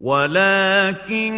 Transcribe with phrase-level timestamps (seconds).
[0.00, 1.32] ولكن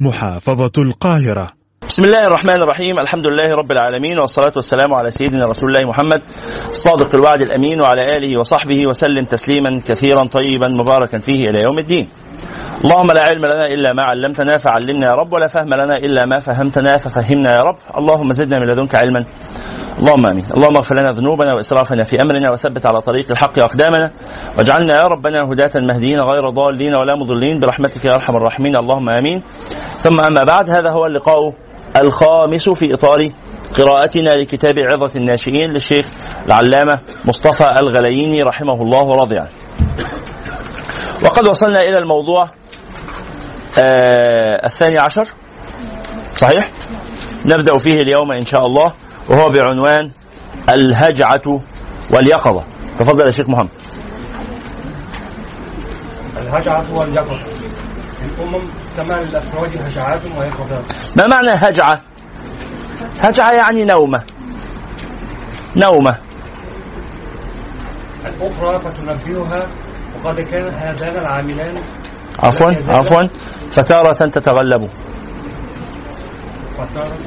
[0.00, 1.48] محافظة القاهرة.
[1.88, 6.22] بسم الله الرحمن الرحيم الحمد لله رب العالمين والصلاة والسلام على سيدنا رسول الله محمد
[6.70, 12.08] الصادق الوعد الأمين وعلى آله وصحبه وسلم تسليما كثيرا طيبا مباركا فيه إلى يوم الدين.
[12.84, 16.40] اللهم لا علم لنا إلا ما علمتنا فعلمنا يا رب ولا فهم لنا إلا ما
[16.40, 17.76] فهمتنا ففهمنا يا رب.
[17.98, 19.24] اللهم زدنا من لدنك علما.
[19.98, 20.44] اللهم آمين.
[20.56, 24.10] اللهم اغفر لنا ذنوبنا وإسرافنا في أمرنا وثبت على طريق الحق أقدامنا
[24.58, 28.76] واجعلنا يا ربنا هداة مهديين غير ضالين ولا مضلين برحمتك يا أرحم الراحمين.
[28.76, 29.42] اللهم آمين.
[29.98, 31.52] ثم أما بعد هذا هو اللقاء
[31.96, 33.30] الخامس في إطار
[33.78, 36.06] قراءتنا لكتاب عظة الناشئين للشيخ
[36.46, 39.48] العلامة مصطفى الغلييني رحمه الله ورضي عنه
[41.24, 42.50] وقد وصلنا إلى الموضوع
[43.78, 45.26] آه الثاني عشر.
[46.36, 46.70] صحيح؟
[47.44, 48.94] نبدأ فيه اليوم إن شاء الله
[49.28, 50.10] وهو بعنوان
[50.70, 51.60] الهجعة
[52.10, 52.64] واليقظة.
[52.98, 53.68] تفضل يا شيخ محمد.
[56.36, 57.38] الهجعة واليقظة.
[58.24, 58.62] الأمم
[58.96, 62.00] كما للأفراد هجعات ويقظات ما معنى هجعة؟
[63.20, 64.22] هجعة يعني نومة.
[65.76, 66.16] نومة.
[68.26, 69.66] الأخرى فتنبهها
[70.24, 71.82] وقد كان هذان العاملان
[72.38, 73.22] عفوا عفوا.
[73.70, 74.88] فتارة تتغلب.
[76.78, 77.18] فتارة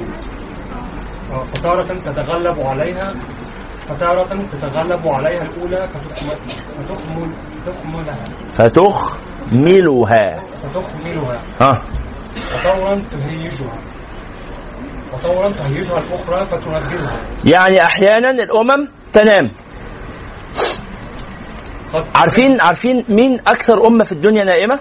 [1.54, 3.14] فتارة تتغلب عليها
[3.88, 7.30] فتارة تتغلب عليها الأولى فتخمل فتخمل
[7.66, 8.26] تخملها.
[8.50, 10.42] فتخملها.
[10.64, 11.42] فتخملها.
[11.62, 11.84] ها.
[12.56, 13.78] وطورا تهيجها.
[15.14, 17.20] وطورا تهيجها الأخرى فتنبهها.
[17.46, 19.46] يعني أحيانا الأمم تنام.
[19.46, 19.65] قد
[22.16, 24.80] عارفين عارفين مين أكثر أمة في الدنيا نائمة؟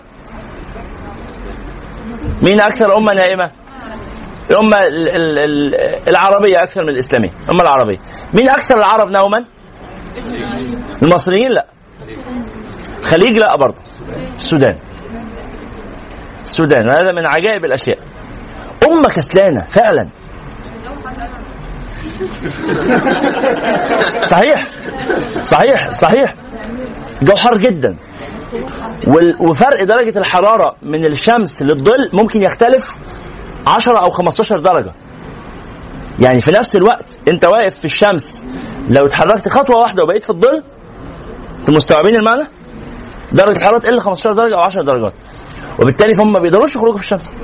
[2.43, 3.51] مين أكثر أمة نائمة؟
[4.51, 7.99] الأمة ال- ال- ال- العربية أكثر من الإسلامية، الأمة العربية.
[8.35, 9.45] مين أكثر العرب نوما؟
[11.03, 11.67] المصريين لا.
[13.01, 13.81] الخليج لا برضه.
[14.37, 14.79] السودان.
[16.43, 17.99] السودان هذا من عجائب الأشياء.
[18.87, 20.09] أمة كسلانة فعلا.
[24.33, 24.69] صحيح.
[25.43, 25.91] صحيح.
[25.91, 26.35] صحيح.
[27.23, 27.97] الجو حار جدا
[29.41, 32.99] وفرق درجة الحرارة من الشمس للظل ممكن يختلف
[33.67, 34.93] 10 أو 15 درجة.
[36.19, 38.45] يعني في نفس الوقت أنت واقف في الشمس
[38.89, 40.63] لو اتحركت خطوة واحدة وبقيت في الظل
[41.61, 42.45] أنتوا مستوعبين المعنى؟
[43.33, 45.13] درجة الحرارة تقل 15 درجة أو 10 درجات.
[45.79, 47.35] وبالتالي فهم ما بيقدروش يخرجوا في الشمس.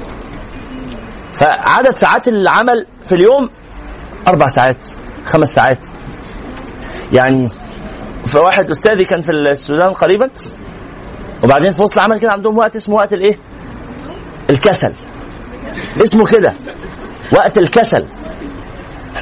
[1.32, 3.50] فعدد ساعات العمل في اليوم
[4.28, 4.86] أربع ساعات
[5.24, 5.86] خمس ساعات.
[7.12, 7.48] يعني
[8.26, 10.30] فواحد أستاذي كان في السودان قريبا
[11.44, 13.38] وبعدين في وسط العمل كده عندهم وقت اسمه وقت الإيه؟
[14.50, 14.92] الكسل.
[16.04, 16.54] اسمه كده
[17.32, 18.06] وقت الكسل.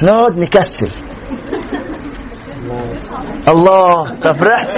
[0.01, 0.89] نقعد نكسل.
[3.47, 4.69] الله تفرحت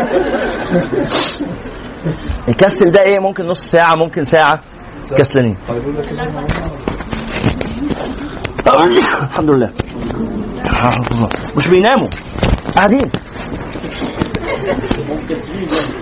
[2.49, 4.61] الكسل ده إيه؟ ممكن نص ساعة ممكن ساعة.
[5.17, 5.57] كسلانين.
[8.75, 9.71] الحمد لله.
[11.55, 12.07] مش بيناموا.
[12.75, 13.11] قاعدين.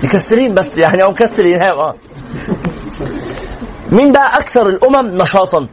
[0.04, 1.96] مكسرين بس يعني هو مكسر ينام آه.
[3.92, 5.68] مين بقى أكثر الأمم نشاطا؟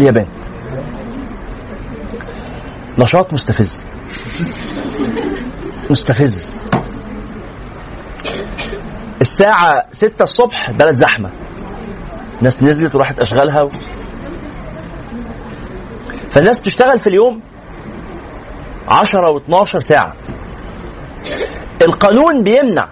[0.00, 0.26] اليابان.
[2.98, 3.84] نشاط مستفز.
[5.90, 6.60] مستفز.
[9.20, 11.30] الساعة ستة الصبح بلد زحمة.
[12.42, 13.70] ناس نزلت وراحت أشغالها و...
[16.30, 17.40] فالناس بتشتغل في اليوم
[18.88, 20.14] 10 و12 ساعة.
[21.82, 22.88] القانون بيمنع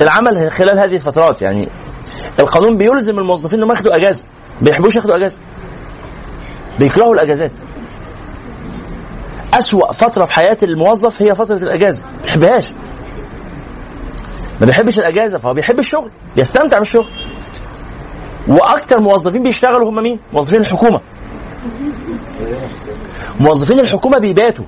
[0.00, 1.68] العمل خلال هذه الفترات يعني
[2.38, 4.24] القانون بيلزم الموظفين إنهم ياخدوا أجازة
[4.60, 5.40] ما بيحبوش ياخدوا أجازة.
[6.78, 7.52] بيكرهوا الأجازات.
[9.54, 12.70] أسوأ فترة في حياة الموظف هي فترة الأجازة ما بيحبهاش.
[14.60, 17.10] ما بيحبش الأجازة فهو بيحب الشغل بيستمتع بالشغل.
[18.48, 21.00] وأكتر موظفين بيشتغلوا هم مين؟ موظفين الحكومة.
[23.40, 24.64] موظفين الحكومة بيباتوا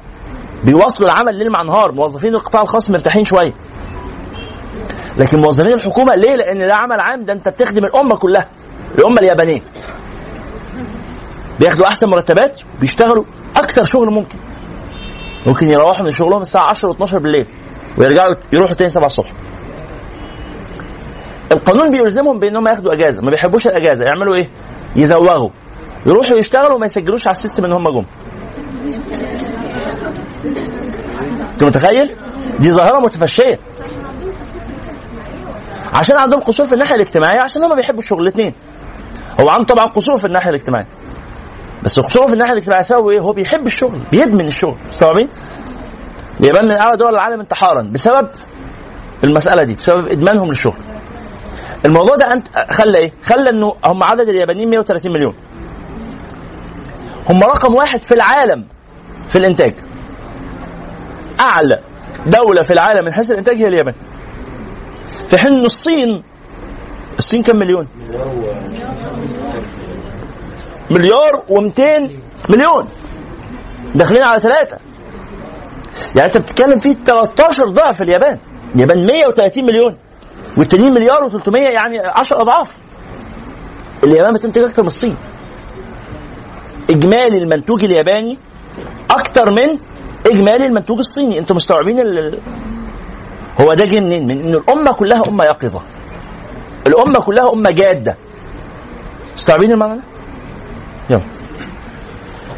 [0.65, 3.55] بيواصلوا العمل ليل مع نهار موظفين القطاع الخاص مرتاحين شوية.
[5.17, 8.51] لكن موظفين الحكومة ليه؟ لأن ده عمل عام ده أنت بتخدم الأمة كلها
[8.99, 9.61] الأمة اليابانية.
[11.61, 13.25] بياخدوا أحسن مرتبات بيشتغلوا
[13.57, 14.39] أكتر شغل ممكن.
[15.47, 17.47] ممكن يروحوا من شغلهم الساعة 10 و12 بالليل
[17.99, 19.33] ويرجعوا يروحوا تاني 7 الصبح.
[21.53, 24.49] القانون بيلزمهم بإنهم ياخدوا أجازة ما بيحبوش الأجازة يعملوا إيه؟
[24.97, 25.51] يزوغوا.
[26.07, 28.05] يروحوا يشتغلوا وما يسجلوش على السيستم إن هم جم.
[31.53, 32.17] أنت متخيل؟
[32.59, 33.59] دي ظاهرة متفشية.
[35.95, 38.55] عشان عندهم قصور في الناحية الاجتماعية عشان هم بيحبوا الشغل الاثنين
[39.41, 40.89] هو عنده طبعا قصور في الناحية الاجتماعية.
[41.83, 44.75] بس قصوره في الناحية الاجتماعية سببه إيه؟ هو بيحب الشغل بيدمن الشغل.
[44.89, 45.29] مستوعبين؟
[46.41, 48.29] اليابان من أعلى دول العالم انتحارا بسبب
[49.25, 50.79] المسألة دي بسبب إدمانهم للشغل.
[51.85, 55.35] الموضوع ده انت خلى إيه؟ خلى إنه هم عدد اليابانيين 130 مليون.
[57.31, 58.67] هم رقم واحد في العالم
[59.29, 59.75] في الإنتاج.
[61.41, 61.81] أعلى
[62.27, 63.95] دولة في العالم من حيث الإنتاج هي اليابان.
[65.29, 66.23] في حين الصين
[67.19, 67.89] الصين كم مليون؟
[70.91, 72.11] مليار و200
[72.51, 72.89] مليون.
[73.95, 74.79] داخلين على ثلاثة
[76.17, 78.39] يعني أنت بتتكلم فيه 13 ضعف اليابان.
[78.75, 79.97] اليابان 130 مليون.
[80.57, 82.77] والتانيين مليار و300 يعني 10 أضعاف.
[84.05, 85.17] اليابان بتنتج أكتر من الصين.
[86.91, 88.39] إجمالي المنتوج الياباني
[89.11, 89.79] أكتر من
[90.27, 91.39] إجمالي المنتوج الصيني.
[91.39, 92.41] أنتوا مستوعبين ال...
[93.61, 95.81] هو ده جه منين؟ من إن الأمة كلها أمة يقظة.
[96.87, 98.17] الأمة كلها أمة جادة.
[99.35, 100.03] مستوعبين المعنى ده؟
[101.11, 101.23] يلا.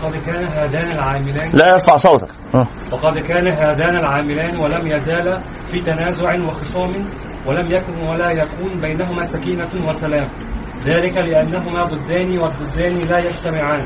[0.05, 2.29] وقد كان هذان العاملان لا يرفع صوتك.
[2.55, 2.67] آه.
[2.93, 7.11] وقد كان هذان العاملان ولم يزالا في تنازع وخصام
[7.47, 10.29] ولم يكن ولا يكون بينهما سكينة وسلام.
[10.85, 13.83] ذلك لأنهما ضدان والضدان لا يجتمعان.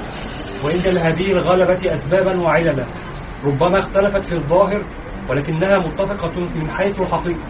[0.65, 2.87] وإن لهذه الغلبة أسبابا وعللا.
[3.45, 4.83] ربما اختلفت في الظاهر
[5.31, 7.47] ولكنها متفقة من حيث الحقيقة.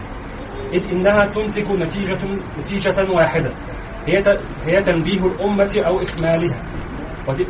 [0.73, 2.19] إذ إنها تنتج نتيجة
[2.59, 3.51] نتيجة واحدة.
[4.07, 4.23] هي
[4.65, 6.74] هي تنبيه الأمة أو إكمالها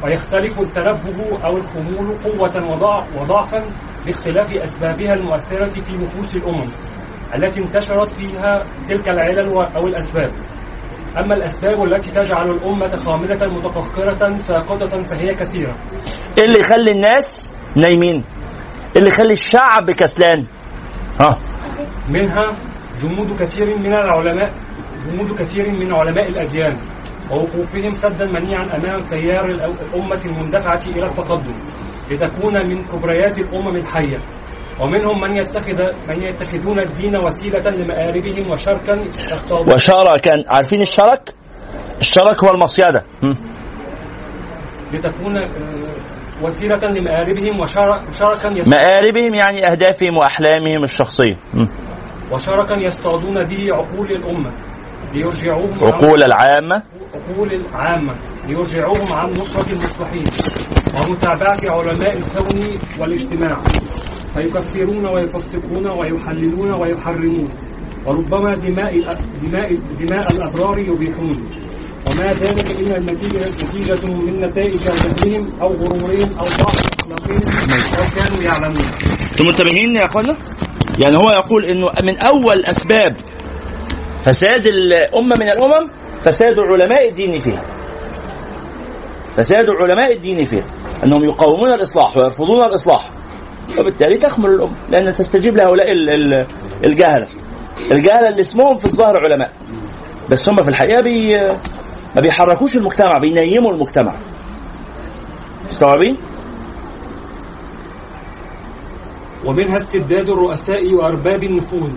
[0.04, 3.66] ويختلف التنبه أو الخمول قوة وضع- وضعفا
[4.06, 6.70] باختلاف أسبابها المؤثرة في نفوس الأمم
[7.36, 10.32] التي انتشرت فيها تلك العلل أو الأسباب
[11.18, 15.76] أما الأسباب التي تجعل الأمة خاملة متقهقرة ساقطة فهي كثيرة
[16.38, 18.24] إيه اللي يخلي الناس نايمين؟ إيه
[18.96, 20.46] اللي يخلي الشعب كسلان؟
[21.20, 21.40] ها
[22.10, 22.58] منها
[23.02, 24.52] جمود كثير من العلماء
[25.08, 26.78] جمود كثير من علماء الأديان
[27.32, 31.56] ووقوفهم سدا منيعا أمام تيار الأمة المندفعة إلى التقدم
[32.12, 34.18] لتكون من كبريات الأمم الحية
[34.82, 38.94] ومنهم من يتخذ من يتخذون الدين وسيلة لمآربهم وشركا
[39.32, 41.34] يصطادون وشركا عارفين الشرك؟
[42.00, 43.36] الشرك هو المصيدة هم.
[44.94, 45.50] لتكون آه،
[46.42, 51.36] وسيلة لمآربهم وشر- وشركا مآربهم يعني أهدافهم وأحلامهم الشخصية.
[52.32, 54.52] وشركا يصطادون به عقول الأمة
[55.16, 56.84] ليرجعوهم عقول العامة.
[57.16, 58.14] عقول العامة.
[58.48, 60.26] ليرجعوهم عن نصرة المصلحين.
[61.00, 63.58] ومتابعة علماء الكون والاجتماع.
[64.34, 67.46] فيكفرون ويفسقون ويحللون ويحرمون.
[68.06, 68.94] وربما دماء
[69.42, 71.50] دماء دماء الأبرار يبيحون.
[72.12, 77.42] وما ذلك إلا النتيجة نتيجة من نتائج جهلهم أو غرورهم أو ضعف أخلاقهم
[77.98, 78.86] أو كانوا يعلمون.
[79.32, 80.36] أنتم منتبهين يا أخوانا؟
[81.00, 83.16] يعني هو يقول إنه من أول أسباب
[84.26, 85.90] فساد الأمة من الأمم
[86.22, 87.64] فساد علماء الدين فيها.
[89.34, 90.64] فساد علماء الدين فيها
[91.04, 93.10] أنهم يقاومون الإصلاح ويرفضون الإصلاح.
[93.80, 96.48] وبالتالي تخمل الأمة لأن تستجيب لهؤلاء ال- ال-
[96.86, 97.28] الجهلة.
[97.92, 99.52] الجهلة اللي اسمهم في الظاهر علماء.
[100.30, 101.38] بس هم في الحقيقة بي
[102.16, 104.14] ما بيحركوش المجتمع بينيموا المجتمع.
[105.70, 106.18] مستوعبين؟
[109.46, 111.90] ومنها استبداد الرؤساء وأرباب النفوذ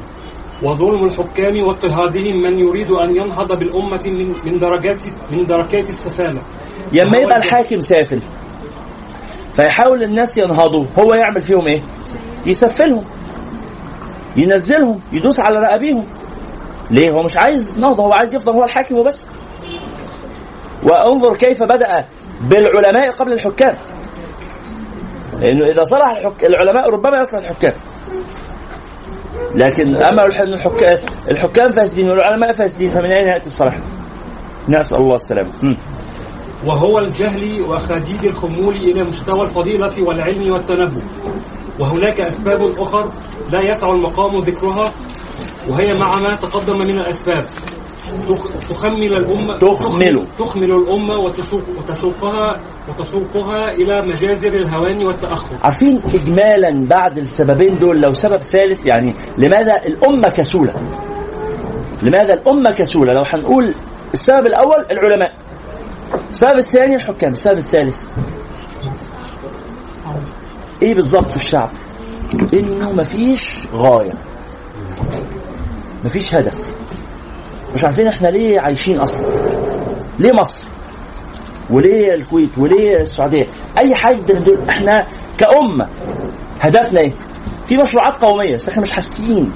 [0.63, 6.43] وظلم الحكام واضطهادهم من يريد أن ينهض بالأمة من من درجات من دركات السفالة
[6.93, 7.37] لما يبقى.
[7.37, 8.21] الحاكم سافل.
[9.53, 10.85] فيحاول الناس ينهضوا.
[10.99, 11.83] هو يعمل فيهم إيه؟
[12.47, 13.05] يسفلهم.
[14.37, 15.01] ينزلهم.
[15.13, 16.07] يدوس على رقابيهم
[16.91, 18.03] ليه؟ هو مش عايز نهضة.
[18.03, 19.27] هو عايز يفضل هو الحاكم وبس.
[20.83, 22.07] وانظر كيف بدأ
[22.41, 23.77] بالعلماء قبل الحكام.
[25.41, 26.45] لأنه إذا صلح الحك...
[26.45, 27.73] العلماء ربما يصلح الحكام.
[29.55, 30.99] لكن أما الح- الحكام
[31.31, 33.79] الحكام فاسدين والعلماء فاسدين فمن أين يأتي الصلاح؟
[34.69, 35.51] نسأل الله السلامة.
[36.67, 41.03] وهو الجهل وخديد الخمول إلى مستوى الفضيلة والعلم والتنبه
[41.79, 43.11] وهناك أسباب أخر
[43.53, 44.93] لا يسع المقام ذكرها
[45.69, 47.78] وهي مع ما تقدم من الأسباب تخ-
[48.71, 50.27] تخمل الأمة تخمل.
[50.39, 55.57] تخمل الأمة وتسوق وتسوقها وتسوقها إلى مجازر الهوان والتأخر.
[55.63, 60.75] عارفين اجمالا بعد السببين دول لو سبب ثالث يعني لماذا الأمة كسولة؟
[62.03, 63.75] لماذا الأمة كسولة؟ لو هنقول
[64.15, 65.35] السبب الأول العلماء.
[66.31, 67.33] السبب الثاني الحكام.
[67.33, 68.07] السبب الثالث.
[70.83, 71.71] إيه بالظبط في الشعب؟
[72.53, 74.13] إنه مفيش غاية.
[76.05, 76.77] مفيش هدف.
[77.75, 79.23] مش عارفين إحنا ليه عايشين أصلا.
[80.19, 80.65] ليه مصر؟
[81.71, 83.47] وليه الكويت؟ وليه السعودية؟
[83.79, 85.07] أي حد من دول إحنا
[85.39, 85.89] كأمة
[86.61, 87.13] هدفنا إيه؟
[87.67, 89.53] في مشروعات قومية بس إحنا مش حاسين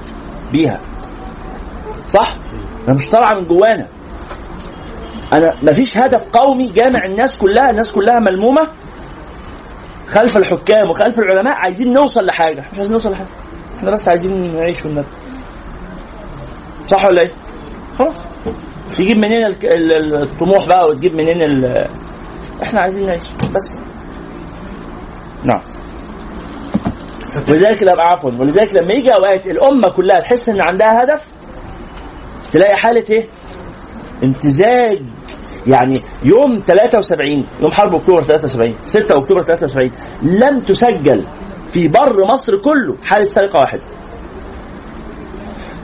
[0.51, 0.79] بيها.
[2.09, 2.35] صح؟
[2.87, 3.87] أنا مش طالعه من جوانا.
[5.33, 8.67] أنا مفيش هدف قومي جامع الناس كلها الناس كلها ملمومة
[10.07, 12.65] خلف الحكام وخلف العلماء عايزين نوصل لحاجة.
[12.71, 13.27] مش عايزين نوصل لحاجة.
[13.77, 15.07] إحنا بس عايزين نعيش والنبي
[16.87, 17.31] صح ولا إيه؟
[17.99, 18.15] خلاص.
[18.97, 21.87] تجيب منين الطموح بقى وتجيب منين ال-
[22.63, 23.23] إحنا عايزين نعيش.
[23.55, 23.77] بس.
[25.43, 25.61] نعم.
[27.49, 28.31] ولذلك لما عفوا.
[28.39, 31.31] ولذلك لما يجي أوقات الأمة كلها تحس إن عندها هدف
[32.51, 33.27] تلاقي حالة إيه؟
[34.23, 35.01] امتزاج
[35.67, 41.23] يعني يوم 73 يوم حرب أكتوبر 73 6 أكتوبر 73 لم تسجل
[41.69, 43.81] في بر مصر كله حالة سرقة واحدة.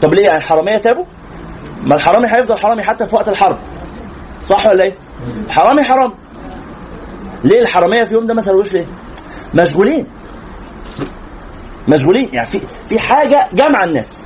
[0.02, 1.06] طب ليه؟ يعني الحراميه تابوا؟
[1.82, 3.58] ما الحرامي هيفضل حرامي حتى في وقت الحرب.
[4.46, 4.96] صح ولا إيه؟
[5.50, 6.14] حرامي حرام.
[7.44, 8.86] ليه الحرامية في يوم ده ما سالوش ليه؟
[9.54, 10.08] مشغولين.
[11.88, 14.26] مشغولين يعني في في حاجة جامعة الناس.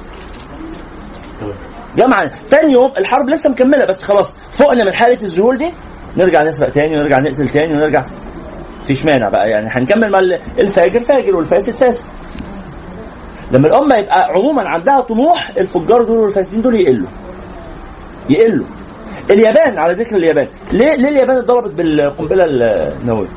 [1.98, 5.74] جامعة تاني يوم الحرب لسه مكملة بس خلاص فوقنا من حالة الذهول دي
[6.18, 8.06] نرجع نسرق تاني ونرجع نقتل تاني ونرجع
[8.84, 10.20] فيش مانع بقى يعني هنكمل مع
[10.60, 12.06] الفاجر فاجر والفاسد فاسد
[13.52, 17.08] لما الأمة يبقى عموما عندها طموح الفجار دول والفاسدين دول يقلوا
[18.30, 18.66] يقلوا.
[19.30, 20.48] اليابان على ذكر اليابان.
[20.72, 23.28] ليه؟ ليه اليابان اتضربت بالقنبلة النووية؟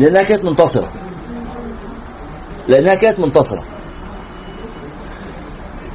[0.00, 0.92] لأنها كانت منتصرة.
[2.68, 3.64] لأنها كانت منتصرة.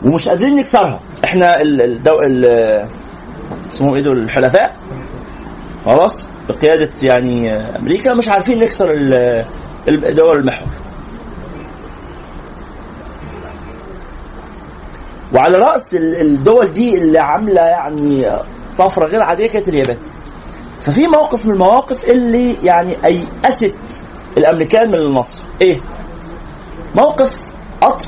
[0.03, 1.81] ومش قادرين نكسرها إحنا ال-.
[2.07, 2.45] ال...
[3.71, 4.75] اسمهم إيه دول؟ الحلفاء.
[5.85, 9.45] خلاص؟ بقيادة يعني أمريكا مش عارفين نكسر ال-
[9.87, 10.67] ال- دول المحور.
[15.33, 18.25] وعلى رأس ال- الدول دي اللي عاملة يعني
[18.77, 19.97] طفرة غير عادية كانت اليابان.
[20.79, 23.73] ففي موقف من المواقف اللي يعني أيأست
[24.37, 25.43] الأمريكان من النصر.
[25.61, 25.79] إيه؟
[26.95, 27.41] موقف
[27.81, 28.07] قطر.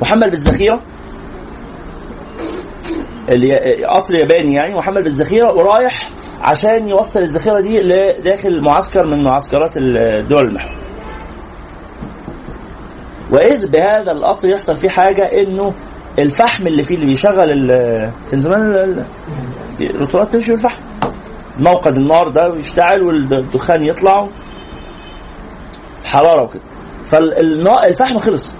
[0.00, 0.80] محمل بالذخيره
[3.88, 6.10] قطر ياباني يعني محمل بالذخيره ورايح
[6.40, 10.87] عشان يوصل الذخيره دي لداخل معسكر من معسكرات الدول المحور.
[13.30, 15.74] وإذ بهذا القطر يحصل فيه حاجة إنه
[16.18, 17.50] الفحم اللي فيه اللي بيشغل
[18.30, 19.04] كان زمان ال-
[19.80, 20.82] ال- القطارات تمشي بالفحم.
[21.58, 24.28] موقد النار ده يشتعل والدخان يطلع
[26.04, 26.62] حرارة وكده.
[27.06, 28.54] فالفحم خلص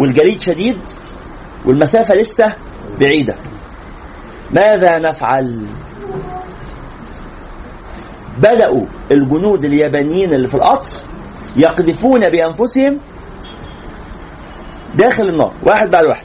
[0.00, 0.78] والجليد شديد
[1.64, 2.52] والمسافة لسه
[3.00, 3.34] بعيدة
[4.50, 5.62] ماذا نفعل؟
[8.38, 10.90] بدأوا الجنود اليابانيين اللي في القطر
[11.56, 12.98] يقذفون بأنفسهم
[14.94, 15.52] داخل النار.
[15.62, 16.24] واحد بعد واحد.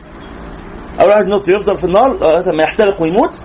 [1.00, 3.42] أول واحد ينط يفضل في النار لغاية ما يحترق ويموت.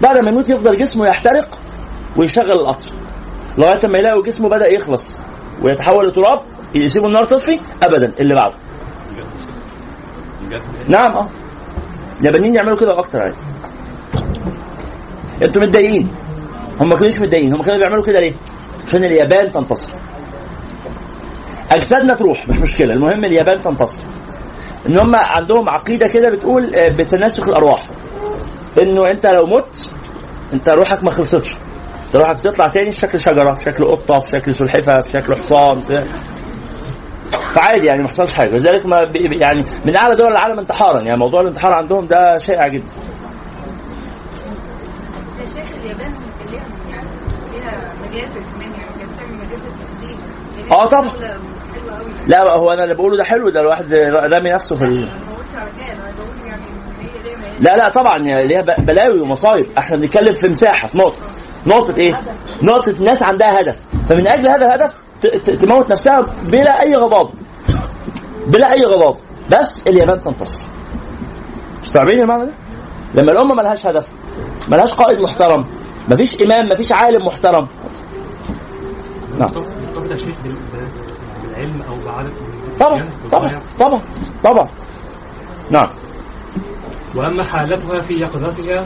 [0.00, 1.58] بعد ما يموت يفضل جسمه يحترق
[2.16, 2.86] ويشغل القطر.
[3.58, 5.22] لغاية ما يلاقوا جسمه بدأ يخلص
[5.62, 6.40] ويتحول لتراب
[6.74, 8.54] يسيبوا النار تطفي أبدا اللي بعده.
[10.88, 11.28] نعم آه.
[12.20, 13.36] اليابانيين يعملوا كده أكتر عادي
[15.42, 16.10] أنتوا متضايقين.
[16.80, 17.54] هم ما كانوش متضايقين.
[17.54, 18.34] هم كانوا بيعملوا كده ليه؟
[18.86, 19.90] عشان اليابان تنتصر.
[21.70, 22.94] أجسادنا تروح مش مشكلة.
[22.94, 24.02] المهم اليابان تنتصر.
[24.88, 27.88] إن هم عندهم عقيدة كده بتقول آه، بتناسخ الأرواح.
[28.82, 29.94] إنه أنت لو مت
[30.52, 31.56] أنت روحك ما خلصتش.
[32.06, 35.34] أنت روحك تطلع تاني في شكل شجرة في شكل قطة في شكل سلحفاه في شكل
[35.36, 36.04] حصان في
[37.32, 38.50] فعادي يعني ما حصلش حاجة.
[38.56, 41.00] لذلك ما يعني من أعلى دول العالم انتحارا.
[41.00, 42.84] يعني موضوع الانتحار عندهم ده شائع جدا.
[46.52, 47.08] يعني يعني
[50.60, 51.10] يعني آه طبعا.
[52.26, 53.92] لا هو أنا اللي بقوله ده حلو ده الواحد
[54.32, 55.08] رامي نفسه في ال...
[57.60, 59.66] لا لا طبعا يعني ليها بلاوي ومصايب.
[59.78, 61.18] إحنا بنتكلم في مساحة في نقطة.
[61.66, 62.20] نقطة إيه؟
[62.62, 63.78] نقطة ناس عندها هدف.
[64.08, 65.02] فمن أجل هذا الهدف
[65.60, 67.30] تموت نفسها بلا أي غضاض
[68.46, 69.16] بلا أي غضاض
[69.50, 70.60] بس اليابان تنتصر.
[71.82, 72.52] مستوعبين المعنى ده؟
[73.14, 74.08] لما الأمة ملهاش هدف
[74.68, 75.64] ملهاش قائد محترم
[76.08, 77.68] مفيش إمام مفيش عالم محترم.
[79.38, 81.96] نعم مرتبط يا شيخ بال- بال- العلم أو
[82.78, 84.02] طبعا طبعا طبعا
[84.44, 84.68] طبعا.
[85.70, 85.88] نعم.
[87.14, 88.84] وأما حالتها في يقظتها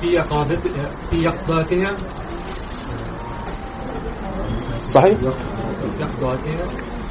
[0.00, 1.94] في يقظتها في يقظتها
[4.88, 5.18] صحيح.
[6.00, 6.62] يقظتها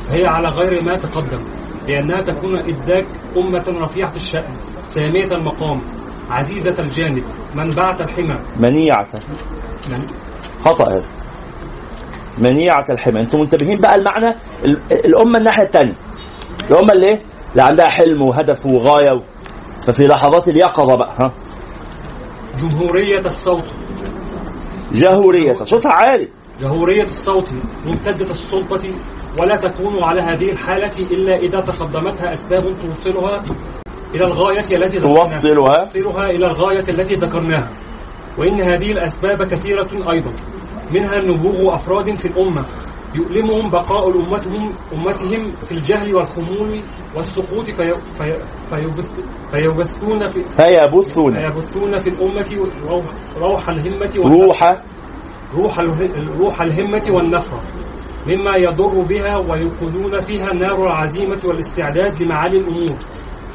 [0.08, 1.40] فهي على غير ما تقدم
[1.88, 3.06] لأنها تكون إداك
[3.38, 5.82] أمة رفيعة الشأن سامية المقام
[6.30, 7.24] عزيزة الجانب
[7.56, 8.40] منبعة الحمى.
[8.60, 9.08] منيعة.
[9.90, 10.08] من
[10.60, 11.17] خطأ هذا.
[12.38, 15.94] منيعة الحمى أنتم منتبهين بقى المعنى ال- الأمة الناحية الثانية
[16.72, 19.22] الأمة اللي إيه؟ اللي عندها حلم وهدف وغاية و...
[19.84, 21.34] ففي لحظات اليقظة بقى ها؟
[22.60, 23.64] جمهورية الصوت.
[24.92, 25.56] جهورية.
[25.56, 26.28] صوتها عالي.
[26.62, 27.50] جهورية الصوت
[27.86, 28.90] ممتدة السلطة
[29.40, 33.44] ولا تكون على هذه الحالة إلا إذا تقدمتها أسباب توصلها
[34.16, 35.24] إلى الغاية التي ذكرناها.
[35.24, 35.86] توصلها.
[35.86, 37.70] توصلها إلى الغاية التي ذكرناها.
[38.38, 40.32] وإن هذه الأسباب كثيرة أيضا.
[40.92, 42.66] منها نبوغ أفراد في الأمة
[43.16, 46.84] يؤلمهم بقاء أمتهم أمتهم في الجهل والخمول
[47.16, 48.38] والسقوط في في
[48.70, 49.20] فيبث
[49.52, 51.34] فيبثون في فيبثون.
[51.36, 52.70] فيبثون في الأمة
[53.40, 54.82] روح, الهمة روح
[55.56, 55.80] روح
[56.40, 57.62] روح الهمة والنفرة
[58.28, 62.98] مما يضر بها ويوقدون فيها نار العزيمة والاستعداد لمعالي الأمور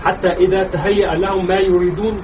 [0.05, 2.23] حتى إذا تهيأ لهم ما يريدون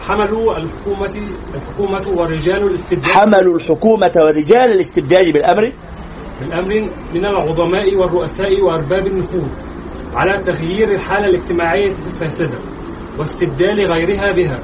[0.00, 1.16] حملوا الحكومة
[1.54, 3.06] الحكومة ورجال الاستبداد.
[3.06, 5.72] حملوا الحكومة ورجال الاستبداد بالأمر؟
[6.40, 9.48] بالأمر من العظماء والرؤساء وأرباب النفوذ
[10.14, 12.58] على تغيير الحالة الاجتماعية الفاسدة
[13.18, 14.58] واستبدال غيرها بها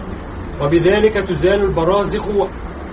[0.63, 2.29] وبذلك تزال البرازخ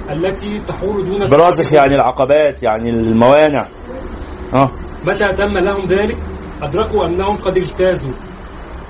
[0.10, 3.68] التي تحول دون برازخ يعني العقبات يعني الموانع.
[4.54, 4.72] آه.
[5.06, 6.18] متى تم لهم ذلك؟
[6.64, 8.14] أدركوا أنهم قد اجتازوا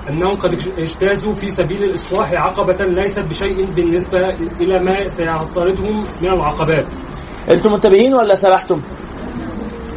[0.10, 4.30] أنهم قد اجتازوا في سبيل الإصلاح عقبة ليست بشيء بالنسبة
[4.60, 6.86] إلى ما سيعترضهم من العقبات.
[7.52, 8.82] أنتم منتبهين ولا سرحتم؟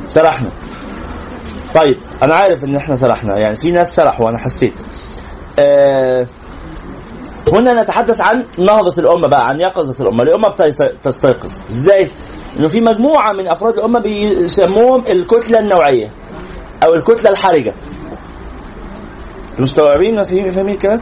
[0.09, 0.51] سرحنا.
[1.75, 4.73] طيب أنا عارف إن إحنا سرحنا يعني في ناس سرحوا وأنا حسيت.
[5.59, 6.27] آه
[7.53, 10.23] هنا نتحدث عن نهضة الأمة بقى عن يقظة الأمة.
[10.23, 12.11] الأمة بتستيقظ إزاي؟
[12.59, 16.13] إنه في مجموعة من أفراد الأمة بيسموهم الكتلة النوعية
[16.85, 17.75] أو الكتلة الحرجة.
[19.59, 21.01] مستوعبين فاهمين فاهمين الكلام؟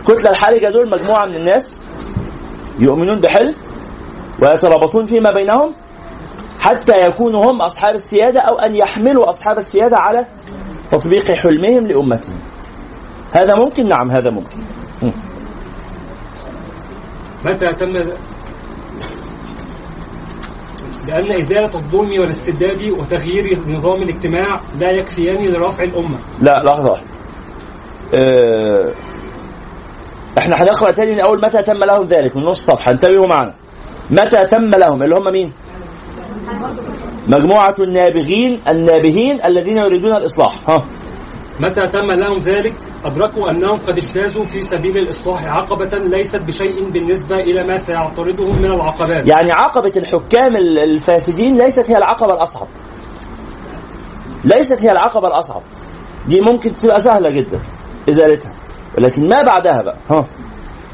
[0.00, 1.80] الكتلة الحرجة دول مجموعة من الناس
[2.78, 3.54] يؤمنون بحلم
[4.42, 5.72] ويترابطون فيما بينهم
[6.60, 10.26] حتى يكونوا هم أصحاب السيادة أو أن يحملوا أصحاب السيادة على
[10.90, 12.36] تطبيق حلمهم لأمتهم
[13.32, 14.58] هذا ممكن؟ نعم هذا ممكن
[15.02, 15.10] م.
[17.44, 17.88] متى تم
[21.06, 27.13] لأن إزالة الظلم والاستبداد وتغيير نظام الاجتماع لا يكفيان لرفع الأمة لا لحظة واحدة
[30.38, 32.92] إحنا هنقرأ تاني من أول متى تم لهم ذلك من نص صفحة.
[32.92, 33.54] انتبهوا معنا.
[34.10, 35.52] متى تم لهم؟ اللي هم مين؟
[37.28, 40.70] مجموعة النابغين النابهين الذين يريدون الإصلاح.
[40.70, 40.82] ها.
[41.60, 47.36] متى تم لهم ذلك؟ أدركوا أنهم قد اجتازوا في سبيل الإصلاح عقبة ليست بشيء بالنسبة
[47.36, 49.28] إلى ما سيعترضهم من العقبات.
[49.28, 52.66] يعني عقبة الحكام ال- الفاسدين ليست هي العقبة الأصعب.
[54.44, 55.62] ليست هي العقبة الأصعب.
[56.28, 57.60] دي ممكن تبقى سهلة جدا.
[58.08, 58.52] إزالتها.
[58.98, 59.96] لكن ما بعدها بقى.
[60.10, 60.26] ها.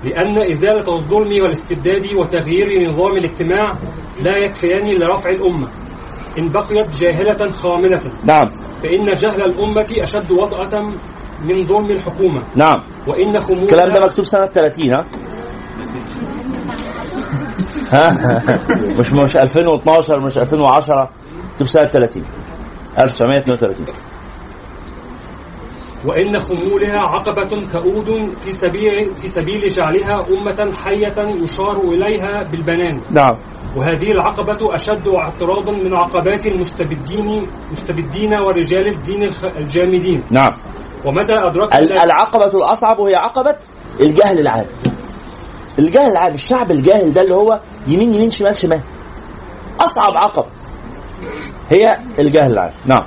[0.04, 3.76] لأن إزالة الظلم والاستبداد وتغيير نظام الاجتماع
[4.22, 5.68] لا يكفيان لرفع الأمة.
[6.38, 8.00] إن بقيت جاهلة خاملة.
[8.24, 8.46] نعم.
[8.82, 10.82] فإن جهل الأمة أشد وطأة
[11.44, 12.42] من ظلم الحكومة.
[12.54, 12.82] نعم.
[13.06, 15.06] وإن خمولها الكلام ده مكتوب سنة 30 ها؟
[17.92, 18.42] ها؟
[18.98, 21.10] مش مش 2012 مش 2010
[21.52, 22.24] مكتوب سنة 30
[22.98, 23.86] 1932
[26.04, 33.00] وإن خمولها عقبة كؤود في سبيل في سبيل جعلها أمة حية يشار إليها بالبنان.
[33.10, 33.36] نعم.
[33.76, 40.22] وهذه العقبة أشد اعتراضا من عقبات المستبدين مستبدين ورجال الدين الجامدين.
[40.30, 40.52] نعم.
[41.04, 43.56] ومتى أدركت العقبة الأصعب وهي عقبة
[44.00, 44.66] الجهل العام.
[45.78, 48.80] الجهل العام الشعب الجاهل ده اللي هو يمين يمين شمال شمال.
[49.80, 50.46] أصعب عقبة
[51.70, 52.72] هي الجهل العام.
[52.86, 53.04] نعم.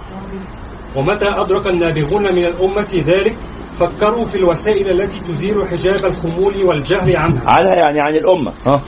[0.95, 3.35] ومتى أدرك النابغون من الأمة ذلك؟
[3.79, 7.41] فكروا في الوسائل التي تزيل حجاب الخمول والجهل عنها.
[7.47, 8.81] عنها يعني عن الأمة ها.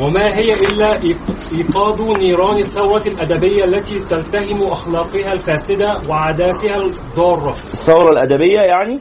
[0.00, 7.50] وما هي إلا إيق- إيقاظ نيران الثورة الأدبية التي تلتهم أخلاقها الفاسدة وعاداتها الضارة.
[7.50, 9.00] الثورة الأدبية يعني؟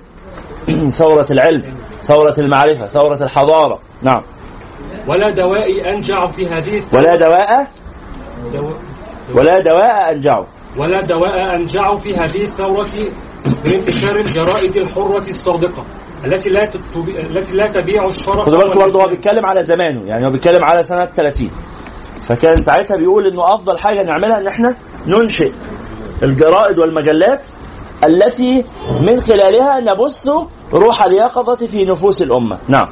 [0.91, 4.21] ثورة العلم ثورة المعرفة ثورة الحضارة نعم.
[5.07, 7.01] ولا دواء أنجع في هذه الثورة.
[7.01, 7.67] ولا دواء؟
[8.53, 8.69] دو...
[9.33, 12.87] ولا دواء أنجعه ولا دواء أنجع في هذه الثورة
[13.65, 15.83] من انتشار الجرائد الحرة الصادقة
[16.25, 16.69] التي لا.
[17.07, 19.07] التي لا تبيع الشرف خدوا بالكم برضه هو.
[19.07, 21.49] بيتكلم على زمانه يعني هو بيتكلم على سنة 30
[22.21, 24.75] فكان ساعتها بيقول إنه أفضل حاجة نعملها إن إحنا
[25.07, 25.51] ننشئ
[26.23, 27.47] الجرائد والمجلات
[28.03, 28.63] التي
[29.01, 30.27] من خلالها نبث
[30.73, 32.87] روح اليقظة في نفوس الأمة نعم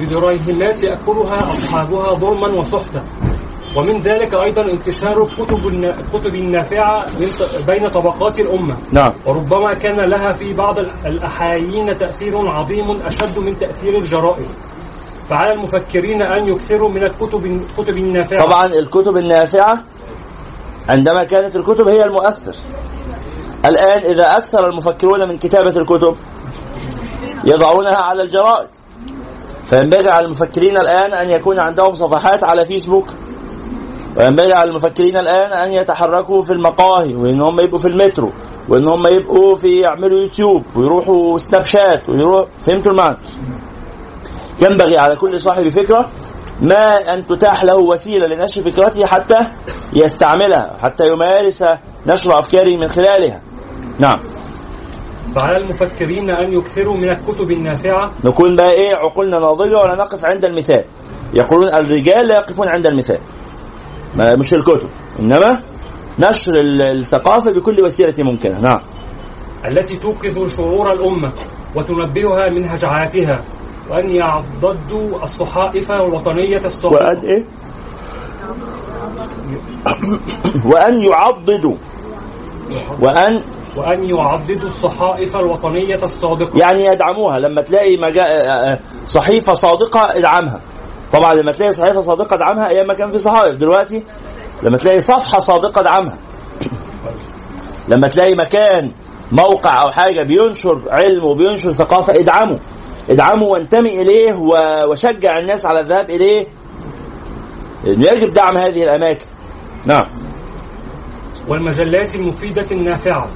[0.00, 3.04] بدريهمات يأكلها أصحابها ظلما وسحتا
[3.76, 7.06] ومن ذلك أيضا انتشار الكتب الكتب النافعة
[7.66, 8.76] بين طبقات الأمة.
[8.92, 9.12] نعم.
[9.26, 14.46] وربما كان لها في بعض ال- الأحايين تأثير عظيم أشد من تأثير الجرائد
[15.28, 18.46] فعلى المفكرين أن يكثروا من الكتب الكتب النافعة.
[18.46, 19.78] طبعا الكتب النافعة
[20.88, 22.54] عندما كانت الكتب هي المؤثر.
[23.64, 26.16] الآن إذا أكثر المفكرون من كتابة الكتب
[27.44, 28.68] يضعونها على الجرائد.
[29.64, 33.06] فينبغي على المفكرين الآن أن يكون عندهم صفحات على فيسبوك
[34.16, 38.32] وينبغي على المفكرين الآن أن يتحركوا في المقاهي وإن هم يبقوا في المترو
[38.68, 43.16] وإن هم يبقوا في يعملوا يوتيوب ويروحوا سناب شات ويروحوا فهمتوا المعنى؟
[44.62, 46.08] ينبغي على كل صاحب فكرة
[46.60, 49.38] ما أن تتاح له وسيلة لنشر فكرته حتى
[49.92, 51.64] يستعملها حتى يمارس
[52.06, 53.40] نشر أفكاره من خلالها.
[53.98, 54.20] نعم.
[55.34, 58.12] فعلى المفكرين أن يكثروا من الكتب النافعة.
[58.24, 60.84] نكون بقى إيه عقولنا ناضجة ولا نقف عند المثال.
[61.34, 63.18] يقولون الرجال لا يقفون عند المثال.
[64.18, 64.88] مش الكتب.
[65.20, 65.62] إنما
[66.18, 68.60] نشر ال- الثقافة بكل وسيلة ممكنة.
[68.60, 68.80] نعم.
[69.64, 71.32] التي توقظ شعور الأمة
[71.74, 73.40] وتنبهها من هجعاتها
[73.90, 77.44] وأن يعضدوا الصحائف الوطنية وأن الصادقة إيه؟
[80.66, 81.76] وأن يعضدوا
[83.02, 83.42] وأن
[83.76, 86.58] وأن يعضدوا الصحائف الوطنية الصادقة.
[86.58, 87.38] يعني يدعموها.
[87.38, 88.24] لما تلاقي مجا...
[89.06, 90.60] صحيفة صادقة ادعمها.
[91.12, 94.04] طبعا لما تلاقي صحيفة صادقة ادعمها أيام ما كان في صحائف دلوقتي
[94.62, 96.18] لما تلاقي صفحة صادقة ادعمها
[97.88, 98.92] لما تلاقي مكان
[99.32, 102.58] موقع أو حاجة بينشر علم وبينشر ثقافة ادعمه.
[103.10, 104.34] ادعمه وانتمي إليه
[104.90, 106.46] وشجع الناس على الذهاب إليه.
[107.84, 109.26] يجب دعم هذه الأماكن.
[109.84, 110.06] نعم.
[111.48, 113.28] والمجلات المفيدة النافعة.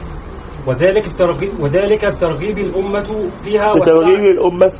[0.71, 4.73] وذلك بترغيب وذلك بترغيب الأمة فيها بترغيب والسعي الامه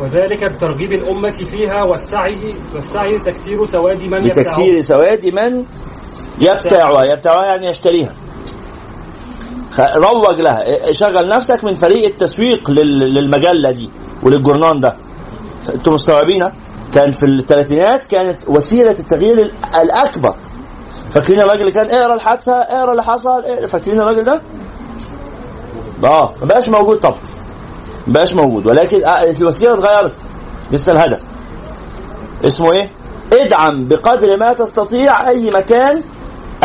[0.00, 5.64] وذلك بترغيب الأمة فيها والسعي والسعي تكثير سواد من يبتاعها سواد من
[6.40, 8.12] يبتاعها يبتاعها يعني يشتريها.
[9.96, 10.92] روج لها.
[10.92, 13.90] شغل نفسك من فريق التسويق لل- للمجلة دي
[14.22, 14.96] وللجورنان ده.
[15.74, 16.50] أنتم مستوعبين؟
[16.94, 19.50] كان في الثلاثينات كانت وسيلة التغيير ال-
[19.82, 20.34] الأكبر.
[21.10, 23.42] فاكرين الراجل اللي كان اقرأ الحادثة؟ اقرأ اللي حصل.
[23.68, 24.42] فاكرين الراجل ده؟
[26.04, 27.18] آه ما بقاش موجود طبعا
[28.06, 30.14] ما بقاش موجود ولكن آه، الوسيلة اتغيرت
[30.72, 31.24] لسه الهدف
[32.44, 32.90] اسمه إيه؟
[33.32, 36.02] ادعم بقدر ما تستطيع أي مكان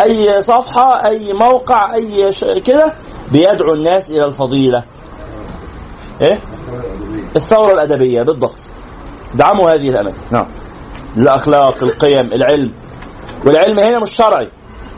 [0.00, 2.44] أي صفحة أي موقع أي ش...
[2.44, 2.92] كده
[3.32, 4.84] بيدعو الناس إلى الفضيلة.
[6.20, 6.40] إيه؟
[7.36, 8.60] الثورة الأدبية بالضبط.
[9.34, 10.46] دعموا هذه الأماكن، نعم.
[11.16, 12.72] الأخلاق، القيم، العلم.
[13.46, 14.48] والعلم هنا مش شرعي.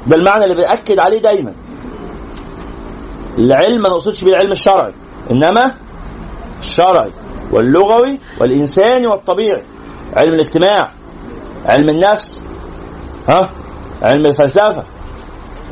[0.06, 1.52] ده المعنى اللي بنأكد عليه دايما.
[3.38, 4.94] العلم ما نقصدش بيه العلم الشرعي،
[5.30, 5.74] إنما
[6.58, 7.10] الشرعي
[7.52, 9.64] واللغوي والإنساني والطبيعي.
[10.16, 10.92] علم الاجتماع
[11.66, 12.44] علم النفس
[13.28, 13.50] ها؟
[14.02, 14.84] علم الفلسفة.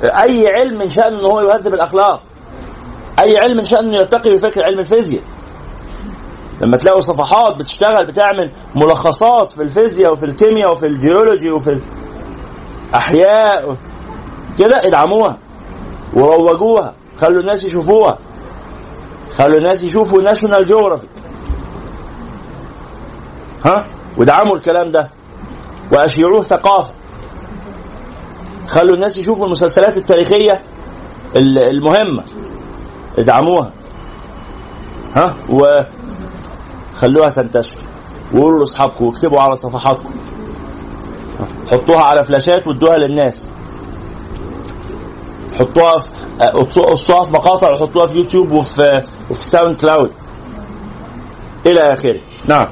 [0.05, 2.23] أي علم من شأنه إن هو يهذب الأخلاق
[3.19, 5.23] أي علم من شأنه يرتقي بفكر علم الفيزياء.
[6.61, 11.81] لما تلاقوا صفحات بتشتغل بتعمل ملخصات في الفيزياء وفي الكيمياء وفي الجيولوجي وفي
[12.91, 13.77] الاحياء
[14.59, 15.39] كده ادعموها
[16.15, 16.95] وروجوها.
[17.17, 18.19] خلوا الناس يشوفوها.
[19.33, 21.07] خلوا الناس يشوفوا ناشونال جيوغرافي
[23.65, 23.87] ها؟
[24.19, 25.11] ودعموا الكلام ده.
[25.93, 26.93] وأشيعوه ثقافة.
[28.69, 30.63] خلوا الناس يشوفوا المسلسلات التاريخية
[31.37, 32.25] ال- المهمة.
[33.19, 33.73] ادعموها.
[35.17, 35.37] ها؟
[36.97, 37.79] وخلوها تنتشر.
[38.35, 40.15] وقولوا لأصحابكم واكتبوا على صفحاتكم.
[41.41, 43.51] ها، حطوها على فلاشات وادوها للناس.
[45.59, 50.11] حطوها في قصوها في مقاطع وحطوها في يوتيوب وفي وفي ساوند كلاود.
[51.67, 52.21] إلى آخره.
[52.47, 52.69] نعم.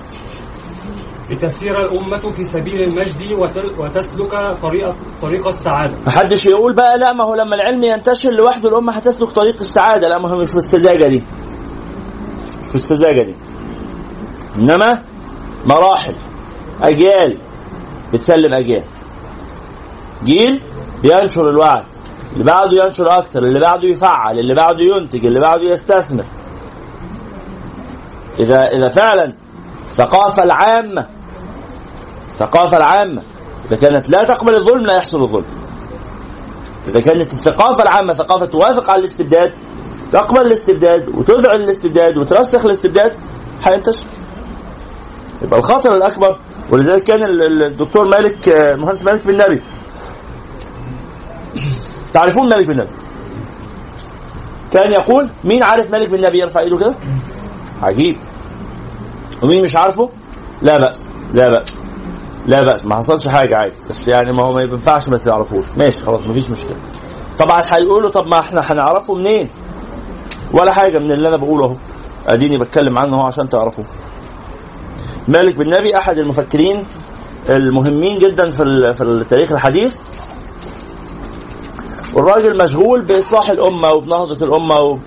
[1.30, 3.32] لتسير الأمة في سبيل المجد
[3.78, 4.30] وتسلك
[4.62, 5.94] طريق طريق السعادة.
[6.06, 10.08] محدش يقول بقى لا ما هو لما العلم ينتشر لوحده الأمة هتسلك طريق السعادة.
[10.08, 11.22] لا ما هو مش في السذاجة دي.
[12.62, 13.34] مش في السذاجة دي.
[14.56, 15.02] إنما
[15.66, 16.14] مراحل.
[16.82, 17.38] أجيال.
[18.12, 18.84] بتسلم أجيال.
[20.24, 20.62] جيل
[21.02, 21.84] بينشر الوعي.
[22.32, 26.24] اللي بعده ينشر أكتر اللي بعده يفعل اللي بعده ينتج اللي بعده يستثمر.
[28.38, 29.34] إذا إذا فعلا
[29.84, 31.06] الثقافه العامة
[32.28, 33.22] الثقافه العامة
[33.66, 35.44] إذا كانت لا تقبل الظلم لا يحصل الظلم.
[36.88, 39.52] إذا كانت الثقافة العامة ثقافة توافق على الاستبداد
[40.12, 43.12] تقبل الاستبداد وتذعن الاستبداد وترسخ الاستبداد
[43.62, 44.06] هينتشر
[45.42, 46.38] يبقى الخطر الأكبر
[46.70, 49.62] ولذلك كان ال- ال- الدكتور مالك آه، المهندس مالك بن نبي
[52.12, 52.90] تعرفون مالك بن نبي.
[54.72, 56.94] كان يقول مين عارف مالك بن نبي يرفع إيده كده؟
[57.82, 58.16] عجيب.
[59.42, 60.10] ومين مش عارفه؟
[60.62, 61.80] لا بأس لا بأس
[62.46, 62.84] لا بأس.
[62.84, 63.76] ما حصلش حاجة عادي.
[63.90, 65.64] بس يعني ما هو ما ينفعش ما تعرفوش.
[65.76, 66.76] ماشي خلاص ما فيش مشكلة
[67.38, 69.48] طبعا هيقولوا طب ما إحنا هنعرفه منين؟
[70.52, 71.76] ولا حاجة من اللي أنا بقوله أهو.
[72.26, 73.84] أديني بتكلم عنه أهو عشان تعرفوه
[75.28, 76.84] مالك بن نبي أحد المفكرين
[77.50, 79.96] المهمين جدا في في التاريخ الحديث.
[82.14, 84.98] والراجل مشغول بإصلاح الأمة وبنهضة الأمة و...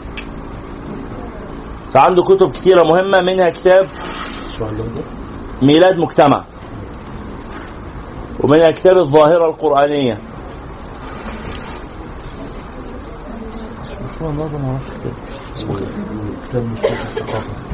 [1.93, 3.87] فعنده كتب كثيره مهمة منها كتاب
[5.61, 6.43] ميلاد مجتمع.
[8.39, 10.17] ومنها كتاب الظاهرة القرآنية.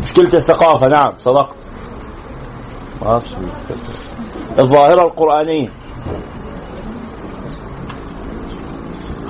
[0.02, 1.56] مشكلة الثقافة نعم صدقت.
[4.60, 5.74] الظاهرة القرآنية.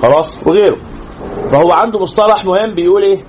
[0.02, 0.78] خلاص؟ وغيره.
[1.50, 3.24] فهو عنده مصطلح مهم بيقول إيه؟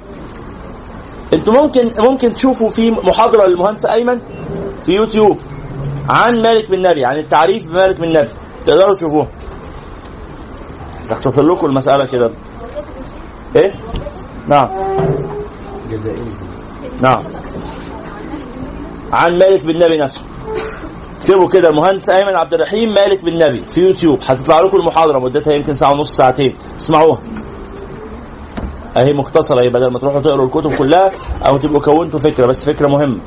[1.33, 4.19] أنتوا ممكن ممكن تشوفوا في محاضرة للمهندس أيمن
[4.85, 5.37] في يوتيوب
[6.09, 8.29] عن مالك بن نبي عن التعريف بمالك بن نبي.
[8.65, 9.27] تقدروا تشوفوه.
[11.09, 12.31] تختصر لكم المسألة كده.
[13.55, 13.73] إيه؟
[14.47, 14.69] نعم.
[17.01, 17.23] نعم.
[19.13, 20.21] عن مالك بن نبي نفسه.
[21.21, 24.19] اكتبوا كده المهندس أيمن عبد الرحيم مالك بن نبي في يوتيوب.
[24.23, 26.57] هتطلع لكم المحاضرة مدتها يمكن ساعة ونص ساعتين.
[26.77, 27.21] اسمعوها.
[28.97, 31.11] أهي مختصرة اهي بدل ما تروحوا تقروا الكتب كلها
[31.49, 33.21] أو تبقوا كونتوا فكرة بس فكرة مهمة.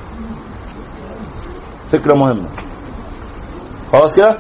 [1.91, 2.49] فكرة مهمة.
[3.93, 4.39] خلاص كده؟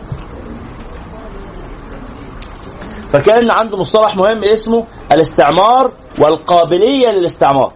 [3.12, 7.72] فكان عنده مصطلح مهم اسمه الاستعمار والقابلية للاستعمار.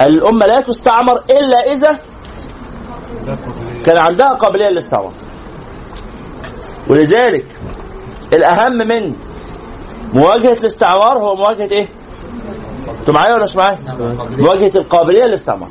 [0.00, 1.98] الأمة لا تستعمر إلا إذا
[3.84, 5.12] كان عندها قابلية للاستعمار
[6.88, 7.44] ولذلك
[8.32, 9.14] الأهم من
[10.14, 11.88] مواجهة الاستعمار هو مواجهة إيه؟
[13.00, 13.78] أنتوا معايا ولا مش معايا؟
[14.38, 15.68] مواجهة القابلية للاستعمار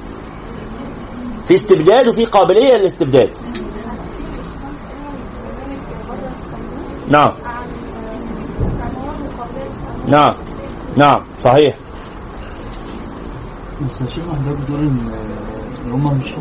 [1.47, 3.30] في استبداد وفي قابلية للاستبداد.
[7.10, 7.32] نعم.
[10.08, 10.36] نعم.
[10.97, 11.23] نعم.
[11.39, 11.75] صحيح.
[13.89, 15.12] بس الشيخ بتقول ان
[15.86, 16.34] ان هم مش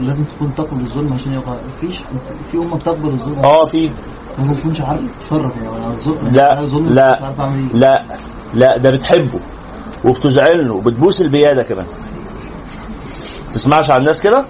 [0.00, 1.96] لازم تكون تقبل الظلم عشان يقع مفيش
[2.52, 3.90] في أمة بتقبل الظلم آه في
[4.38, 7.74] ما بتكونش عارف تتصرف يعني على الظلم لا على مش لا إيه.
[7.74, 8.04] لا
[8.54, 9.40] لا ده بتحبه
[10.04, 11.86] وبتزعل له وبتبوس البيادة كمان.
[13.52, 14.44] تسمعش عن الناس كده؟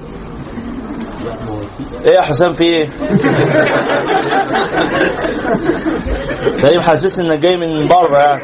[2.05, 2.89] إيه يا حسام في إيه؟
[6.63, 8.43] تقريبا حاسسني إنك جاي من بره يعني.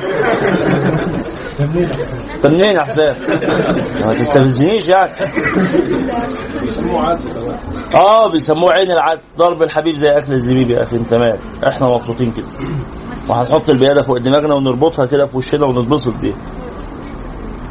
[1.63, 3.17] انت منين يا حسام
[4.07, 5.11] ما تستفزنيش يعني
[7.95, 9.21] آه بيسموه عين العدل.
[9.39, 11.39] ضرب الحبيب زي أكل الزبيب يا أخي أنت مال.
[11.67, 12.47] إحنا مبسوطين كده.
[13.29, 16.37] وهنحط البياده فوق دماغنا ونربطها كده في وشنا ونتبسط بيها.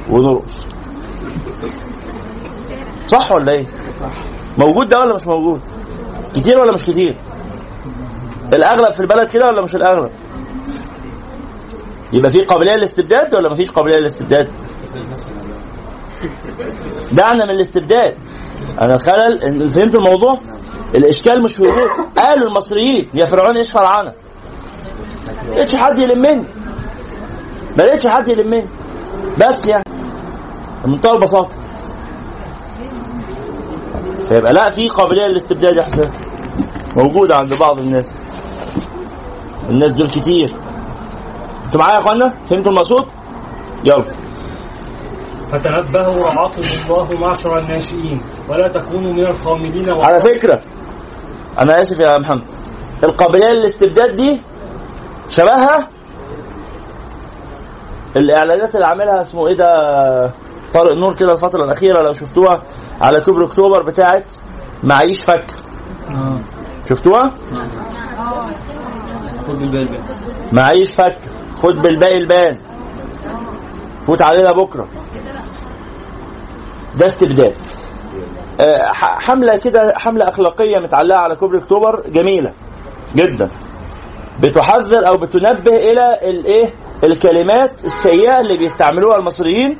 [0.10, 0.65] ونرقص.
[3.08, 3.65] صح ولا إيه؟
[4.58, 5.62] موجود ده ولا مش موجود؟
[6.36, 7.15] كتير ولا مش كتير؟
[8.54, 10.12] الأغلب في البلد كده ولا مش الأغلب؟
[12.13, 14.50] يبقى في قابلية للاستبداد ولا مفيش قابلية للاستبداد؟
[17.12, 18.15] دعنا من الاستبداد.
[18.82, 20.39] أنا الخلل فهمت الموضوع؟
[20.95, 21.89] الإشكال مش في وجود.
[22.17, 24.13] قالوا المصريين يا فرعون إيش فرعنا؟
[25.50, 26.45] ما لقيتش حد يلمني
[27.78, 28.65] ما لقيتش حد يلمني
[29.39, 29.84] بس يعني.
[30.86, 31.56] بمنتهى البساطه
[34.21, 36.10] فيبقى لا في قابلية للاستبداد يا حسين.
[36.95, 38.17] موجودة عند بعض الناس.
[39.69, 40.54] الناس دول كتير.
[41.72, 43.06] أنتوا معايا يا اخوانا؟ فهمتوا المقصود؟
[43.84, 44.12] يلا.
[45.52, 50.60] فتنبهوا رعاكم الله معشر الناشئين ولا تكونوا من الخاملين على فكرة
[51.60, 52.44] أنا آسف يا محمد.
[53.04, 54.42] القابلية للاستبداد دي
[55.30, 55.88] شبهها
[58.16, 59.68] الإعلانات اللي عاملها اسمه إيه ده
[60.74, 62.62] طارق نور كده الفترة الأخيرة لو شفتوها
[63.02, 64.34] على كوبري أكتوبر بتاعت
[64.84, 65.46] معيش فك.
[66.10, 66.40] آه.
[66.90, 67.34] شفتوها؟
[69.50, 69.86] بقى
[70.52, 71.18] معيش فك.
[71.62, 72.58] خد بالباقي لبان
[74.04, 74.88] فوت علينا بكرة.
[76.95, 77.54] ده استبداد.
[78.60, 82.54] آه، حملة كده حملة أخلاقية متعلقة على كوبري أكتوبر جميلة
[83.15, 83.50] جدا.
[84.39, 89.78] بتحذر أو بتنبه إلى الايه الكلمات السيئة اللي بيستعملوها المصريين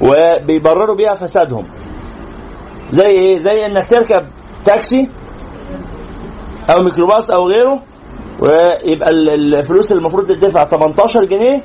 [0.00, 1.66] وبيبرروا بيها فسادهم.
[2.90, 4.26] زي إيه؟ زي إنك تركب
[4.64, 5.08] تاكسي
[6.70, 7.82] أو ميكروباص أو غيره
[8.40, 11.62] ويبقى ال- الفلوس اللي المفروض تدفع 18 جنيه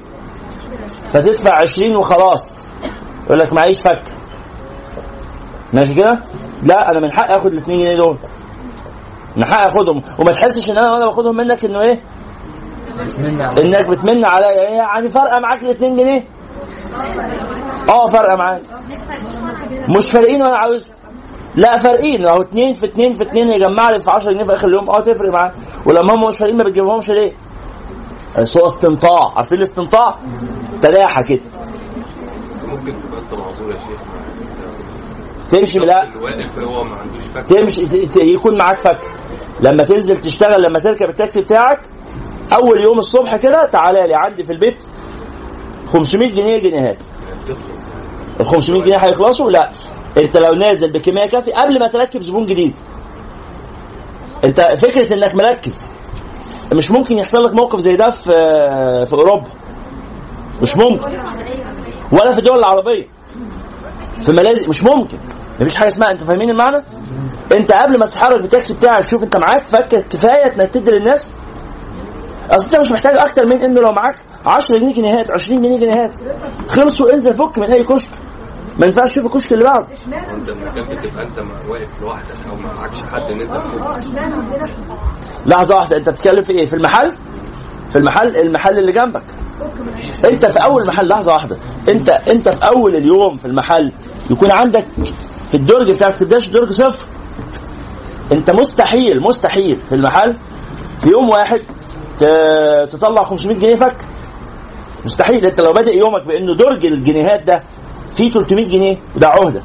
[1.07, 2.67] فتدفع 20 وخلاص.
[3.25, 4.03] يقول لك معيش فك.
[5.73, 6.19] ماشي كده؟
[6.63, 8.17] لا أنا من حقي آخد ال 2 جنيه دول.
[9.36, 10.01] من حقي آخدهم.
[10.19, 12.01] وما تحسش إن أنا وأنا باخدهم منك إنه إيه؟
[13.57, 14.69] إنك بتمن عليا.
[14.69, 16.27] يعني فارقه معاك ال 2 جنيه؟
[17.89, 18.62] آه فارقه معاك.
[19.89, 20.91] مش فارقين وأنا عاوزهم.
[21.55, 22.25] لا فارقين.
[22.25, 24.99] اهو 2 في 2 في 2 يجمع لي في 10 جنيه في آخر اليوم آه
[24.99, 25.53] تفرق معاك
[25.85, 27.31] ولما هم مش فارقين ما بتجيبهمش ليه؟
[28.39, 30.19] بس هو استنطاع عارفين الاستنطاع؟
[30.81, 31.41] تلاحة كده.
[32.67, 33.99] ممكن تبقى انت معذور يا شيخ
[35.49, 37.87] تمشي لا الواقف هو ما عندوش فك تمشي
[38.33, 38.99] يكون معاك فك.
[39.59, 41.81] لما تنزل تشتغل لما تركب التاكسي بتاعك
[42.53, 44.83] أول يوم الصبح كده تعالى لي عندي في البيت
[45.93, 46.97] 500 جنيه جنيهات.
[47.43, 47.89] بتخلص.
[48.39, 49.71] ال 500 جنيه هيخلصوا؟ لا.
[50.17, 52.74] انت لو نازل بكمية كافية قبل ما تركب زبون جديد.
[54.43, 55.84] انت فكرة انك مركز.
[56.74, 58.32] مش ممكن يحصل لك موقف زي ده في
[59.06, 59.50] في أوروبا.
[60.62, 61.19] مش ممكن.
[62.12, 63.08] ولا في الدول العربية.
[64.21, 64.69] في ماليزيا.
[64.69, 65.17] مش ممكن.
[65.60, 66.12] مفيش حاجة اسمها.
[66.12, 66.84] أنتوا فاهمين المعنى؟
[67.52, 71.32] انت قبل ما تتحرك بالتاكسي بتاعك تشوف انت معاك فك كفاية انك تدي للناس.
[72.50, 76.12] أصل انت مش محتاج أكتر من إنه لو معاك 10 جنيه جنيهات 20 جنيه جنيهات.
[76.67, 78.10] خلصوا انزل فك من أي كشك.
[78.77, 79.88] ما ينفعش تشوف الكشك اللي بعده.
[80.31, 84.69] وانت المكان بتبقى انت واقف لوحدك أو ما معكش حد إن أنت تفك
[85.45, 87.17] لحظة واحدة أنت بتتكلم في إيه؟ في المحل؟
[87.89, 89.23] في المحل؟ المحل اللي جنبك.
[90.25, 91.57] أنت في أول محل لحظة واحدة.
[91.89, 93.91] أنت أنت في أول اليوم في المحل
[94.29, 94.86] يكون عندك
[95.51, 97.07] في الدرج بتاعك تبداش درج صفر.
[98.31, 100.38] أنت مستحيل مستحيل في المحل
[101.01, 101.62] في يوم واحد
[102.91, 103.97] تطلع 500 جنيه فك.
[105.05, 105.45] مستحيل.
[105.45, 107.63] أنت لو بادئ يومك بأنه درج الجنيهات ده
[108.13, 109.63] فيه 300 جنيه وده عهدة.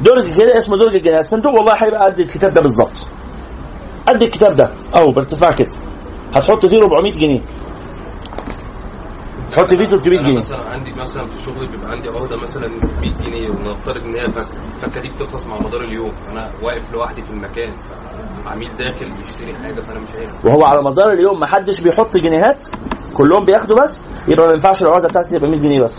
[0.00, 3.06] درج كده اسمه درج الجنيهات صندوق والله هيبقى قد الكتاب ده بالظبط.
[4.08, 4.70] قد الكتاب ده.
[4.94, 5.70] أهو بارتفاع كده.
[6.34, 7.40] هتحط فيه 400 جنيه.
[9.52, 10.36] تحط فيه 300 أنا جنيه.
[10.36, 14.52] مثلا عندي مثلا في شغلي بيبقى عندي عقده مثلا 100 جنيه ونفترض إن هي فكه
[14.76, 16.12] الفكه دي بتخلص مع مدار اليوم.
[16.32, 17.72] أنا واقف لوحدي في المكان
[18.44, 20.44] فعميل داخل بيشتري حاجة فأنا مش عارف.
[20.44, 22.66] وهو على مدار اليوم ما حدش بيحط جنيهات
[23.14, 25.98] كلهم بياخدوا بس يبقى ما ينفعش العقده بتاعتي تبقى 100 جنيه بس.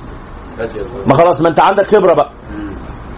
[1.06, 2.32] ما خلاص ما انت عندك خبرة بقى.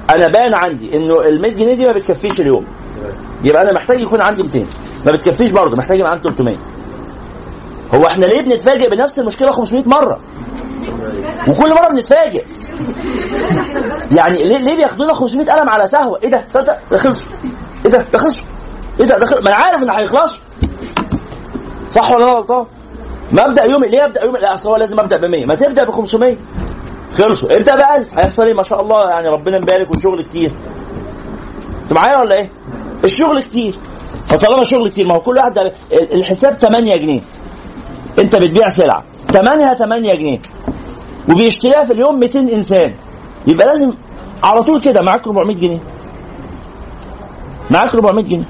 [0.10, 2.66] أنا بان عندي إنه ال 100 جنيه دي ما بتكفيش اليوم.
[3.44, 4.66] يبقى أنا محتاج يكون عندي 200
[5.06, 6.56] ما بتكفيش برضه محتاج يبقى عندي 300
[7.96, 10.20] هو إحنا ليه بنتفاجئ بنفس المشكلة 500 مرة؟
[11.48, 12.46] وكل مرة بنتفاجئ.
[14.12, 17.32] يعني ليه ليه بياخدونا 500 قلم على سهوة؟ إيه ده؟ تصدق؟ ده خلصوا
[17.86, 18.44] إيه ده؟ ده خلصوا
[19.00, 20.40] إيه ده؟ ده ما أنا عارف إن هيخلصوا
[21.92, 22.66] صح ولا أنا غلطان؟
[23.32, 23.88] مبدا يومي.
[23.88, 26.36] ليه أبدأ يومي؟ لا أصل هو لازم أبدأ ب 100 ما تبدأ ب 500
[27.18, 27.56] خلصوا.
[27.58, 30.52] ابدا ب 1000 هيحصل إيه ما شاء الله يعني ربنا مبارك والشغل كتير.
[31.84, 32.50] انت معايا ولا إيه؟
[33.04, 33.76] الشغل كتير.
[34.28, 37.22] فطالما شغل كتير ما هو كل واحد الحساب 8 جنيه.
[38.20, 40.40] انت بتبيع سلعة ثمنها 8 جنيه.
[41.30, 42.94] وبيشتريها في اليوم 200 انسان.
[43.48, 43.94] يبقى لازم
[44.44, 45.80] على طول كده معاك 400 جنيه.
[47.72, 48.46] معاك 400 جنيه.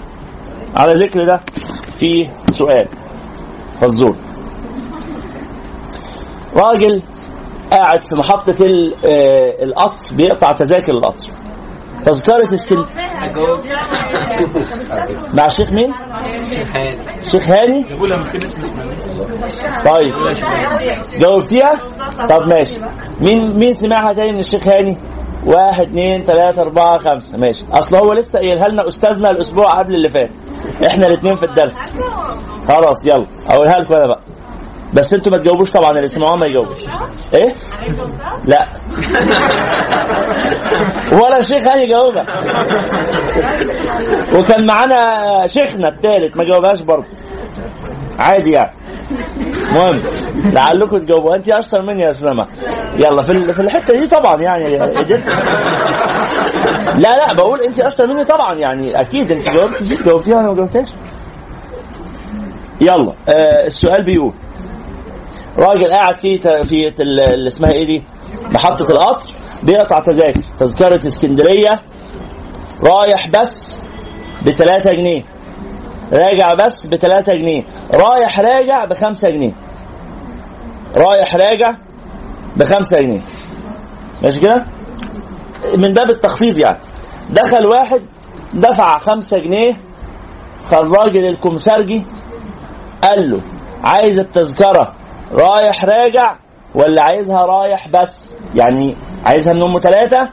[0.76, 1.42] على ذكر ده
[2.00, 2.88] في سؤال
[3.74, 4.16] فزور.
[6.56, 7.02] راجل
[7.74, 8.56] قاعد في محطة
[9.06, 11.28] آه، القطر بيقطع تذاكر القطر.
[12.06, 12.86] تذكرة اسكن
[15.38, 15.94] مع الشيخ مين؟
[17.24, 17.86] شيخ هاني.
[19.86, 20.14] طيب.
[21.20, 21.76] جاوبتيها؟
[22.30, 22.80] طب ماشي.
[23.22, 24.98] مين مين سمعها تاني من الشيخ هاني؟
[25.46, 27.38] واحد اثنين ثلاثة أربعة خمسة.
[27.38, 27.66] ماشي.
[27.72, 30.30] أصل هو لسه قايلها لنا أستاذنا الأسبوع قبل اللي فات.
[30.88, 31.76] إحنا الاثنين في الدرس.
[32.68, 33.26] خلاص يلا.
[33.50, 34.20] أقولها لكم أنا بقى.
[34.94, 36.78] بس أنتوا ما تجاوبوش طبعا اللي سمعوها ما يجاوبوش.
[37.34, 37.54] إيه؟
[38.46, 38.68] لا.
[41.12, 42.26] ولا الشيخ هاني جاوبها
[44.36, 47.06] وكان معانا شيخنا الثالث ما جاوبهاش برضه.
[48.20, 48.72] عادي يعني.
[49.72, 50.04] المهم
[50.54, 52.46] لعلكم تجاوبوا انت أشطر مني يا سلمى
[52.98, 54.78] يلا في في الحتة دي طبعا يعني.
[54.80, 55.24] قدرت
[56.98, 59.02] لا لا بقول انت أشطر مني طبعا يعني.
[59.02, 60.90] أكيد انت جاوبتي جاوبتيها وأنا ما جاوبتهاش؟
[62.82, 64.34] يلا آه السؤال بيقول
[65.58, 68.04] راجل قاعد في في اللي اسمها إيه دي؟
[68.52, 69.30] محطة القطر
[69.64, 70.42] بيقطع تذاكر.
[70.60, 71.82] تذكرة اسكندرية
[72.82, 73.84] رايح بس
[74.42, 75.26] ب 3 جنيه.
[76.12, 77.64] راجع بس ب 3 جنيه.
[77.94, 79.52] رايح راجع ب 5 جنيه.
[80.96, 81.76] رايح راجع
[82.56, 83.22] ب 5 جنيه.
[84.24, 84.66] ماشي كده؟
[85.78, 86.78] من باب التخفيض يعني.
[87.30, 88.02] دخل واحد
[88.54, 89.78] دفع 5 جنيه.
[90.64, 92.04] فالراجل الكمسرجي
[93.04, 93.42] قال له
[93.84, 94.94] عايز التذكرة
[95.34, 96.36] رايح راجع
[96.76, 100.30] ولا عايزها رايح بس؟ يعني عايزها من أم ثلاثة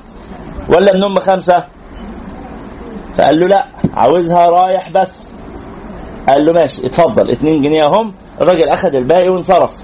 [0.68, 1.64] ولا من أم خمسة؟
[3.14, 5.36] فقال له لا عاوزها رايح بس.
[6.28, 9.76] قال له ماشي اتفضل اتنين جنيه اهم الراجل اخذ الباقي وانصرف.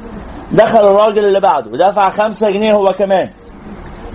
[0.53, 3.31] دخل الراجل اللي بعده ودفع خمسة جنيه هو كمان.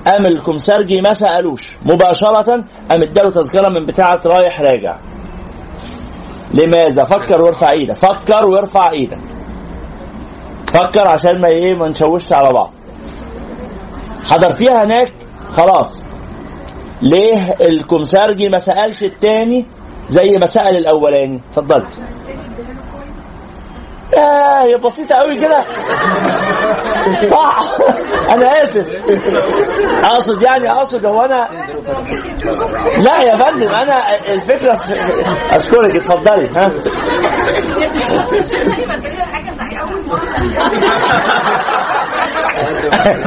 [0.08, 1.78] قام الكمسرجي ما سألوش.
[1.86, 4.98] مباشرة قام اداله تذكرة من بتاعة رايح راجع.
[6.54, 9.41] لماذا؟ فكر وارفع إيدك فكر وارفع إيدك.
[10.74, 12.72] فكر عشان ما إيه ما نشوشش على بعض.
[14.26, 15.14] حضرتيها هناك؟
[15.48, 16.04] خلاص.
[17.02, 19.66] ليه الكمسارجي ما سألش التاني
[20.10, 21.86] زي ما سأل الأولاني؟ اتفضل
[24.18, 25.62] يا هي بسيطة قوي كده.
[27.30, 27.60] صح.
[28.30, 28.88] أنا آسف.
[30.04, 31.48] أقصد يعني أقصد هو أنا
[32.98, 34.04] لا يا فندم أنا
[34.34, 34.96] الفكرة في...
[35.56, 36.50] أشكرك اتفضلي.
[36.56, 36.72] ها.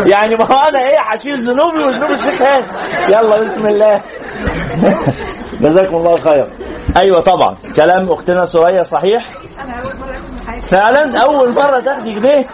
[0.06, 2.40] يعني ما هو أنا إيه هشيل ذنوبي وذنوب الشيخ
[3.08, 4.00] يلا بسم الله.
[5.64, 6.46] جزاكم الله خير.
[6.96, 7.56] أيوه طبعا.
[7.76, 9.28] كلام أختنا سوريا صحيح؟
[10.62, 12.44] فعلا أول مرة تاخدي جنيه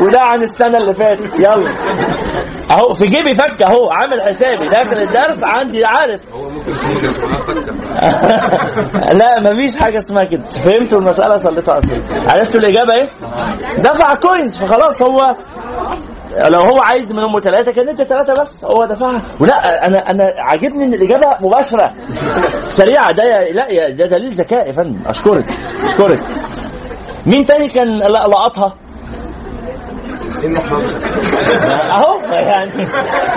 [0.00, 1.40] وده عن السنة اللي فاتت.
[1.40, 1.74] يلا.
[2.70, 4.68] أهو في جيبي فك أهو عامل حسابي.
[4.68, 6.20] داخل الدرس عندي عارف.
[6.32, 7.30] هو ممكن يكون
[8.94, 10.42] ما لا مفيش حاجة اسمها كده.
[10.42, 11.82] فهمتوا المسألة صليتوا على
[12.28, 13.08] عرفتوا الإجابة إيه؟
[13.78, 15.36] دفع كوينز فخلاص هو
[16.44, 19.22] لو هو عايز من امه ثلاثة كان انت ثلاثة بس هو دفعها.
[19.40, 21.94] ولا أنا أنا عاجبني إن الإجابة مباشرة.
[22.70, 24.98] سريعة ده لا يا- ده دليل ذكاء يا فندم.
[25.06, 25.44] أشكرك
[25.84, 26.20] أشكرك.
[27.26, 28.74] مين تاني كان لقطها؟
[31.90, 32.70] أهو يعني.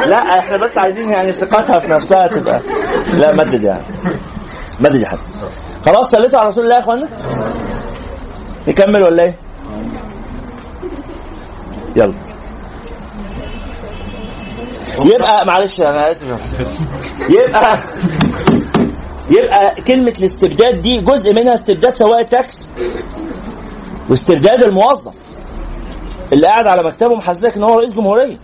[0.08, 2.60] لا إحنا بس عايزين يعني ثقتها في نفسها تبقى
[3.18, 3.84] لا مدد يعني.
[4.80, 5.28] مدد يا حسن.
[5.86, 7.08] خلاص صليتوا على رسول الله يا اخوانا
[8.68, 9.34] نكمل ولا إيه؟
[11.95, 12.14] يلا.
[14.97, 16.27] يبقى معلش أنا آسف.
[17.29, 17.77] يبقى
[19.29, 22.69] يبقى كلمة الاستبداد دي جزء منها استبداد سواء التاكس
[24.09, 25.15] واستبداد الموظف
[26.33, 28.37] اللي قاعد على مكتبه محسسك إن هو رئيس جمهورية.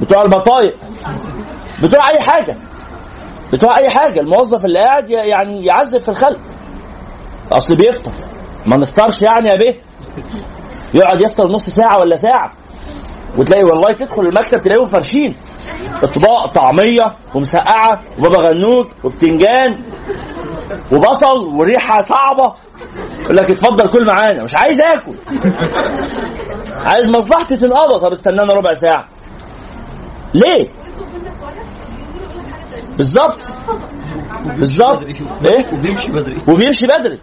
[0.00, 0.76] بتوع البطايق
[1.82, 2.56] بتوع أي حاجة
[3.52, 4.20] بتوع أي حاجة.
[4.20, 6.38] الموظف اللي قاعد يعني يعذب في الخلق.
[7.52, 8.12] أصل بيفطر.
[8.66, 9.80] ما نفطرش يعني يا بيه.
[10.94, 12.52] يقعد يفطر نص ساعة ولا ساعة.
[13.36, 15.36] وتلاقي والله تدخل المكتب تلاقيهم فرشين.
[16.02, 19.84] اطباق طعمية ومسقعة وبابا غنوج وبتنجان
[20.92, 22.54] وبصل وريحة صعبة.
[23.22, 25.14] يقول لك اتفضل كل معانا مش عايز آكل.
[26.84, 29.04] عايز مصلحتي تنقضى طب استنانا ربع ساعة.
[30.34, 30.68] ليه؟
[33.00, 33.52] بالظبط
[34.44, 35.02] بالظبط
[35.44, 36.36] إيه؟ وبيمشي بدري.
[36.48, 37.18] وبيمشي بدري.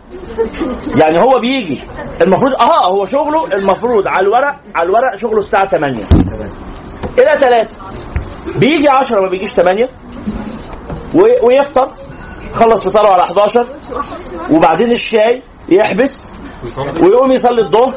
[0.95, 1.81] يعني هو بيجي.
[2.21, 6.03] المفروض آه هو شغله المفروض على الورق على الورق شغله الساعة 8
[7.19, 7.77] إلى 3
[8.55, 9.89] بيجي 10 ما بيجيش 8
[11.15, 11.93] و- ويفطر.
[12.53, 13.65] خلص فطاره على 11
[14.51, 16.29] وبعدين الشاي يحبس.
[17.01, 17.93] ويقوم يصلي الظهر.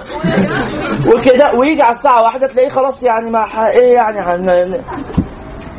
[1.14, 1.54] وكده.
[1.54, 4.20] ويجي على الساعة واحدة تلاقيه خلاص يعني ما إيه يعني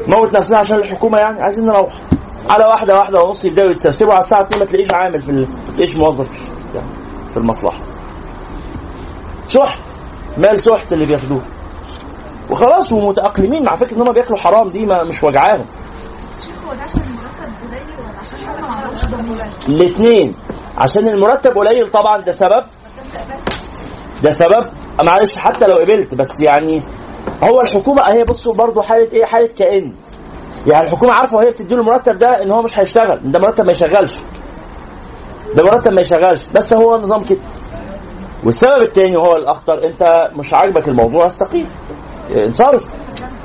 [0.08, 1.42] موت نفسنا عشان الحكومة يعني.
[1.42, 2.02] عايزين نروح.
[2.50, 5.48] على واحدة واحدة ونص يبداوا يتسرسبوا على الساعة 2 ما تلاقيش عامل في ال...
[5.68, 6.88] تلاقيش موظف يعني
[7.30, 7.82] في المصلحة.
[9.48, 9.80] سحت.
[10.38, 11.42] مال سحت اللي بياخدوه.
[12.50, 15.66] وخلاص ومتأقلمين مع فكرة إن هم بياكلوا حرام دي ما مش وجعاهم؟
[19.68, 20.36] الاثنين
[20.78, 22.64] عشان المرتب قليل طبعا ده سبب.
[24.24, 24.66] ده سبب.
[25.04, 26.82] معلش حتى لو قبلت بس يعني
[27.44, 29.94] هو الحكومة هي بصوا برضه حالة إيه؟ حالة كائن.
[30.68, 33.32] يعني الحكومة عارفة وهي بتديله المرتب ده إن هو مش هيشتغل.
[33.32, 34.18] ده مرتب ما يشغلش.
[35.56, 36.46] ده مرتب ما يشغلش.
[36.54, 37.40] بس هو نظام كده.
[38.44, 41.66] والسبب الثاني وهو الأخطر أنت مش عاجبك الموضوع استقيل.
[42.36, 42.94] انصرف.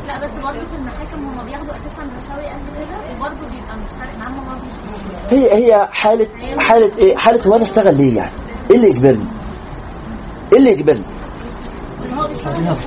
[0.06, 4.18] لا بس برضه في المحاكم هم بياخدوا أساسا رشاوي قد كده وبرضه بيبقى مش فارق
[4.18, 6.26] معاهم هم مش هي هي حالة
[6.58, 8.30] حالة إيه؟ حالة هو أنا أشتغل ليه يعني؟
[8.70, 9.26] إيه اللي يجبرني؟
[10.52, 11.02] إيه اللي يجبرني؟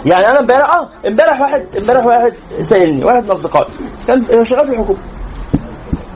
[0.06, 3.74] يعني أنا امبارح آه امبارح واحد امبارح واحد سالني واحد من أصدقائي.
[4.08, 5.00] كان شغال في الحكومة.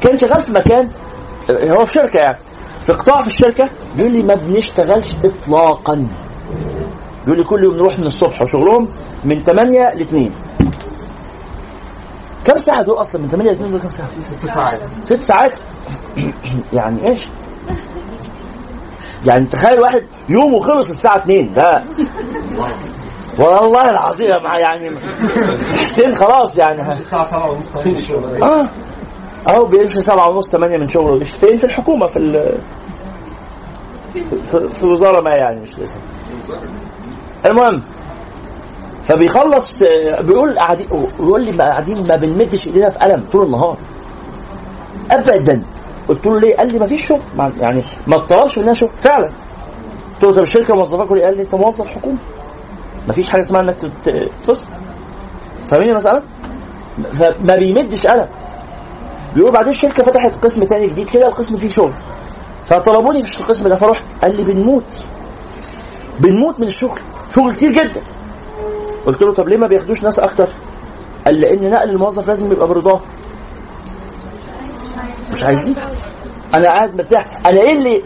[0.02, 0.90] كان شغال في مكان
[1.50, 2.38] هو في شركة يعني.
[2.82, 3.70] في قطاع في الشركة.
[3.98, 6.08] بيقول لي ما بنشتغلش اطلاقا.
[7.26, 8.88] بيقول لي كل يوم نروح من الصبح وشغلهم
[9.26, 10.32] من 8 ل 2
[12.46, 14.80] كم ساعة دول أصلا؟ من 8 ل 2 دول كم ساعة؟ ست ساعات.
[15.04, 15.56] ست ساعات.
[16.74, 17.28] يعني إيش؟
[19.26, 21.84] يعني تخيل واحد يومه خلص الساعة 2 ده
[23.40, 24.92] والله العظيم يعني
[25.78, 26.82] حسين خلاص يعني.
[26.82, 26.94] ها.
[27.00, 27.70] الساعة 7 ونص
[28.44, 28.70] آه.
[29.48, 31.16] أهو بيمشي سبعة ونص ثمانية من شغله.
[31.16, 32.58] مش فين؟ في الحكومة في ال
[34.44, 35.96] في, في وزارة ما يعني مش لازم.
[37.46, 37.84] المهم
[39.04, 39.84] فبيخلص
[40.20, 40.88] بيقول قاعدين
[41.20, 43.78] بيقول لي قاعدين ما بنمدش إيدينا في قلم طول النهار.
[45.12, 45.64] ابدا.
[46.10, 47.22] قلت له ليه؟ قال لي ما فيش شغل
[47.60, 49.26] يعني ما طلبش مننا شغل فعلا.
[49.26, 52.18] قلت له طب الشركة موظفاك؟ قال لي انت موظف حكومه
[53.08, 53.76] ما فيش حاجة اسمها انك
[54.44, 54.66] تفصل
[55.68, 56.24] فاهمين المسألة؟
[57.14, 58.28] فما بيمدش قلم
[59.36, 61.92] بيقول بعدين الشركة فتحت قسم تاني جديد كده القسم فيه شغل.
[62.66, 64.84] فطلبوني في القسم ده فرحت قال لي بنموت.
[66.20, 67.00] بنموت من الشغل.
[67.36, 68.02] شغل كتير جدا.
[69.06, 70.50] قلت له طب ليه ما بياخدوش ناس أكتر؟
[71.26, 73.00] قال لأن نقل الموظف لازم يبقى برضاه.
[75.34, 75.76] مش عايزين؟
[76.54, 77.26] أنا قاعد مرتاح.
[77.46, 78.04] أنا إيه اللي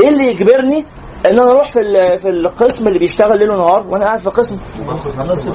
[0.00, 0.84] إيه اللي يجبرني
[1.26, 4.56] إن أنا أروح في في القسم اللي بيشتغل ليل ونهار وأنا قاعد في القسم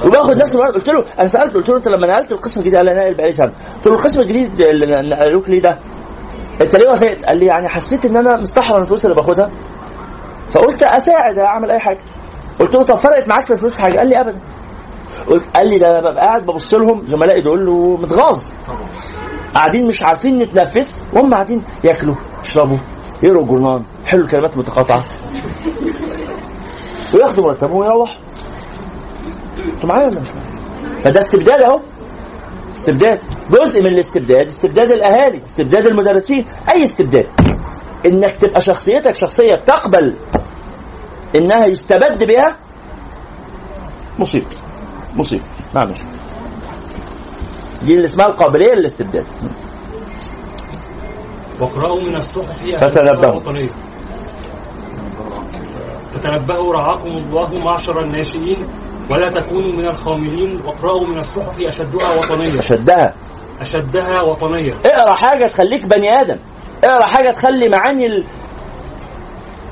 [0.06, 0.74] وباخد نفس الوقت.
[0.74, 3.32] قلت له أنا سالته قلت له أنت لما نقلت القسم الجديد؟ قال لي ناقل بقالي
[3.32, 3.52] سنة.
[3.76, 5.78] قلت له القسم الجديد اللي نقلوك ليه ده؟
[6.60, 9.50] انت ليه وافقت؟ قال لي يعني حسيت إن أنا مستحرم الفلوس اللي باخدها.
[10.50, 12.00] فقلت أساعد أعمل أي حاجة.
[12.60, 14.40] قلت له طب فرقت معاك في الفلوس في حاجة؟ قال لي ابدا.
[15.28, 18.42] قلت قال لي ده أنا ببقى قاعد ببص لهم زملائي دول ومتغاظ.
[19.56, 22.78] قاعدين مش عارفين نتنفس وهم قاعدين ياكلوا يشربوا
[23.22, 25.04] يقروا جورنان يحلوا الكلمات متقاطعه
[27.14, 28.16] وياخدوا مرتبهم ويروحوا.
[29.74, 31.80] أنتوا معايا ولا مش معايا؟ فده استبداد اهو.
[32.74, 33.18] استبداد
[33.50, 37.26] جزء من الاستبداد استبداد الأهالي استبداد المدرسين أي استبداد
[38.06, 40.16] إنك تبقى شخصيتك شخصية بتقبل
[41.36, 42.56] إنها يستبد بها
[44.18, 44.46] مصيبة.
[45.16, 45.42] مصيبة.
[45.74, 45.88] نعم
[47.86, 49.24] دي اللي اسمها القابلية للاستبداد.
[51.60, 53.40] واقرأوا من الصحف فتنبهوا.
[56.14, 56.74] تتنبهوا.
[56.74, 58.68] رعاكم الله معشر الناشئين
[59.10, 60.60] ولا تكونوا من الخاملين.
[60.64, 62.60] واقرأوا من الصحف أشدها وطنية.
[62.60, 63.14] شدها
[63.60, 64.74] أشدها وطنية.
[64.84, 66.36] اقرأ حاجة تخليك بني آدم.
[66.84, 68.24] اقرأ حاجة تخلي معاني ال-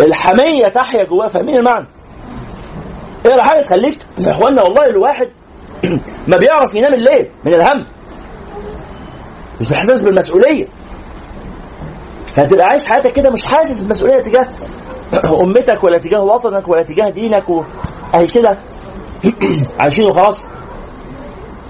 [0.00, 1.86] الحمية تحيا جواه فاهمين المعنى؟
[3.26, 5.28] اقرأ حاجة تخليك يا إخوانا والله الواحد
[6.28, 7.86] ما بيعرف ينام الليل من الهم.
[9.60, 10.66] مش بإحساس بالمسؤولية.
[12.32, 14.48] فهتبقى عايش حياتك كده مش حاسس بالمسؤوليه تجاه
[15.42, 17.62] أمتك ولا تجاه وطنك ولا تجاه دينك و...
[18.14, 18.58] اهي كده.
[19.80, 20.46] عايشين وخلاص.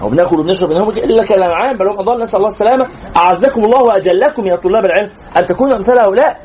[0.03, 2.89] أو بناكل وبنشرب منهم إلا كالانعام بل هم اضل نسأل الله السلامة.
[3.17, 5.11] أعزكم الله وأجلكم يا طلاب العلم.
[5.37, 6.41] أن تكونوا أمثال هؤلاء.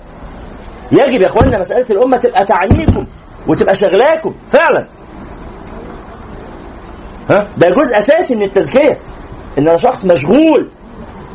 [0.92, 3.06] يجب يا إخواننا مسألة الأمة تبقى تعنيكم
[3.48, 4.36] وتبقى شغلاكم.
[4.48, 4.88] فعلا.
[7.30, 9.00] ها؟ ده جزء أساسي من التزكية.
[9.58, 10.70] إن أنا شخص مشغول.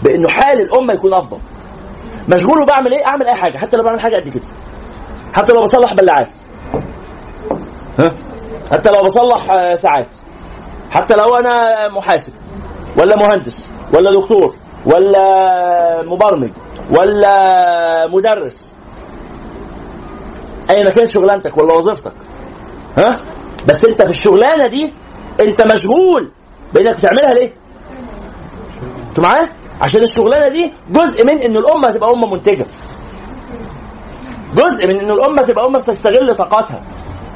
[0.05, 1.39] بانه حال الامه يكون افضل.
[2.29, 4.45] مشغول وبعمل إيه؟ اعمل اي حاجة حتى لو بعمل حاجة قد كده.
[5.35, 6.37] حتى لو بصلح بلاعات.
[7.99, 8.15] ها؟
[8.71, 10.09] حتى لو بصلح آه، ساعات.
[10.91, 12.33] حتى لو أنا محاسب
[12.97, 14.55] ولا مهندس ولا دكتور
[14.87, 16.51] ولا مبرمج
[16.91, 18.75] ولا مدرس.
[20.71, 22.13] ايا كانت شغلانتك ولا وظيفتك؟
[22.99, 23.21] ها؟
[23.67, 24.93] بس أنت في الشغلانة دي
[25.41, 26.31] أنت مشغول
[26.75, 27.53] بإنك بتعملها ليه؟
[29.09, 32.67] أنتوا معايا؟ عشان الشغلانة دي جزء من إن الأمة تبقى أمة منتجة.
[34.55, 36.83] جزء من إن الأمة تبقى أمة بتستغل طاقاتها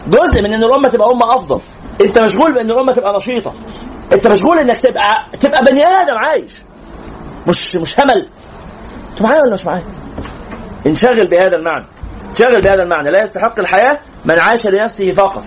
[0.09, 1.61] جزء من إن الأمة تبقى أمة أفضل.
[2.01, 3.55] أنت مشغول بإن الأمة تبقى نشيطة.
[4.13, 6.53] أنت مشغول إنك تبقى تبقى بني آدم عايش.
[7.47, 8.29] مش مش همل.
[9.11, 9.85] أنتوا معايا ولا مش معايا؟
[10.87, 11.87] انشغل بهذا المعنى.
[12.31, 13.11] انشغل بهذا المعنى.
[13.11, 15.45] لا يستحق الحياة من عاش لنفسه فقط.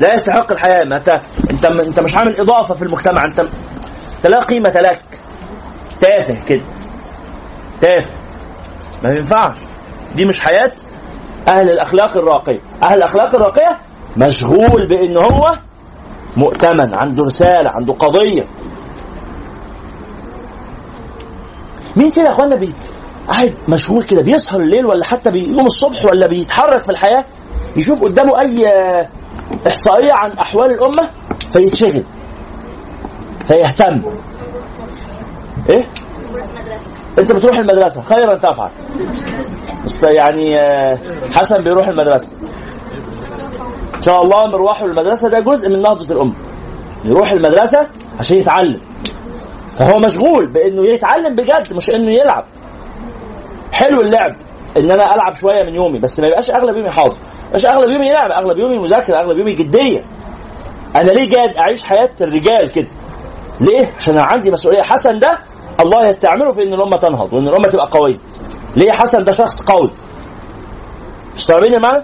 [0.00, 0.84] لا يستحق الحياة.
[0.84, 1.20] ما انت
[1.50, 3.24] انت أنت مش عامل إضافة في المجتمع.
[3.24, 3.40] انت
[4.16, 5.02] أنت لا قيمة لك.
[6.00, 6.62] تافه كده.
[7.80, 8.12] تافه.
[9.02, 9.56] ما ينفعش.
[10.16, 10.72] دي مش حياة
[11.48, 12.60] أهل الأخلاق الراقية.
[12.82, 13.78] أهل الأخلاق الراقية
[14.16, 15.58] مشغول بإن هو
[16.36, 18.46] مؤتمن عنده رسالة عنده قضية.
[21.96, 22.72] مين فينا يا إخوانا بي
[23.28, 27.24] قاعد مشغول كده بيسهر الليل ولا حتى بيقوم الصبح ولا بيتحرك في الحياة؟
[27.76, 28.72] يشوف قدامه أي
[29.66, 31.10] إحصائية عن أحوال الأمة
[31.50, 32.04] فيتشغل
[33.46, 34.02] فيهتم.
[35.68, 35.84] إيه؟
[37.18, 38.70] أنت بتروح المدرسة خيرا تفعل.
[40.02, 40.98] يعني آه،
[41.34, 42.32] حسن بيروح المدرسة.
[43.94, 46.32] إن شاء الله مروحه للمدرسة ده جزء من نهضة الامه
[47.04, 47.86] يروح المدرسة
[48.18, 48.80] عشان يتعلم.
[49.78, 52.44] فهو مشغول بإنه يتعلم بجد مش إنه يلعب.
[53.72, 54.36] حلو اللعب
[54.76, 57.16] إن أنا ألعب شوية من يومي بس ما يبقاش أغلب يومي حاضر.
[57.16, 60.04] ما يبقاش أغلب يومي لعب أغلب يومي مذاكرة أغلب يومي جدية.
[60.96, 62.88] أنا ليه جاد أعيش حياة الرجال كده؟
[63.60, 64.82] ليه؟ عشان أنا عندي مسؤولية.
[64.82, 65.38] حسن ده
[65.80, 68.18] الله يستعمله في إن الأمة تنهض وإن الأمة تبقى قوية.
[68.76, 69.90] ليه حسن؟ ده شخص قوي.
[71.36, 72.02] مش فاهمين المعنى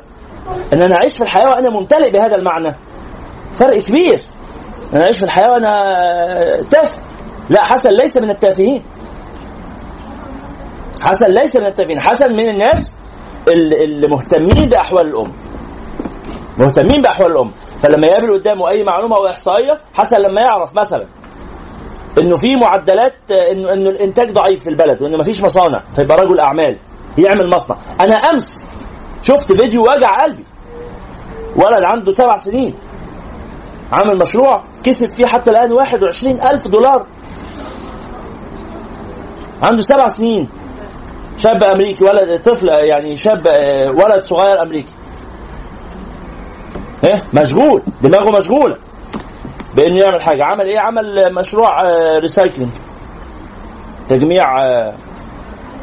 [0.72, 2.74] إن أنا أعيش في الحياة وأنا ممتلئ بهذا المعنى.
[3.54, 4.20] فرق كبير.
[4.92, 6.98] إن أنا أعيش في الحياة وأنا تافه
[7.50, 8.82] لا حسن ليس من التافهين.
[11.02, 12.00] حسن ليس من التافهين.
[12.00, 12.92] حسن من الناس
[13.48, 15.32] اللي مهتمين بأحوال الامه
[16.58, 21.06] مهتمين بأحوال الامه فلما يقابل قدامه أي معلومة أو إحصائية حسن لما يعرف مثلا
[22.18, 26.78] إنه في معدلات إنه إنه الإنتاج ضعيف في البلد وإنه مفيش مصانع فيبقى رجل أعمال
[27.18, 27.76] يعمل مصنع.
[28.00, 28.64] أنا أمس
[29.22, 30.44] شفت فيديو وجع قلبي.
[31.56, 32.74] ولد عنده سبع سنين.
[33.92, 37.06] عامل مشروع كسب فيه حتى الآن 21 ألف دولار.
[39.62, 40.48] عنده سبع سنين.
[41.38, 43.46] شاب أمريكي ولد طفل يعني شاب
[43.94, 44.92] ولد صغير أمريكي.
[47.04, 47.82] إيه؟ مشغول.
[48.02, 48.76] دماغه مشغولة.
[49.76, 50.44] بإنه يعمل حاجة.
[50.44, 52.72] عمل إيه؟ عمل مشروع آه، recycling
[54.08, 54.94] تجميع آه،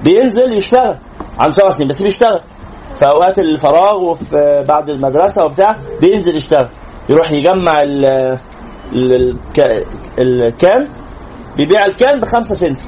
[0.04, 0.98] بينزل يشتغل.
[1.40, 2.42] عنده سبع سنين بس بيشتغل.
[2.96, 6.70] في أوقات الفراغ وفي آه، بعد المدرسة وبتاع بينزل يشتغل.
[7.10, 8.06] يروح يجمع ال
[8.94, 9.88] ال- الك-
[10.20, 10.88] ال can
[11.58, 12.80] بيبيع ال can بخمسة سنت.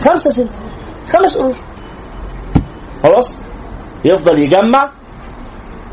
[0.00, 0.54] خمسة سنت.
[1.08, 1.56] خمس قروش.
[3.02, 3.32] خلاص.
[4.04, 4.90] يفضل يجمع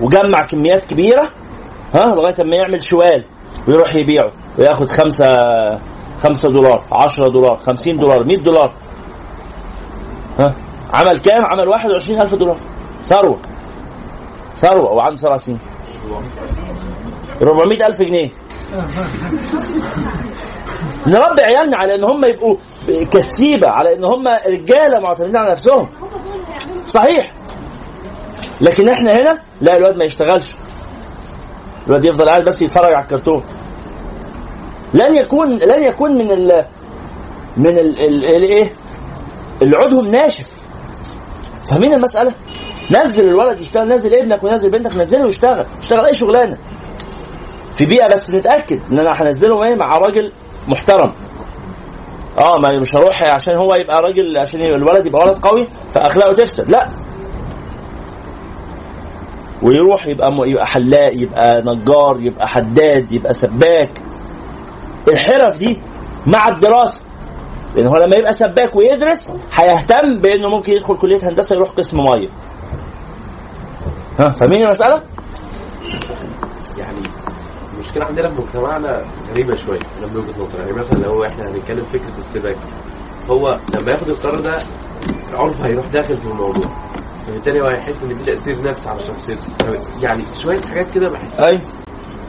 [0.02, 1.30] وجمع كميات كبيرة
[1.94, 3.24] ها لغاية ما يعمل شوال.
[3.68, 5.28] ويروح يبيعه وياخد خمسة
[6.24, 8.74] خمسة دولار عشرة دولار خمسين دولار مئة دولار.
[10.40, 10.56] ها؟
[10.94, 12.58] عمل كام؟ عمل واحد وعشرين ألف دولار.
[13.04, 13.40] ثروة.
[14.58, 14.92] ثروة.
[14.92, 15.60] وعنده سبع سنين.
[17.42, 18.30] 400 ألف جنيه.
[21.08, 22.56] نربي عيالنا على إن هم يبقوا
[23.12, 25.88] كسيبة على إن هم رجالة معتمدين على نفسهم.
[26.86, 27.32] صحيح.
[28.62, 30.56] لكن إحنا هنا لا الواد ما يشتغلش.
[31.92, 33.44] الواد يفضل قاعد بس يتفرج على الكرتون.
[34.94, 36.66] لن يكون لن يكون من ال
[37.58, 38.74] من ال ال الايه
[39.62, 40.54] عودهم ناشف
[41.68, 42.34] فاهمين المسألة؟
[42.92, 45.66] نزل الولد يشتغل نزل ابنك ونزل بنتك نزله يشتغل.
[45.80, 46.58] اشتغل أي شغلانة.
[47.74, 50.32] في بيئة بس نتأكد إن أنا هنزله إيه؟ مع راجل
[50.68, 51.14] محترم.
[52.40, 56.70] آه ما مش هروح عشان هو يبقى راجل عشان الولد يبقى ولد قوي فأخلاقه تفسد.
[56.70, 56.90] لا.
[59.62, 60.50] ويروح يبقى.
[60.50, 63.92] يبقى حلاق يبقى نجار يبقى حداد يبقى سباك
[65.08, 65.80] الحرف دي
[66.28, 67.02] مع الدراسة
[67.76, 72.30] لأن هو لما يبقى سباك ويدرس هيهتم بأنه ممكن يدخل كلية هندسة يروح قسم مية
[74.20, 75.02] ها فاهمين المسألة؟
[76.78, 77.00] يعني
[77.74, 79.02] المشكلة عندنا في مجتمعنا
[79.32, 82.56] غريبة شوية أنا من وجهة نظري يعني مثلا لو إحنا هنتكلم فكرة السباق
[83.30, 84.58] هو لما ياخد القرار ده
[85.30, 86.72] العنف هيروح داخل في الموضوع
[87.32, 89.42] فبالتالي هو هيحس إن في تأثير نفسي على شخصيته.
[90.02, 91.40] يعني شوية حاجات كده بحس.
[91.40, 91.62] أيوه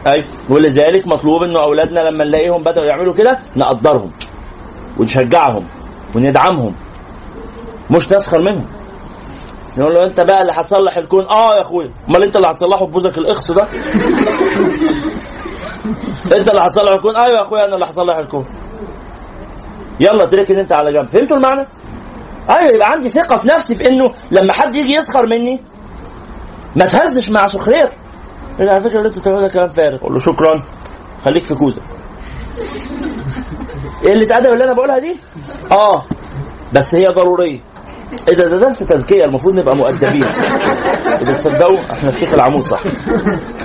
[0.07, 4.11] أيوه ولذلك مطلوب إنه أولادنا لما نلاقيهم بدأوا يعملوا كده نقدرهم
[4.99, 5.67] ونشجعهم
[6.15, 6.75] وندعمهم.
[7.91, 8.67] مش نسخر منهم.
[9.79, 11.27] نقول له أنت بقى اللي هتصلح الكون.
[11.27, 11.91] آه يا أخويا.
[12.09, 13.63] أمال أنت اللي هتصلحه ببوزك الاخص ده؟
[16.37, 17.17] أنت اللي هتصلح الكون.
[17.17, 18.45] أيوه يا أخويا أنا اللي هصلح الكون.
[20.01, 21.07] يلا تركن أنت على جنب.
[21.07, 21.67] فهمتوا المعنى؟
[22.51, 25.61] أيوه يبقى عندي ثقة في نفسي في انه لما حد يجي يسخر مني
[26.77, 27.91] ما تهزش مع سخرير
[28.59, 29.97] يقول على فكرة اللي أنت بتعمله ده كلام فارغ.
[29.97, 30.63] أقول له شكرا.
[31.25, 31.83] خليك في كوزك
[34.05, 35.17] إيه اللي اتأدب اللي أنا بقولها دي؟
[35.71, 36.03] آه
[36.73, 37.61] بس هي ضرورية.
[38.29, 40.25] إيه ده ده درس تزكية المفروض نبقى مؤدبين.
[40.25, 42.81] اذا تصدقوا؟ إحنا في العمود صح.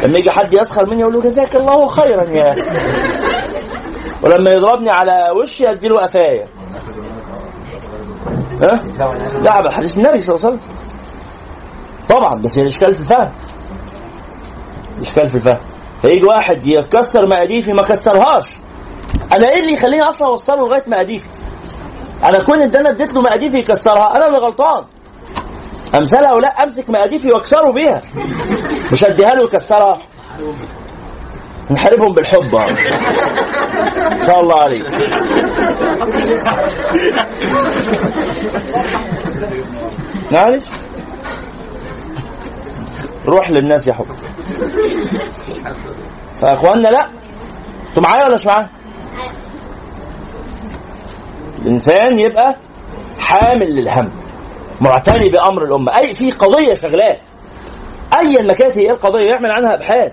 [0.04, 2.56] لما يجي حد يسخر مني أقول له جزاك الله خيرا يا
[4.24, 6.46] ولما يضربني على وشي أديله قفايا.
[8.62, 8.84] ها؟
[9.42, 10.60] لا حديث النبي صلى الله عليه وسلم.
[12.10, 13.32] طبعا بس هي الاشكال في الفهم.
[14.98, 15.60] الاشكال في الفهم.
[16.02, 18.46] فيجي واحد يكسر مقاديفي ما كسرهاش.
[19.34, 21.28] أنا إيه اللي يخليني أصلا أوصله لغاية مقاديفي؟
[22.24, 24.86] أنا كون إن أنا اديت له مقاديفي يكسرها أنا اللي غلطان.
[25.96, 28.02] أمثلها أو لا أمسك مقاديفي وأكسره بيها.
[28.92, 29.98] مش اديها له يكسرها؟
[31.72, 32.56] نحاربهم بالحب.
[32.56, 34.86] إن شاء الله عليك.
[40.32, 40.64] معلش
[43.26, 44.06] روح للناس يا حب.
[46.36, 47.08] فاخواننا لا.
[47.90, 48.70] أنتوا معايا ولا مش معايا؟
[51.62, 52.56] الإنسان يبقى
[53.20, 54.12] حامل للهم
[54.82, 55.98] معتني بأمر الأمة.
[55.98, 57.18] أي في قضية شغلاه.
[58.20, 60.12] ايا ما كانت هي القضية؟ يعمل عنها أبحاث.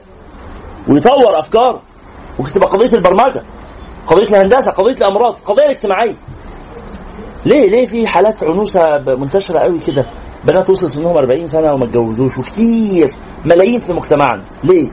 [0.88, 1.82] ويطور افكاره
[2.38, 3.42] ممكن تبقى قضية البرمجة
[4.06, 6.14] قضية الهندسة قضية الأمراض القضية الاجتماعية.
[7.46, 10.06] ليه؟ ليه في حالات عنوسة منتشرة قوي كده؟
[10.44, 13.10] بنات وصل سنهم 40 سنة وما اتجوزوش وكتير
[13.44, 14.42] ملايين في مجتمعنا.
[14.64, 14.88] ليه؟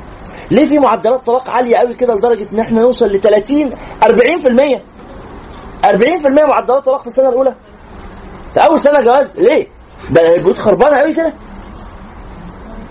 [0.52, 3.72] ليه في معدلات طلاق عالية قوي كده لدرجة إن إحنا نوصل ل 30
[4.04, 4.80] 40%
[5.86, 7.56] 40% معدلات طلاق في السنة الأولى.
[8.54, 9.32] في أول سنة جواز.
[9.40, 9.68] ليه؟
[10.10, 11.34] ده البيوت خربانة قوي كده.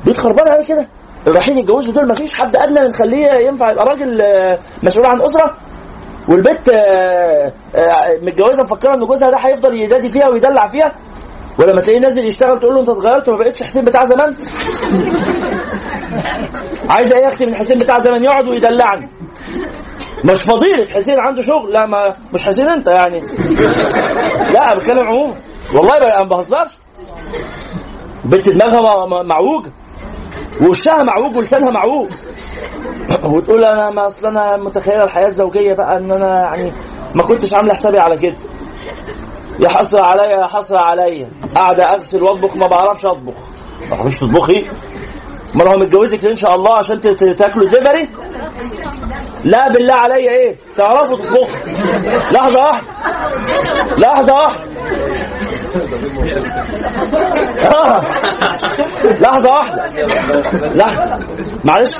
[0.04, 0.88] بيوت خربانة قوي كده.
[1.26, 5.54] رايحين يتجوزوا دول ما فيش حد أدنى نخليه ينفع يبقى راجل آه، مسؤول عن أسرة
[6.28, 10.92] والبنت آه، آه، متجوزة مفكرة إن جوزها ده هيفضل يدادي فيها ويدلع فيها
[11.58, 14.34] ولما تلاقيه نازل يشتغل تقول له أنت اتغيرت وما بقتش حسين بتاع زمان؟
[16.88, 19.08] عايزة إيه أختي من حسين بتاع زمان؟ يقعد ويدلعني.
[20.24, 23.22] مش فضيلة حسين عنده شغل لا ما مش حسين أنت يعني.
[24.52, 25.34] لا بتكلم عموما.
[25.74, 26.70] والله أنا ما بهزرش.
[28.24, 29.72] بنت دماغها معوجة.
[30.62, 32.10] ووشها معوج ولسانها معوج
[33.24, 36.72] وتقول أنا ما أصل أنا متخيلة الحياة الزوجية بقى إن أنا يعني
[37.14, 38.36] ما كنتش عاملة حسابي على كده.
[39.58, 41.28] يا حسرة عليا يا حسرة عليا.
[41.54, 43.34] قاعدة أغسل وأطبخ ما بعرفش أطبخ.
[43.90, 44.66] ما بعرفش تطبخي؟
[45.54, 48.08] امال هو متجوزك إن شاء الله عشان تاكلوا ديفري
[49.44, 51.46] لا بالله عليا إيه؟ تعرفوا تطبخوا
[52.30, 52.86] لحظة واحدة.
[53.98, 54.60] لحظة واحدة.
[57.58, 58.02] آه.
[59.20, 59.84] لحظة واحدة.
[60.74, 61.18] لحظه
[61.64, 61.94] معلش.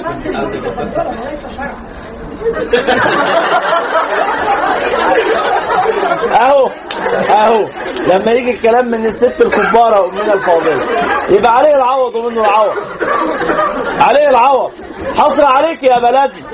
[6.41, 6.71] أهو
[7.31, 7.69] أهو.
[8.07, 10.83] لما يجي الكلام من الست الكبارة ومن الفاضلة
[11.29, 12.75] يبقى عليه العوض ومنه العوض.
[14.01, 14.73] عليه العوض.
[15.19, 16.47] حصر عليك يا بلدنا.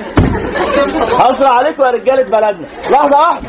[1.19, 2.67] حصر عليكم يا رجالة بلدنا.
[2.91, 3.47] لحظة واحدة.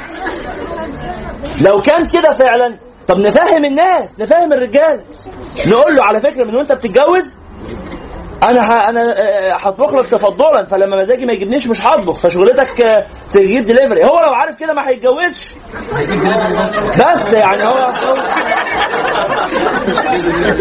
[1.60, 2.78] لو كان كده فعلا
[3.08, 5.00] طب نفهم الناس نفهم الرجال.
[5.66, 7.36] نقول له على فكرة من وأنت بتتجوز
[8.42, 8.88] أنا.
[8.88, 14.04] أنا آه، هطبخ لك تفضلا فلما مزاجي ما يجيبنيش مش هطبخ فشغلتك آه، تجيب دليفري
[14.04, 15.54] هو لو عارف كده ما هيتجوزش.
[16.98, 17.92] بس يعني هو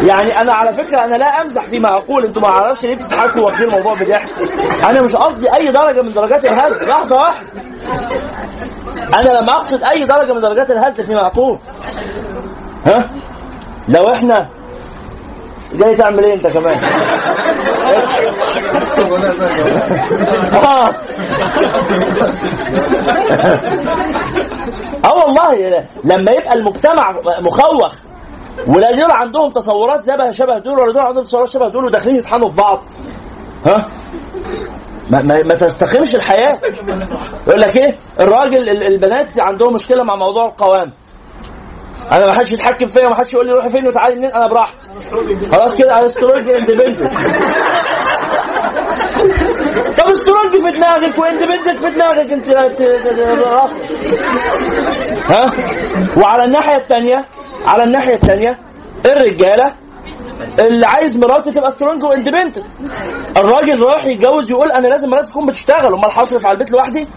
[0.04, 3.68] يعني أنا على فكرة أنا لا أمزح فيما أقول أنتوا ما أعرفش ليه بتضحكوا واخدين
[3.68, 4.30] الموضوع بضحك.
[4.90, 7.48] أنا مش قصدي أي درجة من درجات الهزل لحظة واحدة.
[9.14, 11.60] أنا لما أقصد أي درجة من درجات الهزل فيما أقول.
[12.86, 13.10] ها؟
[13.88, 14.48] لو إحنا
[15.78, 16.78] جاي تعمل إيه أنت كمان؟
[20.54, 20.96] آه.
[25.06, 27.94] آه والله لما يبقى المجتمع مخوخ
[28.68, 32.50] ولا دول عندهم تصورات شبه شبه دول ولا دول عندهم تصورات شبه دول وداخلين يطحنوا
[32.50, 32.84] في بعض.
[33.66, 33.86] ها؟
[35.10, 36.60] ما, ما, ما تستقيمش الحياة.
[37.48, 40.94] يقول لك إيه؟ الراجل ال- البنات عندهم مشكلة مع موضوع القوام.
[42.12, 44.88] أنا ما حدش يتحكم فيا وما حدش يقول لي روحي فين وتعالي منين أنا براحتي.
[45.52, 47.12] خلاص كده استرولج إندبندنت.
[49.98, 52.50] طب strong في دماغك و independent في دماغك انت-
[55.30, 55.52] ها؟
[56.18, 57.26] وعلى الناحية الثانية
[57.66, 58.60] على الناحية الثانية
[59.06, 59.74] الرجالة
[60.60, 62.58] اللي عايز مراته تبقى strong و independent.
[63.38, 67.08] الراجل رايح يتجوز يقول أنا لازم مراتي تكون بتشتغل أمال هصرف على البيت لوحدي؟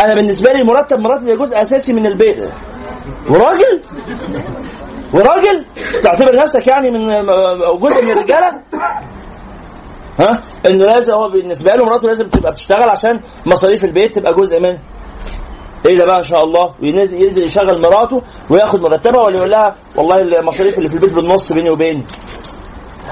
[0.00, 2.36] أنا بالنسبة لي مرتب مراتي ده جزء أساسي من البيت.
[3.30, 3.82] وراجل؟
[5.12, 5.64] وراجل؟
[6.02, 7.06] تعتبر نفسك يعني من
[7.80, 8.52] جزء من الرجالة؟
[10.20, 14.60] ها؟ إنه لازم هو بالنسبة له مراته لازم تبقى بتشتغل عشان مصاريف البيت تبقى جزء
[14.60, 14.78] منها
[15.86, 20.20] إيه ده بقى إن شاء الله؟ ينزل يشغل مراته وياخد مرتبها ولا يقول لها والله
[20.20, 22.02] المصاريف اللي في البيت بالنص بيني وبيني.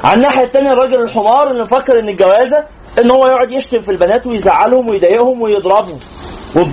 [0.05, 2.64] على الناحية الثانية الراجل الحمار اللي مفكر إن الجوازة
[2.99, 5.99] إن هو يقعد يشتم في البنات ويزعلهم ويضايقهم ويضربهم.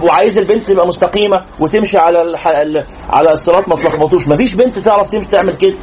[0.03, 2.47] وعايز البنت تبقى مستقيمة وتمشي على الح...
[2.47, 5.75] ال- على الصراط ما تلخبطوش مفيش بنت تعرف تمشي تعمل كده.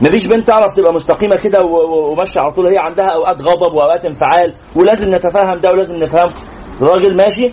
[0.00, 2.66] مفيش بنت تعرف تبقى مستقيمة كده وماشية على طول.
[2.66, 6.30] هي عندها أوقات غضب وأوقات انفعال ولازم نتفاهم ده ولازم نفهم
[6.82, 7.52] الراجل ماشي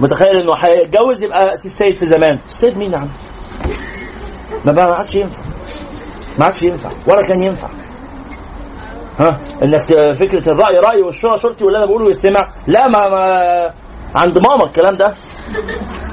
[0.00, 2.38] متخيل إنه هيتجوز يبقى سي السيد في زمان.
[2.46, 3.08] السيد مين يا عم؟
[4.64, 5.42] ما بقى ما عادش ينفع.
[6.38, 6.90] ما عادش ينفع.
[7.06, 7.68] ولا كان ينفع.
[9.18, 12.48] ها؟ إنك فكرة الرأي رأي والشورى شرطي واللي أنا بقوله يتسمع.
[12.66, 13.72] لا ما, ما
[14.14, 15.14] عند ماما الكلام ده.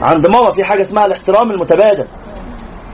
[0.01, 2.07] عند ماما في حاجة اسمها الاحترام المتبادل.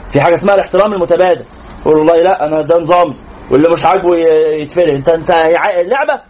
[0.09, 1.45] في حاجة اسمها الاحترام المتبادل.
[1.85, 3.15] قول والله لا أنا ده نظامي.
[3.51, 4.93] واللي مش عاجبه يتفرق.
[4.93, 5.31] أنت أنت
[5.85, 6.21] لعبة.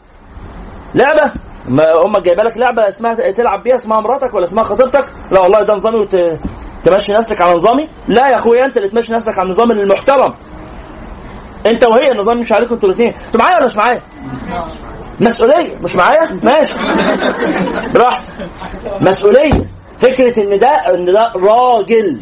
[0.95, 1.31] لعبة.
[1.67, 5.05] ما أمك جايبة لك لعبة اسمها تلعب بيها اسمها مراتك ولا اسمها خطيبتك.
[5.31, 6.17] لا والله ده نظامي وت...
[6.83, 7.89] تمشي نفسك على نظامي.
[8.07, 10.33] لا يا أخويا أنت اللي تمشي نفسك على النظام المحترم.
[11.65, 14.01] أنت وهي النظام مش عليكم أنتوا الاثنين أنتوا معايا ولا مش معايا؟
[15.19, 16.73] مسؤولية مش معايا؟ ماشي.
[17.93, 18.23] براحتك.
[19.01, 19.65] مسؤولية.
[19.99, 22.21] فكرة إن ده إن ده راجل.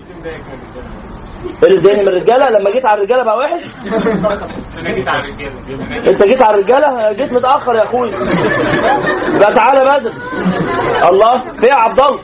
[1.63, 3.61] اللي بيضايقني من الرجالة لما جيت على الرجالة بقى وحش.
[6.09, 8.11] أنت جيت على الرجالة جيت متأخر يا اخويا
[9.39, 10.13] بقى تعالى بدري
[11.09, 11.45] الله.
[11.45, 12.19] في يا عبد الله؟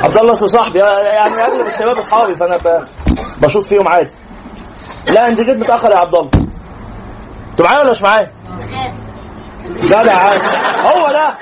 [0.00, 0.78] عبد الله اصله صاحبي.
[0.78, 2.58] يعني اغلب الشباب أصحابي فأنا
[3.42, 4.10] بشوط فيهم عادي.
[5.08, 6.30] لا أنت جيت متأخر يا عبد الله.
[7.50, 8.32] انت معايا ولا مش معايا؟
[9.90, 10.42] لا ده عاش.
[10.84, 11.34] هو ده.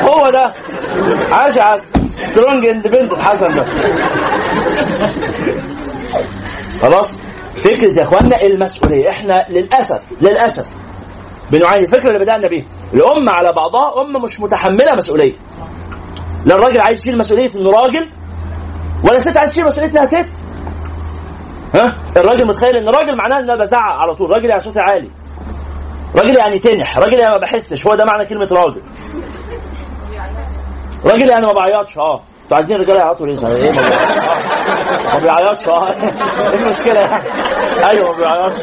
[0.00, 0.52] هو ده.
[1.30, 1.80] عاش يا عاش.
[2.20, 3.64] strong independent حسن ده.
[6.82, 7.18] خلاص؟
[7.56, 9.10] فكرة يا اخوانا المسؤولية.
[9.10, 10.68] إحنا للأسف للأسف
[11.50, 11.84] بنعاني.
[11.84, 15.32] الفكرة اللي بدأنا بيها الأمة على بعضها أمة مش متحملة مسؤولية.
[16.44, 18.08] لا الراجل عايز يشيل مسؤولية إنه راجل
[19.04, 20.28] ولا ست عايز تشيل مسؤولية إنها ست.
[21.74, 24.30] ها؟ الراجل متخيل إن راجل معناه إن أنا بزعق على طول.
[24.30, 25.10] راجل يعني صوتي عالي.
[26.16, 28.82] راجل يعني تنح راجل يعني ما بحسش هو ده معنى كلمة راجل
[31.04, 35.14] راجل يعني ما بعيطش آه أنتوا عايزين رجاله يعيطوا ليه؟ إيه؟ آه.
[35.14, 37.24] ما بيعيطش آه إيه المشكلة يعني؟
[37.90, 38.60] أيوه ما بيعيطش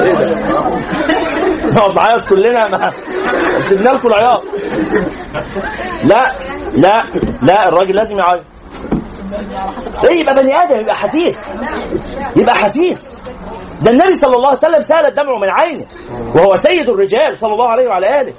[0.00, 0.36] إيه ده؟
[1.76, 2.92] نقعد نعيط كلنا ما
[3.60, 4.42] سيبنا لكم العياط
[6.04, 6.32] لا
[6.76, 7.04] لا
[7.42, 8.42] لا الراجل لازم يعيط
[10.04, 11.38] إيه يبقى بني آدم يبقى حسيس.
[12.36, 13.16] يبقى حسيس.
[13.82, 15.86] ده النبي صلى الله عليه وسلم سال الدمع من عينه
[16.34, 18.32] وهو سيد الرجال صلى الله عليه وعلى آله.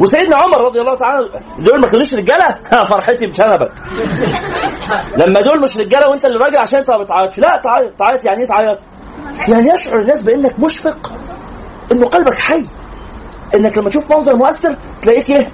[0.00, 3.72] وسيدنا عمر رضي الله تعالى دول ما كانوش رجالة؟ ها فرحتي بشنبك
[5.16, 8.40] لما دول مش رجالة وانت اللي راجل عشان انت ما بتعيطش لا تعيط تعيط يعني
[8.40, 8.78] إيه تعيط؟
[9.48, 11.12] يعني يشعر الناس بإنك مشفق
[11.92, 12.66] إنه قلبك حي.
[13.54, 15.52] إنك لما تشوف منظر مؤثر تلاقيك إيه؟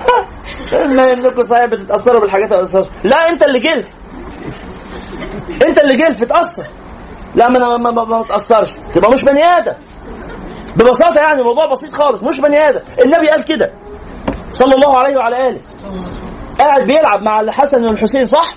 [0.00, 0.26] ها،
[0.72, 3.88] إنكم صحيح بتتأثروا بالحاجات الاساس لا أنت اللي جلف
[5.66, 6.66] أنت اللي جلف تاثر
[7.34, 8.72] لا ما أنا ما, ما, ما بتأثرش.
[8.92, 9.72] تبقى مش بني آدم.
[10.76, 12.22] ببساطة يعني الموضوع بسيط خالص.
[12.22, 12.80] مش بني آدم.
[13.04, 13.72] النبي قال كده.
[14.52, 15.60] صلى الله عليه وعلى آله.
[16.58, 18.54] قاعد بيلعب مع الحسن والحسين صح؟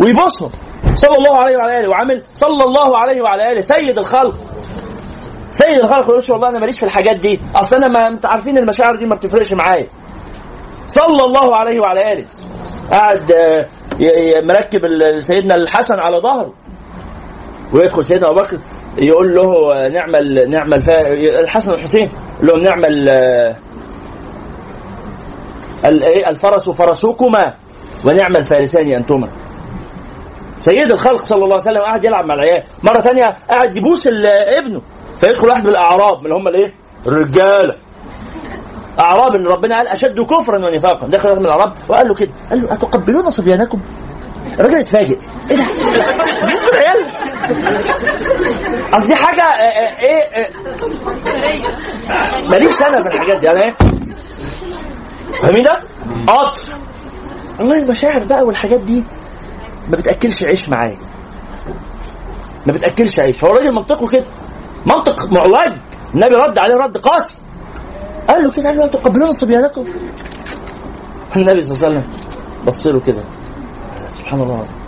[0.00, 0.50] ويبوسهم
[0.94, 1.88] صلى الله عليه وعلى آله.
[1.88, 3.60] وعامل صلى الله عليه وعلى آله.
[3.60, 4.34] سيد الخلق.
[5.52, 6.08] سيد الخلق.
[6.08, 7.40] يقول والله أنا ماليش في الحاجات دي.
[7.54, 9.86] أصل أنا ما أنت عارفين المشاعر دي ما بتفرقش معايا.
[10.88, 12.24] صلى الله عليه وعلى آله.
[12.90, 13.66] قاعد آه،
[14.40, 14.80] مركب
[15.20, 16.52] سيدنا الحسن على ظهره.
[17.72, 18.58] ويدخل سيدنا أبو بكر
[18.98, 20.90] يقول له آه، نعم ال- نعم الف...
[21.40, 22.10] الحسن والحسين.
[22.42, 23.08] يقول لهم نعم ال...
[23.08, 23.56] آه،
[25.84, 27.54] إيه؟ الفرس فرسكما
[28.04, 29.28] ونعم الفارسان أنتما.
[30.58, 32.62] سيد الخلق صلى الله عليه وسلم قاعد يلعب مع العيال.
[32.82, 34.82] مرة ثانية قاعد يبوس ابنه.
[35.18, 36.74] فيدخل واحد من الأعراب من هم الإيه؟
[37.06, 37.76] الرجاله
[38.98, 41.06] أعراب اللي ربنا قال أشد كفرا ونفاقا.
[41.08, 42.30] دخل من الأعراب وقال له كده.
[42.50, 43.80] قال له أتقبلون صبيانكم؟
[44.60, 45.18] الراجل اتفاجئ.
[45.50, 45.64] إيه ده؟
[46.42, 47.06] بيبوسوا العيال
[48.92, 50.50] أصل دي حاجة آه، آه، إيه آه،
[52.48, 53.50] ماليش أنا في الحاجات دي.
[53.50, 53.74] أنا إيه؟
[55.40, 55.82] فاهمين ده؟
[56.26, 56.60] قطر.
[57.58, 59.04] والله المشاعر بقى والحاجات دي
[59.88, 60.98] ما بتأكلش عيش معايا.
[62.66, 63.44] ما بتأكلش عيش.
[63.44, 64.24] هو الراجل منطقه كده.
[64.86, 65.72] منطق معوج.
[66.14, 67.36] النبي رد عليه رد قاسي.
[68.28, 69.84] قال له كده قال له تقبلون صبيانكم.
[71.36, 72.04] النبي صلى الله عليه وسلم
[72.66, 73.22] بص له كده.
[74.18, 74.54] سبحان الله.
[74.54, 74.84] العظيم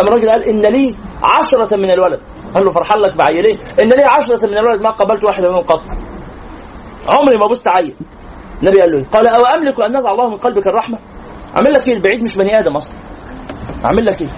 [0.00, 2.20] أما الراجل قال إن لي عشرة من الولد.
[2.54, 5.82] قال له فرحان لك بعيلين إن لي عشرة من الولد ما قبلت واحدة منهم قط.
[7.08, 7.94] عمري ما بوست عيل.
[8.62, 10.98] النبي قال له إيه؟ قال أو أملك أن نزع الله من قلبك الرحمة؟
[11.54, 12.94] عامل لك إيه؟ البعيد مش بني آدم أصلا.
[13.84, 14.28] عامل لك إيه؟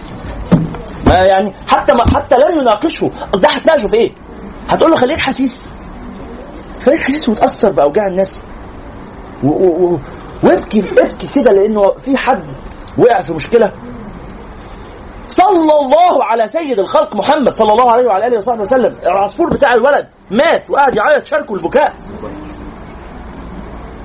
[1.07, 3.11] ما يعني حتى ما حتى لن يناقشه.
[3.35, 4.13] أصل ده هتناقشه في إيه؟
[4.69, 5.69] هتقول له خليك حسيس.
[6.87, 8.43] خليك حسيس وتأثر بأوجاع الناس.
[9.45, 9.99] و- و-
[10.43, 12.43] وابكي ابكي كده لأنه في حد
[12.99, 13.73] وقع في مشكلة.
[15.29, 18.97] صلى الله على سيد الخلق محمد صلى الله عليه وعلى آله وصحبه وسلم.
[19.07, 21.93] العصفور بتاع الولد مات وقعد يعيط شاركوا البكاء.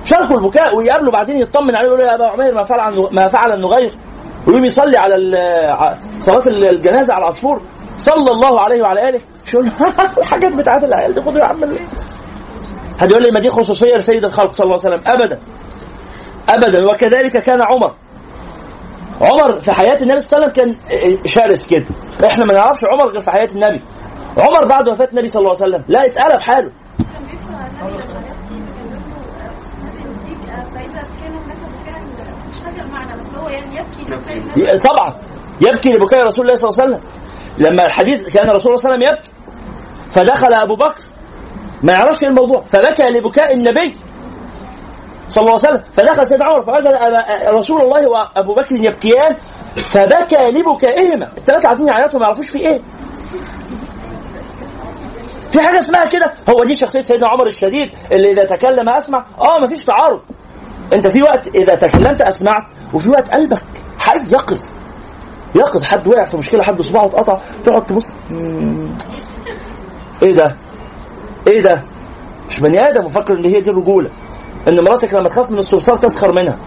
[0.04, 3.52] شاركوا البكاء ويقابله بعدين يطمن عليه يقول له يا أبا عمير ما فعل ما فعل
[3.52, 3.92] النغير
[4.46, 5.14] ويقوم يصلي على
[6.20, 7.62] صلاة الجنازة على العصفور.
[7.98, 9.20] صلى الله عليه وعلى آله.
[9.54, 9.72] له
[10.18, 11.64] الحاجات بتاعت العيال دي؟ خدوا يا عم
[13.00, 15.12] ال- هتقول لي ما دي خصوصية لسيد الخلق صلى الله عليه وسلم.
[15.12, 15.40] ابدا.
[16.48, 16.90] ابدا.
[16.90, 17.92] وكذلك كان عمر.
[19.20, 20.76] عمر في حياة النبي صلى الله عليه وسلم
[21.16, 21.84] كان شرس كده
[22.26, 23.80] إحنا ما نعرفش عمر غير في حياة النبي.
[24.38, 25.84] عمر بعد وفاة النبي صلى الله عليه وسلم.
[25.88, 26.72] لا اتقلب حاله.
[34.84, 35.14] طبعا.
[35.60, 37.00] يبكي لبكاء رسول الله صلى الله عليه وسلم.
[37.58, 39.30] لما الحديث كان رسول الله صلى الله عليه وسلم يبكي.
[40.10, 41.04] فدخل أبو بكر.
[41.82, 42.64] ما يعرفش إيه الموضوع.
[42.64, 43.96] فبكى لبكاء النبي
[45.28, 45.82] صلى الله عليه وسلم.
[45.92, 46.98] فدخل سيدنا عمر فوجد
[47.46, 49.34] رسول الله وأبو بكر يبكيان.
[49.76, 51.28] فبكى لبكائهما.
[51.38, 52.80] الثلاثه قاعدين يعيطوا ما يعرفوش في إيه.
[55.52, 56.32] في حاجة اسمها كده.
[56.50, 59.24] هو دي شخصية سيدنا عمر الشديد اللي إذا تكلم أسمع.
[59.40, 60.20] آه ما فيش تعارض.
[60.92, 62.64] أنت في وقت إذا تكلمت أسمعت
[62.94, 63.62] وفي وقت قلبك
[63.98, 64.58] حي يقظ.
[65.54, 65.82] يقظ.
[65.82, 68.10] حد وقع في مشكلة حد صباعه اتقطع تقعد تبص.
[70.22, 70.56] إيه ده؟
[71.50, 71.82] إيه ده؟
[72.48, 74.10] مش بني آدم وفكر إن هي دي الرجولة.
[74.68, 76.58] إن مراتك لما تخاف من الصرصار تسخر منها.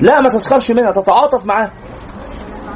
[0.00, 1.72] لا ما تسخرش منها تتعاطف معاها.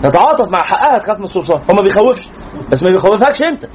[0.03, 1.63] تتعاطف مع حقها تخاف من الصرصار.
[1.71, 2.29] هو ما بيخوفش
[2.71, 3.67] بس ما بيخوفكش أنت.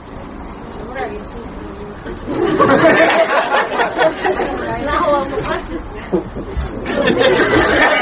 [4.86, 5.24] لا هو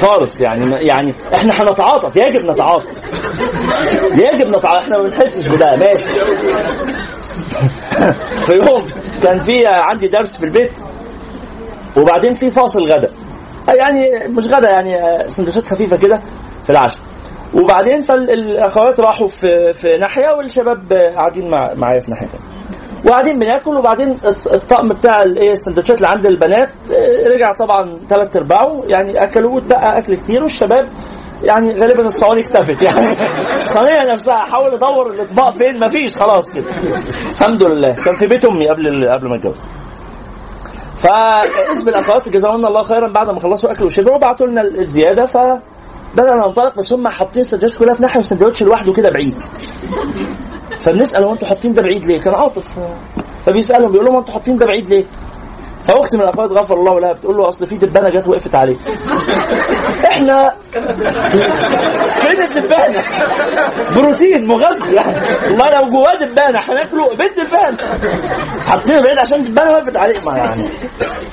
[0.00, 2.86] خالص يعني يعني إحنا هنتعاطف يجب نتعاطف.
[4.12, 6.04] يجب نتعاطف إحنا ما بنحسش بده ماشي.
[8.46, 8.86] في يوم
[9.22, 10.70] كان في عندي درس في البيت
[11.96, 13.10] وبعدين في فاصل غدا.
[13.68, 16.20] يعني مش غدا يعني سندوتشات خفيفة كده
[16.64, 17.00] في العشاء.
[17.54, 22.44] وبعدين فالاخوات راحوا في في ناحية والشباب قاعدين مع معايا في ناحية تانية.
[23.04, 24.16] وقاعدين بناكل وبعدين
[24.52, 28.82] الطقم بتاع الايه السندوتشات اللي عند البنات آه، رجع طبعا ثلاث أرباعه.
[28.86, 30.88] يعني اكلوه واتبقى أكل كتير والشباب
[31.44, 32.82] يعني غالبا الصواني اختفت.
[32.92, 33.16] يعني
[33.58, 36.70] الصينية نفسها حاول ادور الأطباق فين مفيش خلاص كده.
[37.30, 37.94] الحمد لله.
[37.94, 39.56] كان في بيت أمي قبل قبل ما اتجوز.
[40.96, 45.38] فاسم الأخوات جزاهن الله خيرا بعد ما خلصوا أكل وشربوا بعتوا لنا الزيادة ف
[46.14, 49.36] بدأنا ننطلق بس هم حاطين السندوتش كلها في ناحية والسندوتش لوحده كده بعيد.
[50.80, 52.74] فبنسال هو أنتوا حاطين ده بعيد ليه؟ كان عاطف
[53.46, 55.04] فبيسألهم بيقول لهم أنتوا حاطين ده بعيد ليه؟
[55.84, 58.76] فاخت من الأخوات غفر الله لها بتقول له أصل في دبانة جت وقفت عليه.
[60.04, 60.54] إحنا
[62.16, 63.04] فين الدبانه؟
[63.96, 64.94] بروتين مغذي.
[64.94, 65.14] يعني
[65.50, 67.78] والله لو جواه دبانة هناكله بيت دبانة.
[68.66, 70.20] حاطينه بعيد عشان الدبانه وقفت عليه.
[70.20, 70.68] ما يعني.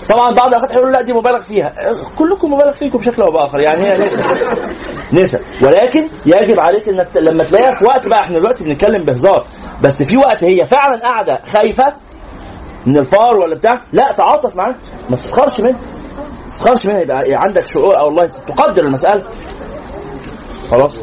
[0.09, 1.73] طبعا بعض الأخوات هيقولوا لا دي مبالغ فيها.
[2.17, 3.59] كلكم مبالغ فيكم بشكل أو بآخر.
[3.59, 4.23] يعني هي نسب
[5.13, 9.45] نسب ولكن يجب عليك إنك لما تلاقيها في وقت بقى إحنا دلوقتي بنتكلم بهزار.
[9.81, 11.93] بس في وقت هي فعلا قاعدة خايفة
[12.87, 14.75] من الفار ولا بتاع؟ لا تعاطف معاه.
[15.09, 15.77] ما تسخرش منه.
[16.45, 16.99] ما تسخرش منه.
[16.99, 19.23] يبقى عندك شعور أو والله تقدر المسألة.
[20.71, 20.95] خلاص.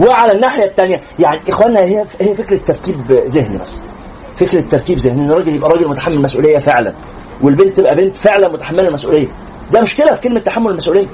[0.00, 3.78] وعلى الناحية الثانية يعني إخواننا هي هي فكرة ترتيب ذهني بس.
[4.36, 6.94] فكرة ترتيب ذهني إن الراجل يبقى راجل متحمل مسؤولية فعلا.
[7.42, 9.28] والبنت تبقى بنت فعلا متحملة المسؤولية.
[9.72, 11.06] ده مشكلة في كلمة تحمل المسؤولية.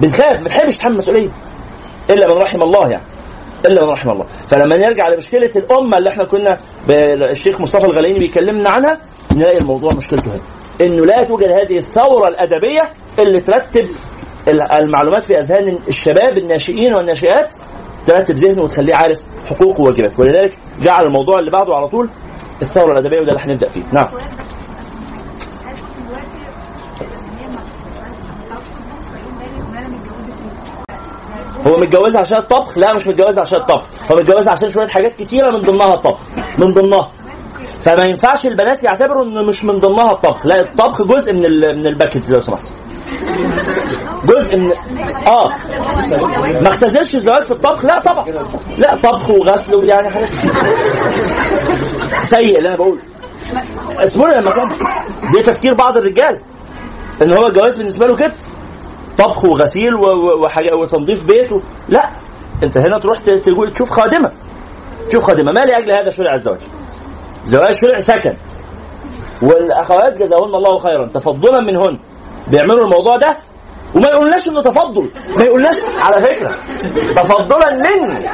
[0.00, 1.28] بنخاف ما بنحبش نتحمل المسؤوليه
[2.10, 3.04] إلا من رحم الله يعني.
[3.66, 4.24] إلا من رحم الله.
[4.48, 6.58] فلما نرجع لمشكلة الأمة اللي إحنا كنا
[7.30, 8.98] الشيخ مصطفى الغليني بيكلمنا عنها
[9.32, 10.40] نلاقي الموضوع مشكلته هنا.
[10.80, 13.88] إنه لا توجد هذه الثورة الأدبية اللي ترتب
[14.72, 17.54] المعلومات في أذهان الشباب الناشئين والناشئات
[18.06, 20.20] ترتب ذهنه وتخليه عارف حقوقه وواجباته.
[20.20, 22.08] ولذلك جعل الموضوع اللي بعده على طول
[22.62, 23.82] الثورة الأدبية وده اللي هنبدا فيه.
[23.92, 24.06] نعم.
[31.66, 35.50] هو متجوزها عشان الطبخ؟ لا مش متجوزها عشان الطبخ، هو متجوزها عشان شوية حاجات كتيرة
[35.50, 36.18] من ضمنها الطبخ،
[36.58, 37.10] من ضمنها.
[37.80, 41.40] فما ينفعش البنات يعتبروا إنه مش من ضمنها الطبخ، لا الطبخ جزء من
[41.78, 42.62] من الباكج لو سمحت.
[44.24, 44.72] جزء من
[45.26, 45.48] آه.
[46.60, 48.24] ما اختزلش الزواج في الطبخ؟ لا طبعا.
[48.78, 50.28] لا طبخ وغسل ويعني حاجات
[52.22, 53.00] سيء اللي أنا بقوله.
[53.98, 54.68] اسمه لما كان
[55.32, 56.40] دي تفكير بعض الرجال.
[57.22, 58.32] إن هو الجواز بالنسبة له كده.
[59.18, 59.94] طبخ وغسيل
[60.72, 61.60] وتنظيف بيت و...
[61.88, 62.10] لا.
[62.62, 63.18] انت هنا تروح
[63.74, 64.30] تشوف خادمة.
[65.08, 65.52] تشوف خادمة.
[65.52, 66.60] ما لأجل هذا شرع الزواج.
[67.44, 68.36] زواج شرع سكن
[69.42, 71.06] والأخوات جزاهن الله خيرا.
[71.06, 71.98] تفضلا منهن.
[72.48, 73.36] بيعملوا الموضوع ده
[73.94, 75.10] وما يقولناش إنه تفضل.
[75.36, 76.54] ما يقولناش على فكرة
[77.16, 78.26] تفضلا مني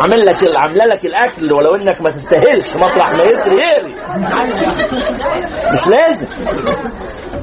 [0.00, 3.94] عامل لك عاملة لك الأكل ولو إنك ما تستاهلش مطرح ما يسري يقري
[5.72, 6.26] مش لازم.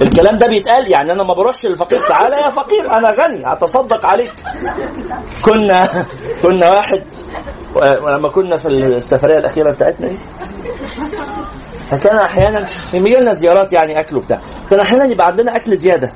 [0.01, 4.33] الكلام ده بيتقال يعني أنا ما بروحش للفقير تعالى يا فقير أنا غني هتصدق عليك.
[5.45, 6.05] كنا
[6.43, 7.03] كنا واحد
[8.07, 10.17] لما كنا في السفرية الأخيرة بتاعتنا دي
[11.91, 16.11] فكان أحيانا يجي لنا زيارات يعني أكل وبتاع كان أحيانا يبقى عندنا أكل زيادة.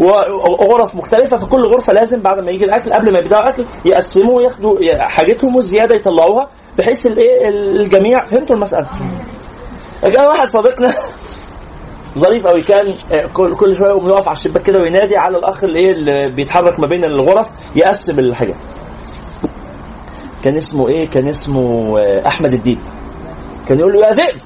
[0.00, 4.36] وغرف مختلفة في كل غرفة لازم بعد ما يجي الأكل قبل ما يبدأوا أكل يقسموا
[4.36, 6.48] وياخدوا حاجتهم والزياده يطلعوها
[6.78, 8.86] بحيث الايه الجميع فهمتوا المسألة؟
[10.02, 10.94] كان واحد صديقنا
[12.18, 12.94] ظريف قوي كان
[13.34, 16.80] كل كل شوية يقوم يقف على الشباك كده وينادي على الأخ اللي إيه اللي بيتحرك
[16.80, 18.56] ما بين الغرف يقسم الحاجات.
[20.44, 22.78] كان اسمه إيه؟ كان اسمه أحمد الديب.
[23.68, 24.40] كان يقول له يا ذئب!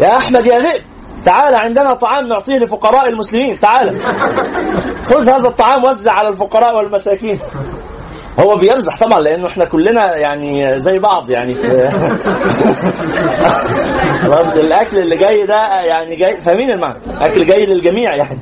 [0.00, 0.82] يا أحمد يا ذئب!
[1.24, 4.02] تعال عندنا طعام نعطيه لفقراء المسلمين تعال.
[5.06, 7.38] خذ هذا الطعام وزع على الفقراء والمساكين.
[8.40, 11.54] هو بيمزح طبعا لأنه إحنا كلنا يعني زي بعض يعني
[14.22, 18.38] خلاص الأكل اللي جاي ده يعني جاي فاهمين المعنى أكل جاي للجميع يعني.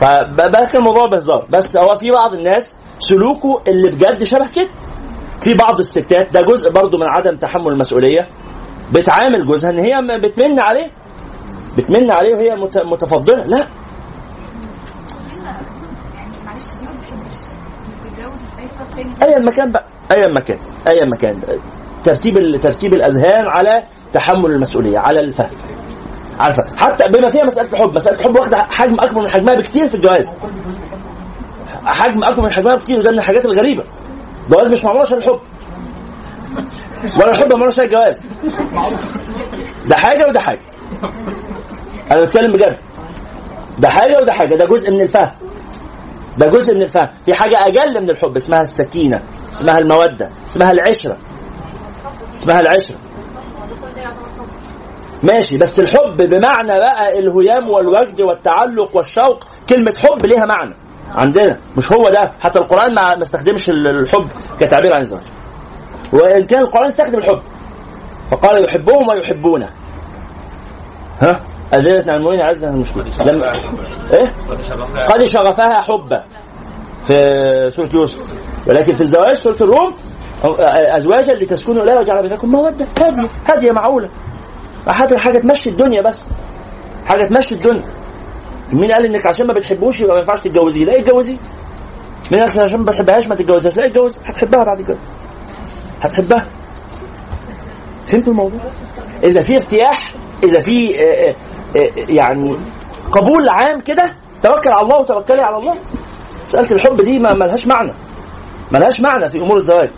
[0.00, 1.46] كان الموضوع بهزار.
[1.50, 4.68] بس هو في بعض الناس سلوكه اللي بجد شبه كده.
[5.40, 8.28] في بعض الستات ده جزء برضه من عدم تحمل المسؤولية
[8.92, 11.03] بتعامل جوزها إن هي بتمن عليه.
[11.78, 12.54] بتمن عليه وهي
[12.84, 13.66] متفضلة؟ لا.
[19.22, 20.58] ايا مكان بقى ايا مكان
[20.88, 21.42] ايا مكان
[22.04, 25.50] ترتيب ترتيب الأذهان على تحمل المسؤولية على الفهم.
[26.38, 29.94] عارفة؟ حتى بما فيها مسألة الحب مسألة الحب واخدة حجم أكبر من حجمها بكتير في
[29.94, 30.28] الجواز.
[31.86, 33.84] حجم أكبر من حجمها بكتير وده من الحاجات الغريبة.
[34.46, 35.40] الجواز مش معمول عشان الحب.
[37.16, 38.20] ولا الحب معمول عشان الجواز.
[39.88, 40.60] ده حاجة وده حاجة.
[42.10, 42.78] أنا بتكلم بجد.
[43.78, 44.54] ده حاجة وده حاجة.
[44.54, 45.30] ده جزء من الفهم.
[46.38, 47.08] ده جزء من الفهم.
[47.26, 51.16] في حاجة أجل من الحب اسمها السكينة اسمها المودة اسمها العشرة.
[52.34, 52.96] اسمها العشرة.
[55.22, 55.58] ماشي.
[55.58, 59.44] بس الحب بمعنى بقى الهيام والوجد والتعلق والشوق.
[59.68, 60.74] كلمة حب ليها معنى.
[61.14, 61.58] عندنا.
[61.76, 62.30] مش هو ده.
[62.42, 64.28] حتى القرآن ما استخدمش الحب
[64.60, 65.22] كتعبير عن الزواج.
[66.12, 67.42] وإن كان القرآن استخدم الحب.
[68.30, 69.70] فقال يحبهم ويحبونه.
[71.20, 71.40] ها؟
[71.74, 73.52] أذلة عن المؤمنين عزة المشكلة لما
[74.12, 74.34] إيه؟
[75.08, 76.24] قد شغفها حبا
[77.02, 78.18] في سورة يوسف.
[78.66, 79.94] ولكن في الزواج سورة الروم
[80.96, 82.86] أزواجا لتسكنوا إليها وجعل بينكم مودة.
[82.98, 84.08] هادية هادية معقولة.
[84.88, 86.26] حاجة حاجة تمشي الدنيا بس.
[87.06, 87.84] حاجة تمشي الدنيا.
[88.72, 91.36] مين قال إنك عشان ما بتحبوش يبقى ما ينفعش تتجوزيه؟ لا اتجوزيه
[92.32, 94.96] مين قال عشان ما بتحبهاش ما تتجوزهاش؟ لا اتجوز هتحبها بعد كده.
[96.02, 96.46] هتحبها.
[98.06, 98.60] فهمت الموضوع؟
[99.24, 101.34] إذا في ارتياح إذا في آه، آه،
[101.76, 102.56] آه، يعني
[103.12, 105.74] قبول عام كده توكل على الله وتوكلي على الله.
[106.48, 107.92] مساله الحب دي ما ملهاش معنى.
[108.72, 109.90] ملهاش معنى في أمور الزواج.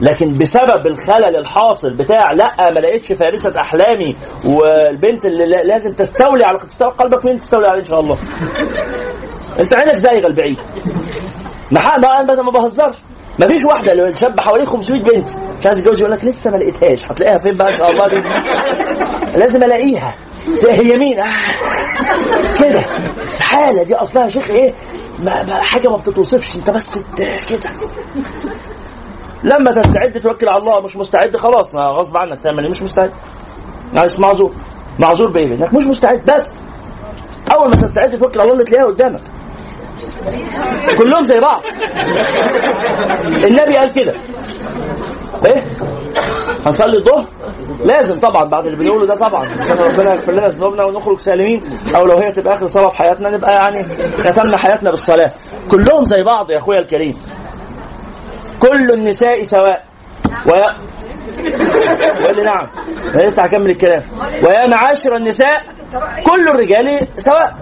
[0.00, 6.44] لكن بسبب الخلل الحاصل بتاع لا ما لقيتش فارسة أحلامي والبنت اللي لا- لازم تستولي
[6.44, 8.18] على تستولي قلبك مين تستولي عليه إن شاء الله؟
[9.60, 10.58] أنت عينك زايغة البعيد.
[11.70, 11.80] ما
[12.30, 12.96] أنا ما بهزرش.
[13.38, 15.30] ما فيش واحدة لو شاب حواليه 500 بنت
[15.60, 17.06] مش عايز يتجوز يقول لك لسه ما لقيتهاش.
[17.06, 18.22] هتلاقيها فين بقى؟ إن شاء الله دي.
[19.38, 20.14] لازم ألاقيها.
[20.70, 21.26] هي مين؟ آه.
[22.58, 22.84] كده.
[23.36, 24.72] الحالة دي أصلها يا شيخ إيه؟
[25.18, 26.56] ما حاجة ما بتتوصفش.
[26.56, 26.98] أنت بس
[27.48, 27.70] كده.
[29.42, 31.74] لما تستعد توكل على الله مش مستعد خلاص.
[31.74, 33.10] ما غصب عنك تعمل إيه؟ مش مستعد.
[33.94, 34.52] اسم معذور.
[34.98, 36.30] معذور بإيه؟ انك مش مستعد.
[36.30, 36.52] بس
[37.52, 39.20] أول ما تستعد توكل على الله اللي تلاقيها قدامك.
[40.98, 41.62] كلهم زي بعض.
[43.26, 44.12] النبي قال كده.
[45.44, 45.64] إيه؟
[46.66, 47.24] هنصلي الظهر؟
[47.84, 49.48] لازم طبعا بعد اللي بنقوله ده طبعا.
[49.60, 51.64] عشان ربنا يغفر لنا ذنوبنا ونخرج سالمين.
[51.96, 53.86] أو لو هي تبقى آخر صلاة في حياتنا نبقى يعني
[54.18, 55.30] ختمنا حياتنا بالصلاة.
[55.70, 57.16] كلهم زي بعض يا أخويا الكريم.
[58.60, 59.84] كل النساء سواء.
[60.46, 60.68] ويا
[62.22, 62.66] وقال لي نعم.
[63.14, 64.02] أنا لسه هكمل الكلام.
[64.42, 65.62] ويا معاشر النساء
[66.24, 67.54] كل الرجال سواء.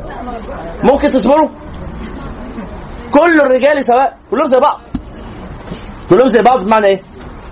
[0.82, 1.48] ممكن تصبروا؟
[3.12, 4.80] كل الرجال سواء كلهم زي بعض.
[6.10, 7.02] كلهم زي بعض بمعنى إيه؟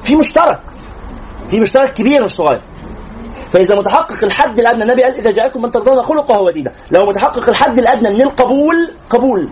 [0.03, 0.61] في مشترك.
[1.49, 2.63] في مشترك كبير مش صغير.
[3.51, 6.71] فإذا متحقق الحد الأدنى النبي قال إذا جاءكم من ترضون خلقه ودينه.
[6.91, 9.49] لو متحقق الحد الأدنى من القبول قبول.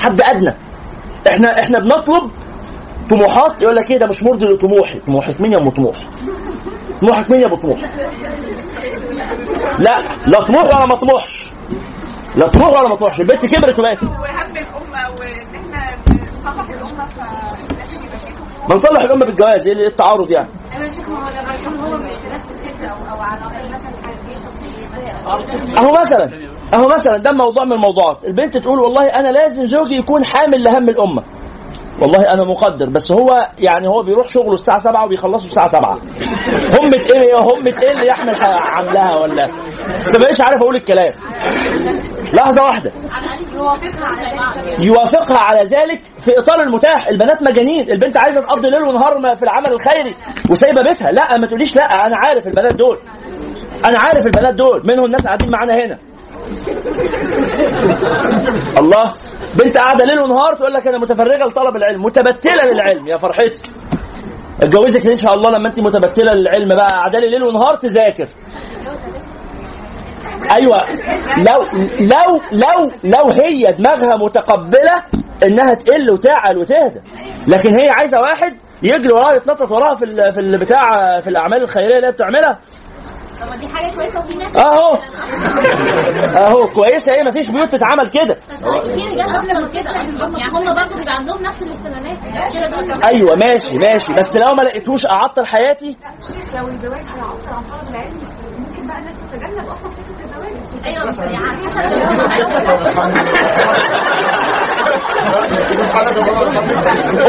[0.00, 0.56] حد أدنى.
[1.28, 2.30] إحنا إحنا بنطلب
[3.10, 4.98] طموحات يقول لك إيه؟ ده مش مرضي لطموحي.
[5.06, 5.96] طموحك مين يا أم طموح؟
[7.00, 7.78] طموحك مين يا أبو طموح؟
[9.78, 11.50] لا لا طموح ولا ما طموحش.
[12.36, 13.20] لا طموح ولا ما طموحش.
[13.20, 14.12] البنت كبرت وبقت وهم
[14.56, 15.86] الامه وان إحنا
[16.46, 18.34] نصلح الأمة فلازم يبقى فيه
[18.68, 20.48] ما نصلح الامه بالجواز إيه التعارض يعني.
[20.72, 23.40] أيوه يا شيخ ما هو لما يكون هو مش في نفس الفكرة أو أو على
[23.40, 23.90] الأقل مثلا
[25.78, 26.30] أهو مثلا
[26.74, 28.24] أهو مثلا ده موضوع من الموضوعات.
[28.24, 31.22] البنت تقول والله أنا لازم زوجي يكون حامل لهم الأمة.
[32.00, 35.98] والله أنا مقدر بس هو يعني هو بيروح شغله الساعة 7 وبيخلصه الساعة 7
[36.80, 39.46] همة إيه همة إيه اللي يحمل عملها ولا؟
[40.12, 41.12] ما بقيش عارف أقول الكلام.
[42.32, 42.92] لحظة واحدة.
[44.78, 47.08] يوافقها على ذلك في إطار المتاح.
[47.08, 47.90] البنات مجانين.
[47.90, 50.14] البنت عايزة تقضي ليل ونهار في العمل الخيري
[50.50, 51.12] وسايبة بيتها.
[51.12, 52.06] لا ما تقوليش لا.
[52.06, 52.98] أنا عارف البنات دول.
[53.84, 54.82] أنا عارف البنات دول.
[54.84, 55.98] منهم ناس قاعدين معانا هنا.
[58.76, 59.14] الله.
[59.54, 63.62] بنت قاعدة ليل ونهار تقول لك أنا متفرغة لطلب العلم متبتلة للعلم يا فرحتي.
[64.62, 68.28] اتجوزك إن شاء الله لما أنت متبتلة للعلم بقى قاعدة لي ليل ونهار تذاكر.
[70.50, 70.80] أيوه.
[71.38, 71.64] لو
[72.00, 75.02] لو لو لو هي دماغها متقبلة
[75.42, 77.00] إنها تقل وتعل وتهدى.
[77.46, 82.06] لكن هي عايزة واحد يجري وراها يتنطط وراها في في البتاع في الأعمال الخيرية اللي
[82.06, 82.58] هي بتعملها.
[83.40, 84.98] طب ما دي حاجة كويسة وفي ناس أهو.
[86.46, 87.14] أهو كويسة.
[87.14, 88.36] إيه مفيش بيوت تتعمل كده.
[88.50, 89.90] بس في رجال أصلا كده.
[90.38, 93.04] يعني هم برضه بيبقى عندهم نفس الاهتمامات.
[93.04, 94.12] أيوه ماشي ماشي.
[94.12, 95.96] بس لو ما لقيتوش أعطل حياتي.
[96.54, 98.20] لو الزواج هيعطل عن طلب العلم
[98.58, 100.52] ممكن بقى الناس تتجنب أصلا فكرة الزواج.
[100.84, 101.66] أيوه بس يعني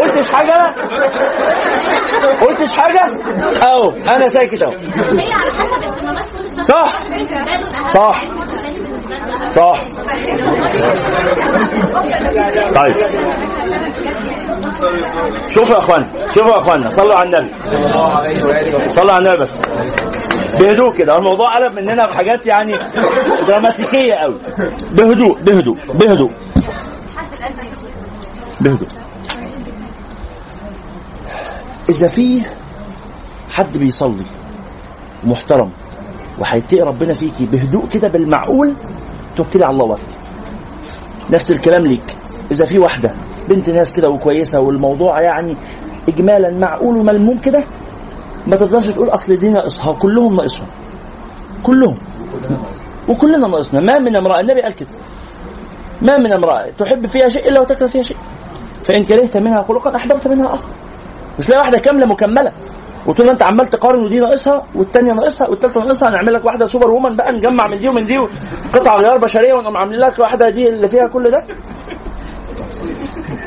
[0.01, 0.73] قلتش حاجة أنا؟
[2.41, 3.01] قلتش حاجة؟
[3.63, 4.73] أهو أنا ساكت أهو.
[6.63, 7.03] صح.
[7.89, 8.23] صح.
[9.49, 9.83] صح.
[12.75, 12.93] طيب.
[15.47, 17.51] شوفوا يا اخوانا شوفوا يا اخوانا صلوا على النبي.
[18.89, 19.59] صلوا على النبي بس.
[20.59, 22.75] بهدوء كده الموضوع قلب مننا حاجات يعني
[23.47, 24.35] دراماتيكية قوي.
[24.91, 26.31] بهدوء بهدوء بهدوء.
[28.61, 28.87] بهدوء
[31.89, 32.41] إذا في
[33.49, 34.23] حد بيصلي
[35.23, 35.71] محترم
[36.39, 38.73] وهيتقي ربنا فيكي بهدوء كده بالمعقول
[39.35, 40.13] توكلي على الله وافقي
[41.29, 42.17] نفس الكلام ليك.
[42.51, 43.11] إذا في واحدة
[43.49, 45.55] بنت ناس كده وكويسة والموضوع يعني
[46.07, 47.63] اجمالا معقول وملموم كده
[48.47, 50.67] ما تقدرش تقول أصل دي ناقصها كلهم ناقصهم.
[51.63, 51.97] كلهم.
[53.07, 53.79] وكلنا ناقصنا.
[53.79, 54.89] ما من امرأة النبي قال كده.
[56.01, 58.17] ما من امرأة تحب فيها شيء إلا وتكره فيها شيء.
[58.83, 60.67] فإن كرهت منها خلقا احببت منها اخر
[61.39, 62.51] مش لاقي واحدة كاملة مكملة.
[63.05, 66.89] وطول ما أنت عمال تقارن ودي ناقصها والثانيه ناقصها والثالثه ناقصها هنعمل لك واحدة سوبر
[66.89, 68.17] وومن بقى نجمع من دي ومن دي
[68.73, 71.43] قطع غيار بشرية ونقوم عاملين لك واحدة دي اللي فيها كل ده.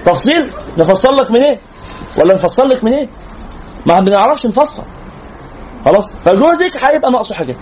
[0.05, 0.53] تفصيل.
[0.79, 1.59] نفصل لك منين
[2.17, 3.09] ولا نفصل لك منين
[3.87, 4.83] ما بنعرفش نفصل.
[5.85, 7.57] خلاص؟ فجوزك هيبقى ناقصه حاجات.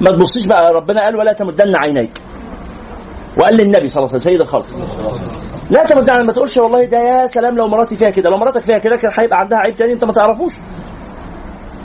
[0.00, 2.12] ما تبصيش بقى ربنا قال ولا تمدن عينيك.
[3.36, 4.66] وقال للنبي صلى الله عليه وسلم سيد الخلق.
[5.70, 8.78] لا تمدن ما تقولش والله ده يا سلام لو مراتي فيها كده لو مراتك فيها
[8.78, 10.52] كده كان هيبقى عندها عيب تاني أنت ما تعرفوش.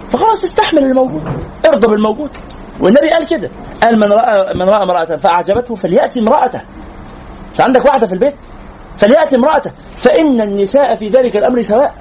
[0.10, 1.24] فخلاص استحمل الموجود
[1.66, 2.30] ارضى بالموجود.
[2.80, 3.50] والنبي قال كده
[3.84, 6.62] قال من راى من رأى امراه فأعجبته فليأتي امرأته.
[7.54, 8.36] مش عندك واحدة في البيت؟
[8.98, 9.72] فليأتي امرأته.
[9.98, 11.96] فإن النساء في ذلك الأمر سواء.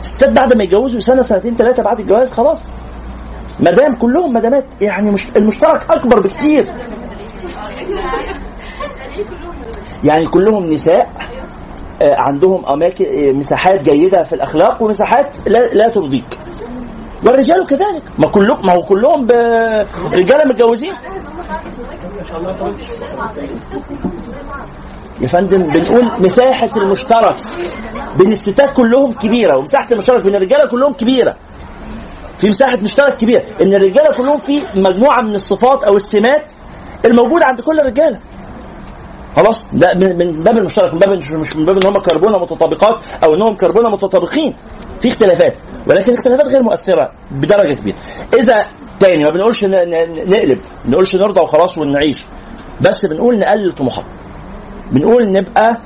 [0.00, 2.60] الستات بعد ما يتجوزوا سنة سنتين ثلاثة بعد الجواز خلاص.
[3.60, 6.66] مدام كلهم مدامات يعني مش المشترك أكبر بكتير.
[10.04, 11.12] يعني كلهم نساء
[12.02, 16.38] آه، عندهم أماكن آه، مساحات جيدة في الأخلاق ومساحات لا, لا ترضيك.
[17.24, 18.02] والرجال كذلك.
[18.18, 19.30] ما كلهم ما هو كلهم
[20.12, 20.92] رجاله متجوزين.
[25.20, 27.36] يا فندم بنقول مساحة المشترك
[28.18, 31.36] بين الستات كلهم كبيرة ومساحة المشترك بين الرجالة كلهم كبيرة.
[32.38, 33.44] في مساحة مشترك كبيرة.
[33.62, 36.52] إن الرجالة كلهم في مجموعة من الصفات أو السمات
[37.04, 38.18] الموجودة عند كل الرجاله
[39.36, 42.98] خلاص؟ ده من من باب المشترك من باب مش من باب إن هم كربونة متطابقات
[43.24, 44.54] أو انهم كربونة متطابقين.
[45.00, 47.96] في اختلافات ولكن اختلافات غير مؤثرة بدرجة كبيرة.
[48.38, 48.66] إذا
[49.00, 52.26] تاني ما بنقولش نقلب ما بنقولش نرضى وخلاص ونعيش
[52.80, 54.12] بس بنقول نقلل طموحاتنا.
[54.92, 55.76] بنقول نبقى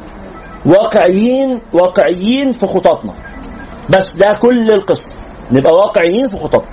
[0.66, 3.12] واقعيين واقعيين في خططنا.
[3.90, 5.12] بس ده كل القصة.
[5.52, 6.68] نبقى واقعيين في خططنا.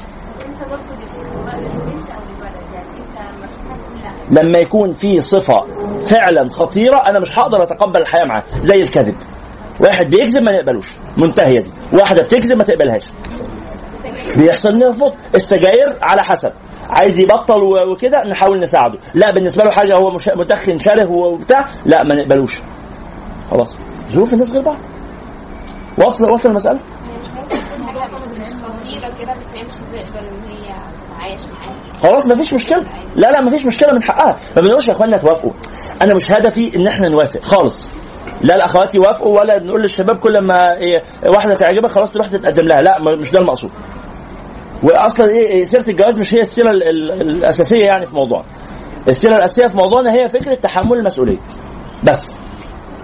[4.03, 5.65] يعني لما يكون في صفة
[5.99, 9.15] فعلا خطيرة أنا مش هقدر أتقبل الحياة معاه زي الكذب
[9.80, 11.72] واحد بيكذب ما نقبلوش منتهية دي.
[11.93, 13.03] واحدة بتكذب ما تقبلهاش.
[14.35, 16.51] بيحصل نرفض السجاير على حسب.
[16.89, 18.99] عايز يبطل وكده نحاول نساعده.
[19.13, 22.59] لا بالنسبة له حاجة هو مش مدخن شره وبتاع لا ما نقبلوش.
[23.51, 23.77] خلاص.
[24.09, 24.77] ظروف الناس غير بعض.
[25.97, 27.27] وصل وصل المسألة؟ مش
[28.47, 29.73] خطيرة كده بس هي مش
[30.19, 30.73] إن هي
[32.03, 32.85] خلاص مفيش مشكلة.
[33.15, 34.35] لا لا مفيش مشكلة من حقها.
[34.55, 35.51] ما بنقولش يا إخوانا توافقوا.
[36.01, 37.85] أنا مش هدفي إن إحنا نوافق خالص.
[38.41, 42.81] لا الاخوات يوافقوا ولا نقول للشباب كل ما إيه واحدة تعجبك خلاص تروح تتقدم لها.
[42.81, 43.72] لا مش ده المقصود.
[44.84, 48.45] واصلا إيه إيه، سيرة الجواز مش هي السيرة ال- ال- الأساسية يعني في موضوعنا
[49.07, 51.38] السيرة الأساسية في موضوعنا هي فكرة تحمل المسؤولية.
[52.03, 52.35] بس.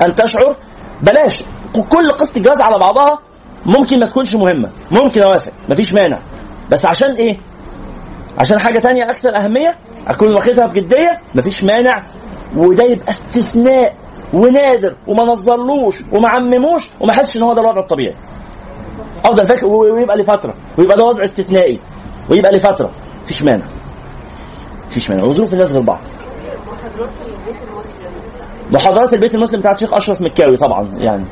[0.02, 0.56] أن تشعر
[1.02, 1.44] بلاش.
[1.90, 3.20] كل قصة الجواز على بعضها
[3.66, 4.70] ممكن ما تكونش مهمة.
[4.92, 5.52] ممكن أوافق.
[5.70, 6.22] مفيش مانع.
[6.70, 7.38] بس عشان إيه؟
[8.38, 9.78] عشان حاجة تانية أكثر أهمية
[10.08, 12.04] أكون واخدها بجدية مفيش مانع
[12.58, 13.96] وده يبقى استثناء
[14.34, 18.16] ونادر وما نظرلوش وما عمموش وما حسش إن هو ده الوضع الطبيعي.
[19.26, 21.80] أفضل فاكر ويبقى لي فترة ويبقى ده وضع استثنائي
[22.30, 22.92] ويبقى لي فترة
[23.24, 23.66] مفيش مانع.
[24.88, 25.24] مفيش مانع.
[25.24, 26.00] وظروف الناس غير بعض.
[28.72, 31.26] محاضرات البيت المسلم بتاعت الشيخ أشرف مكاوي طبعا يعني.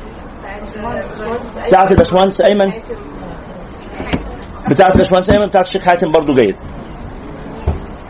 [1.67, 2.71] بتاعت الباشمهندس أيمن.
[4.69, 6.55] بتاعت الباشمهندس أيمن بتاعت الشيخ حاتم برضو جيد.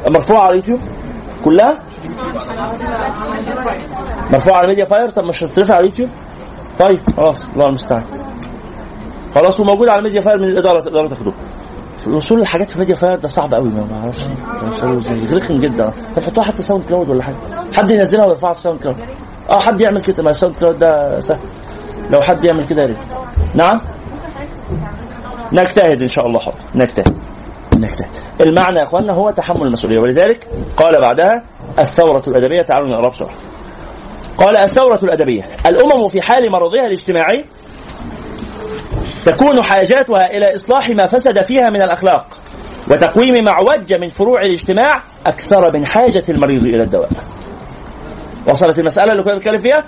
[0.08, 0.80] مرفوعة على اليوتيوب؟
[1.46, 1.80] كلها؟
[4.32, 6.10] مرفوعة على MediaFire طب مش هترفع على اليوتيوب؟
[6.80, 8.04] طيب خلاص الله المستعان.
[9.36, 11.34] خلاص وموجود على MediaFire من الإدارة تقدروا تاخدوه
[12.08, 14.28] وصول الحاجات في MediaFire ده صعب قوي ما أعرفش.
[15.34, 15.94] رخم جدا.
[16.16, 17.36] طب حطوها حتى SoundCloud ولا حاجة.
[17.74, 18.98] حد ينزلها ويرفعها في SoundCloud.
[19.50, 20.24] آه حد يعمل كده.
[20.24, 21.40] ما SoundCloud ده سهل.
[22.10, 22.98] لو حد يعمل كده يا ريت.
[23.56, 23.82] نعم؟
[25.52, 26.40] نجتهد إن شاء الله.
[26.40, 26.58] حاضر.
[26.76, 27.18] نجتهد.
[27.82, 28.10] نجتهد
[28.42, 30.48] المعنى يا إخواننا هو تحمل المسؤولية ولذلك
[30.78, 31.44] قال بعدها
[31.80, 33.36] الثورة الأدبية تعالوا نقرا بسرعة
[34.38, 37.46] قال الثورة الأدبية الأمم في حال مرضها الاجتماعي
[39.26, 42.26] تكون حاجاتها إلى إصلاح ما فسد فيها من الأخلاق
[42.92, 47.10] وتقويم ما عوج من فروع الاجتماع أكثر من حاجة المريض إلى الدواء.
[48.48, 49.84] وصلت المسألة اللي كنا بنتكلم فيها؟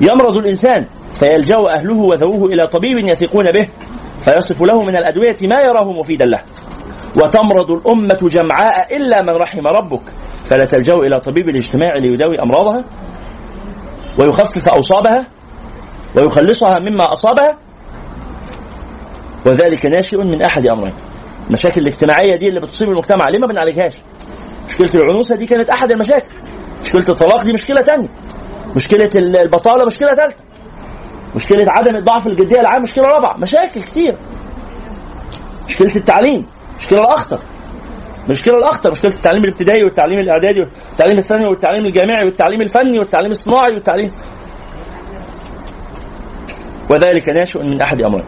[0.00, 3.68] يمرض الإنسان فيلجأ أهله وذووه إلى طبيب يثقون به
[4.22, 6.40] فيصف له من الأدوية ما يراه مفيدا له.
[7.16, 10.02] وتمرض الأمة جمعاء إلا من رحم ربك.
[10.44, 12.84] فلا تلجا إلى طبيب الاجتماع ليداوي أمراضها
[14.18, 15.26] ويخفف اوصابها
[16.16, 17.58] ويخلصها مما أصابها.
[19.46, 20.94] وذلك ناشئ من أحد أمرين.
[21.48, 23.28] المشاكل الاجتماعية دي اللي بتصيب المجتمع.
[23.28, 23.94] ليه ما بنعالجهاش؟
[24.68, 26.26] مشكلة العنوسة دي كانت أحد المشاكل.
[26.80, 28.08] مشكلة الطلاق دي مشكلة تانية.
[28.76, 30.44] مشكلة البطالة مشكلة ثالثه
[31.34, 33.36] مشكلة عدم الضعف الجدية العام مشكلة رابعة.
[33.36, 34.16] مشاكل كتير.
[35.68, 36.46] مشكلة التعليم.
[36.78, 37.38] مشكلة الأخطر.
[38.26, 38.90] المشكلة الأخطر.
[38.90, 44.12] مشكلة التعليم الابتدائي والتعليم الإعدادي والتعليم الثانوي والتعليم الجامعي والتعليم الفني والتعليم الصناعي والتعليم
[46.90, 48.24] وذلك ناشئ من أحد امرين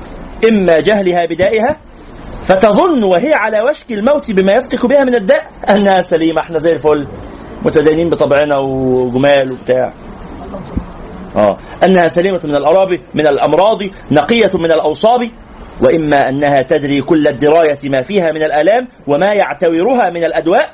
[0.49, 1.77] إما جهلها بدائها
[2.45, 7.07] فتظن وهي على وشك الموت بما يفتك بها من الداء أنها سليمة إحنا زي الفل
[7.63, 9.95] متدينين بطبعنا وجمال وبتاع.
[11.37, 11.57] آه.
[11.83, 13.79] أنها سليمة من الاراب من الأمراض
[14.11, 15.31] نقية من الأوصاب
[15.83, 20.71] وإما أنها تدري كل الدراية ما فيها من الآلام وما يعتورها من الأدواء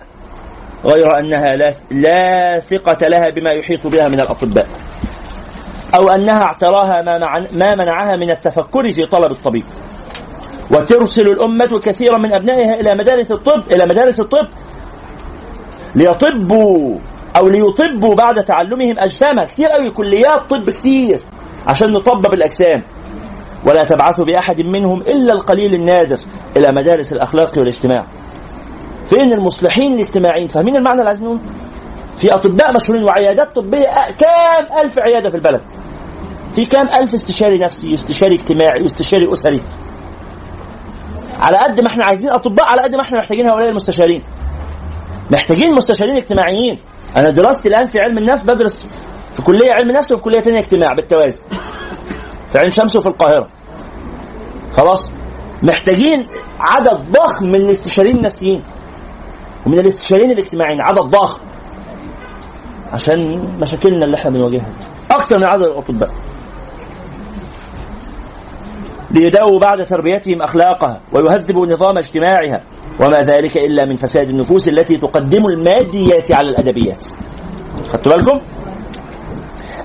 [0.84, 4.66] غير أنها لا, لا ثقة لها بما يحيط بها من الأطباء
[5.94, 9.64] أو أنها اعتراها ما, ما منعها من التفكر في طلب الطبيب.
[10.70, 14.48] وترسل الأمة كثيرا من أبنائها إلى مدارس الطب إلى مدارس الطب
[15.94, 16.98] ليطبوا
[17.36, 21.20] أو ليطبوا بعد تعلمهم أجسامها كثير قوي كليات طب كثير
[21.66, 22.82] عشان نطبب الأجسام.
[23.66, 26.18] ولا تبعث بأحد منهم إلا القليل النادر
[26.56, 28.06] إلى مدارس الأخلاق والاجتماع.
[29.06, 31.40] فين المصلحين الاجتماعيين؟ فاهمين المعنى اللي عايزين نقوله؟
[32.16, 33.88] في أطباء مشهورين وعيادات طبية
[34.18, 35.60] كام ألف عيادة في البلد؟
[36.54, 39.62] في كام ألف استشاري نفسي واستشاري اجتماعي واستشاري أسري؟
[41.40, 44.22] على قد ما إحنا عايزين أطباء على قد ما إحنا محتاجين هؤلاء المستشارين.
[45.30, 46.78] محتاجين مستشارين اجتماعيين.
[47.16, 48.88] أنا دراستي الآن في علم النفس بدرس
[49.32, 51.40] في كلية علم نفس وفي كلية تانية اجتماع بالتوازي.
[52.50, 53.48] في عين شمس وفي القاهرة.
[54.72, 55.12] خلاص؟
[55.62, 56.26] محتاجين
[56.60, 58.62] عدد ضخم من الاستشاريين النفسيين.
[59.66, 61.40] ومن الاستشاريين الاجتماعيين عدد ضخم.
[62.92, 64.72] عشان مشاكلنا اللي إحنا بنواجهها.
[65.10, 66.10] أكتر من عدد الأطباء.
[69.10, 72.62] ليداووا بعد تربيتهم أخلاقها ويهذبوا نظام اجتماعها
[73.00, 77.04] وما ذلك إلا من فساد النفوس التي تقدم الماديات على الأدبيات.
[77.88, 78.40] خدتوا بالكم؟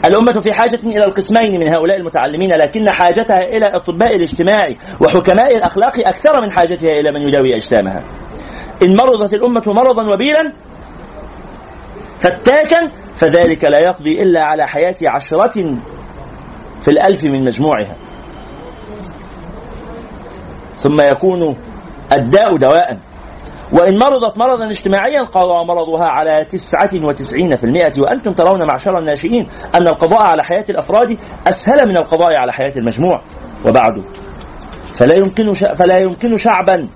[0.05, 4.69] الأمة في حاجة إلى القسمين من هؤلاء المتعلمين لكن حاجتها إلى أطباء الاجتماع
[5.01, 8.03] وحكماء الأخلاق أكثر من حاجتها إلى من يداوي أجسامها.
[8.83, 10.53] إن مرضت الأمة مرضا وبيلا
[12.19, 15.77] فتاكا فذلك لا يقضي إلا على حياة عشرة
[16.81, 17.95] في الألف من مجموعها.
[20.85, 21.55] ثم يكون
[22.11, 22.99] الداء دواء.
[23.71, 27.91] وإن مرضت مرضا اجتماعيا قضى مرضها على تسعة وتسعين في المئة.
[27.97, 31.17] وأنتم ترون معشر الناشئين أن القضاء على حياة الأفراد
[31.47, 33.21] أسهل من القضاء على حياة المجموع.
[33.65, 34.03] وبعد.
[34.93, 36.89] فلا يمكن فلا يمكن شعبا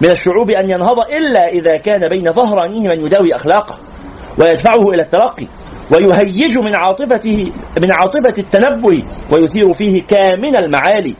[0.00, 3.74] من الشعوب أن ينهض إلا إذا كان بين ظهرانيه من يداوي أخلاقه
[4.38, 5.46] ويدفعه إلى الترقي
[5.90, 7.52] ويهيج من عاطفته
[7.82, 9.02] من عاطفة التنبه
[9.32, 11.14] ويثير فيه كامن المعالي.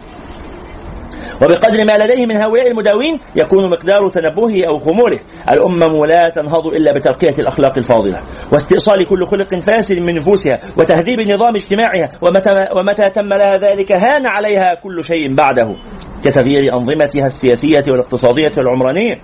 [1.43, 5.19] وبقدر ما لديه من هؤلاء المداوين يكون مقدار تنبهه أو خموله
[5.51, 8.23] الأمم لا تنهض إلا بترقية الأخلاق الفاضلة
[8.53, 14.27] واستئصال كل خلق فاسد من نفوسها وتهذيب نظام اجتماعها ومتى, ومتى تم لها ذلك هان
[14.27, 15.77] عليها كل شيء بعده
[16.25, 19.21] كتغيير أنظمتها السياسية والاقتصادية والعمرانية.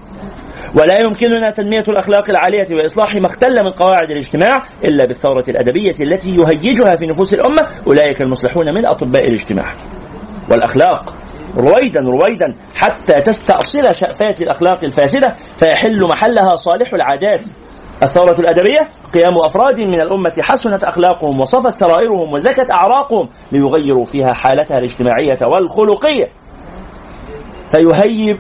[0.75, 6.37] ولا يمكننا تنمية الأخلاق العالية وإصلاح ما اختل من قواعد الاجتماع إلا بالثورة الأدبية التي
[6.37, 9.75] يهيجها في نفوس الأمة أولئك المصلحون من أطباء الاجتماع.
[10.51, 11.15] والأخلاق
[11.57, 17.47] رويدا رويدا حتى تستأصل شأفات الأخلاق الفاسدة فيحل محلها صالح العادات.
[18.03, 24.79] الثورة الأدبية قيام أفراد من الأمة حسنت أخلاقهم وصفت سرائرهم وزكت أعراقهم ليغيروا فيها حالتها
[24.79, 26.25] الاجتماعية والخلقية.
[27.69, 28.39] فيهيب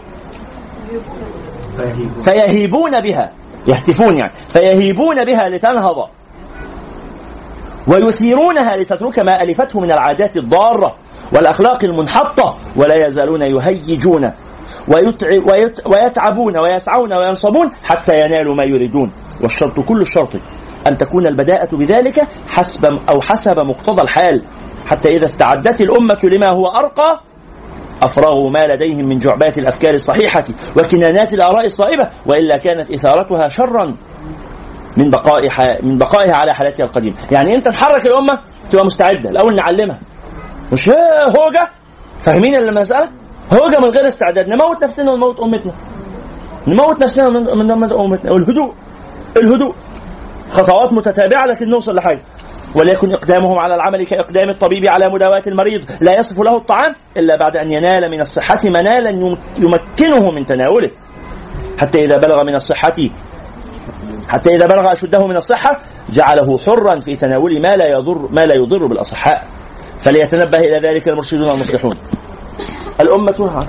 [2.20, 3.32] فيهيبون بها.
[3.68, 4.32] يهتفون يعني.
[4.48, 6.09] فيهيبون بها لتنهض.
[7.88, 10.96] ويثيرونها لتترك ما ألفته من العادات الضارة
[11.32, 14.32] والأخلاق المنحطة ولا يزالون يهيجون
[15.86, 19.12] ويتعبون ويسعون وينصبون حتى ينالوا ما يريدون.
[19.42, 20.36] والشرط كل الشرط
[20.86, 24.42] أن تكون البداءة بذلك حسب أو حسب مقتضى الحال.
[24.86, 27.20] حتى إذا استعدت الأمة لما هو أرقى
[28.02, 30.44] أفرغوا ما لديهم من جعبات الأفكار الصحيحة
[30.76, 33.96] وكنانات الآراء الصائبة وإلا كانت إثارتها شرا.
[34.97, 37.16] من بقائها من بقائها على حالتها القديمة.
[37.31, 38.39] يعني أنت تحرك الأمة
[38.70, 39.31] تبقى مستعدة.
[39.31, 40.01] الأول نعلمها.
[40.73, 40.89] مش
[41.28, 41.70] هوجة؟
[42.18, 43.09] فاهمين المسألة؟
[43.52, 44.48] هوجة من غير استعداد.
[44.48, 45.73] نموت نفسنا ونموت أمتنا.
[46.66, 48.32] نموت نفسنا من أمتنا.
[48.32, 48.74] والهدوء.
[49.36, 49.74] الهدوء.
[50.51, 52.20] خطوات متتابعة لكن نوصل لحاجة.
[52.74, 55.85] وليكن إقدامهم على العمل كإقدام الطبيب على مداواة المريض.
[56.01, 59.10] لا يصف له الطعام إلا بعد أن ينال من الصحة منالا
[59.59, 60.90] يمكنه من تناوله.
[61.78, 62.93] حتى إذا بلغ من الصحة
[64.28, 65.81] حتى إذا بلغ أشده من الصحة
[66.11, 69.48] جعله حرا في تناول ما لا يضر ما لا يضر بالأصحاء.
[70.01, 71.93] فليتنبه إلى ذلك المرشدون المصلحون
[73.01, 73.61] الأمة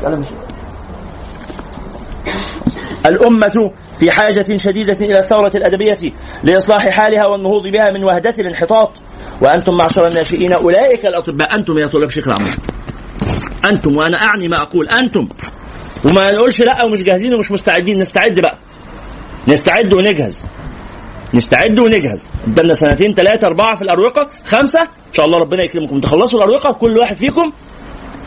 [3.06, 5.98] الأمة في حاجة شديدة إلى الثورة الأدبية
[6.44, 9.02] لإصلاح حالها والنهوض بها من وهدة الانحطاط.
[9.42, 11.56] وأنتم معشر الناشئين أولئك الأطباء.
[11.56, 12.56] أنتم يا طلاب شيخ العمر
[13.70, 14.90] أنتم وأنا أعني ما أقول.
[14.90, 15.28] أنتم.
[16.06, 18.00] وما نقولش لا ومش جاهزين ومش مستعدين.
[18.00, 18.58] نستعد بقى.
[19.48, 20.44] نستعد ونجهز.
[21.34, 22.30] نستعد ونجهز.
[22.48, 24.82] قدامنا سنتين ثلاثة أربعة في الأروقة خمسة.
[24.82, 26.00] إن شاء الله ربنا يكرمكم.
[26.00, 27.52] تخلصوا الأروقة كل واحد فيكم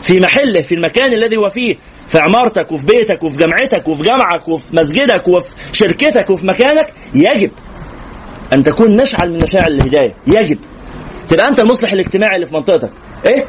[0.01, 1.75] في محله في المكان الذي هو فيه
[2.07, 7.51] في عمارتك وفي بيتك وفي جامعتك وفي جامعك وفي مسجدك وفي شركتك وفي مكانك يجب
[8.53, 10.15] أن تكون مشعل من مشاعل الهداية.
[10.27, 10.59] يجب.
[11.29, 12.91] تبقى أنت المصلح الاجتماعي اللي في منطقتك.
[13.25, 13.45] إيه؟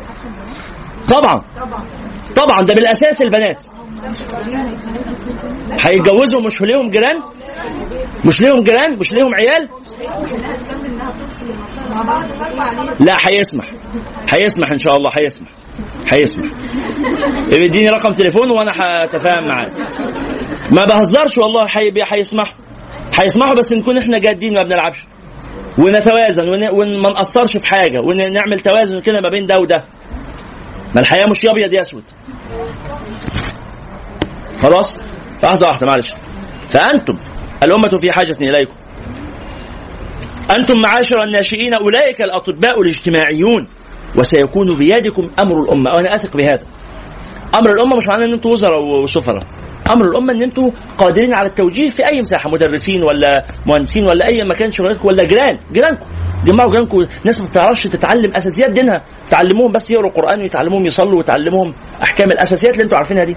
[1.09, 1.43] طبعا.
[2.37, 2.63] طبعا.
[2.67, 3.65] ده بالأساس البنات.
[5.81, 7.21] هيتجوزوا مش ليهم جيران؟
[8.25, 9.69] مش ليهم جيران؟ مش ليهم عيال؟
[13.01, 13.67] لا هيسمح.
[14.31, 15.49] هيسمح إن شاء الله هيسمح.
[16.09, 16.51] هيسمح.
[17.51, 19.71] اديني رقم تليفون وأنا هتفاهم معاه
[20.71, 22.55] ما بهزرش والله هي- هيسمحوا
[23.15, 25.05] هيسمحوا بس نكون إحنا جادين ما بنلعبش.
[25.79, 28.01] ونتوازن ون- وما نقصرش في حاجة.
[28.01, 29.85] ونعمل توازن كده ما بين ده وده.
[30.95, 32.03] ما الحياة مش ابيض يا أسود.
[34.63, 34.99] خلاص؟
[35.43, 36.09] لحظة واحدة معلش.
[36.69, 37.19] فأنتم
[37.63, 38.75] الأمة في حاجة إليكم.
[40.51, 43.69] أنتم معاشر الناشئين أولئك الأطباء الاجتماعيون.
[44.17, 45.91] وسيكون بيدكم أمر الأمة.
[45.91, 46.63] وأنا أثق بهذا.
[47.55, 49.62] أمر الأمة مش معناه إن أنتم وزراء وسفراء.
[49.91, 54.45] أمر الأمة إن أنتم قادرين على التوجيه في أي مساحة مدرسين ولا مهندسين ولا أي
[54.45, 56.07] مكان شغلتكم ولا جيران جيرانكم.
[56.45, 57.07] جمعوا جيرانكم.
[57.25, 59.03] ناس ما بتعرفش تتعلم أساسيات دينها.
[59.31, 63.37] تعلموهم بس يقروا قران ويتعلموهم يصلوا وتعلموهم أحكام الأساسيات اللي أنتم عارفينها دي.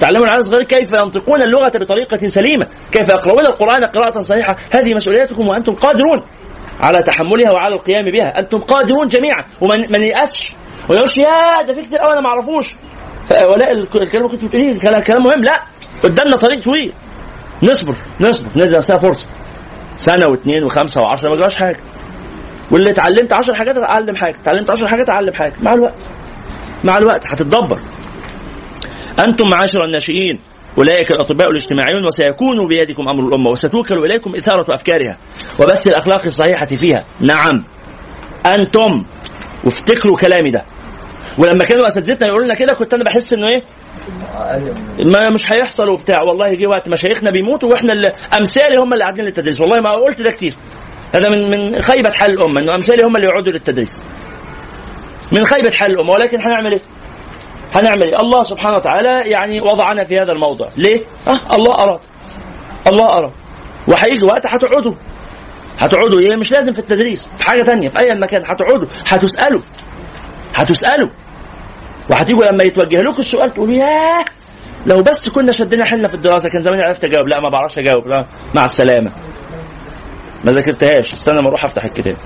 [0.00, 2.66] تعلموا العيال الصغير كيف ينطقون اللغة بطريقة سليمة.
[2.92, 4.56] كيف يقرؤون القرآن قراءة صحيحة.
[4.70, 6.22] هذه مسؤوليتكم وأنتم قادرون
[6.80, 8.38] على تحملها وعلى القيام بها.
[8.38, 9.44] أنتم قادرون جميعا.
[9.60, 10.52] ومن من يأسش.
[10.88, 12.74] وما يقولش يا ده في كتير قوي أنا ما أعرفوش.
[13.30, 15.44] ولا الكلام اللي كنت بتقوليه كلام مهم.
[15.44, 15.62] لا
[16.02, 16.92] قدامنا طريق طويل.
[17.62, 18.48] نصبر نصبر.
[18.56, 19.26] ندي نفسنا فرصة.
[19.96, 21.80] سنة واثنين وخمسة وعشرة ما جراش حاجة.
[22.70, 24.36] واللي اتعلمت 10 حاجات اتعلم حاجة.
[24.42, 25.54] اتعلمت 10 حاجات اتعلم حاجة.
[25.62, 26.08] مع الوقت.
[26.84, 27.26] مع الوقت.
[27.26, 27.80] هتتدبر.
[29.18, 30.40] أنتم معاشر الناشئين
[30.78, 35.16] أولئك الأطباء الاجتماعيون وسيكون بيدكم أمر الأمة وستوكل إليكم إثارة أفكارها
[35.58, 37.04] وبث الأخلاق الصحيحة فيها.
[37.20, 37.64] نعم.
[38.46, 39.04] أنتم
[39.64, 40.64] وافتكروا كلامي ده.
[41.38, 43.62] ولما كانوا اساتذتنا يقولوا لنا كده كنت أنا بحس إنه إيه
[45.04, 49.24] ما مش هيحصل وبتاع والله جه وقت مشايخنا بيموتوا وإحنا اللي أمثالي هم اللي قاعدين
[49.24, 50.54] للتدريس والله ما قلت ده كتير
[51.14, 54.02] هذا من من خيبة حال الأمة إنه أمثالي هم اللي يقعدوا للتدريس
[55.32, 56.80] من خيبة حال الأمة ولكن هنعمل إيه؟
[57.74, 62.00] هنعمل إيه؟ الله سبحانه وتعالى يعني وضعنا في هذا الموضع، ليه؟ أه الله أراد.
[62.86, 63.32] الله أراد.
[63.88, 64.94] وهيجي وقت هتقعدوا.
[65.78, 69.60] هتقعدوا إيه؟ مش لازم في التدريس، في حاجة ثانية، في أي مكان هتقعدوا، هتسألوا.
[70.54, 71.08] هتسألوا.
[72.10, 74.24] وهتيجوا لما يتوجه لكم السؤال تقولوا ياه
[74.86, 78.06] لو بس كنا شدنا حيلنا في الدراسة كان زماني عرفت أجاوب، لا ما بعرفش أجاوب،
[78.06, 79.12] لا مع السلامة.
[80.44, 82.16] ما ذاكرتهاش، استنى ما أروح أفتح الكتاب.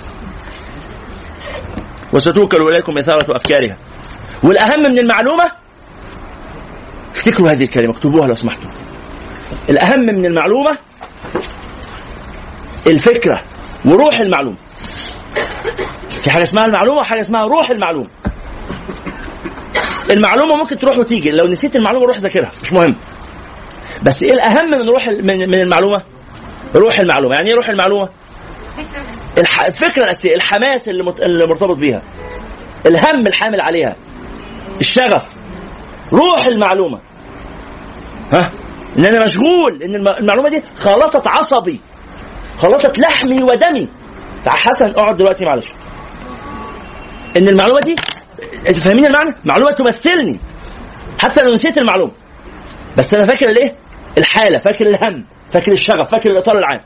[2.12, 3.76] وستوكل إليكم إثارة أفكارها.
[4.42, 5.52] والأهم من المعلومة
[7.16, 8.70] افتكروا هذه الكلمة اكتبوها لو سمحتوا
[9.68, 10.78] الأهم من المعلومة
[12.86, 13.44] الفكرة
[13.84, 14.56] وروح المعلومه
[16.08, 18.08] في حاجة اسمها المعلومة وحاجة اسمها روح المعلومه
[20.10, 21.30] المعلومة ممكن تروح وتيجي.
[21.30, 22.52] لو نسيت المعلومة روح ذاكرها.
[22.62, 22.96] مش مهم.
[24.02, 26.02] بس إيه الأهم من روح من, المعلومة؟
[26.74, 27.34] روح المعلومة.
[27.34, 28.08] يعني إيه روح المعلومة.
[29.38, 31.02] الفكرة الاساسيه الحماس اللي,
[31.46, 32.02] مرتبط بيها.
[32.86, 33.96] الهم الحامل عليها.
[34.80, 35.28] الشغف.
[36.12, 37.00] روح المعلومة.
[38.32, 38.52] ها؟
[38.98, 39.82] ان أنا مشغول.
[39.82, 41.80] ان الم- المعلومة دي خلطت عصبي.
[42.58, 43.88] خلطت لحمي ودمي.
[44.48, 45.66] حسن اقعد دلوقتي معلش.
[47.36, 47.96] إن المعلومة دي
[48.68, 50.40] انت فاهمين المعنى؟ معلومة تمثلني.
[51.18, 52.12] حتى لو نسيت المعلومة.
[52.96, 53.74] بس أنا فاكر الإيه؟
[54.18, 56.80] الحالة فاكر الهم فاكر الشغف فاكر الإطار العام.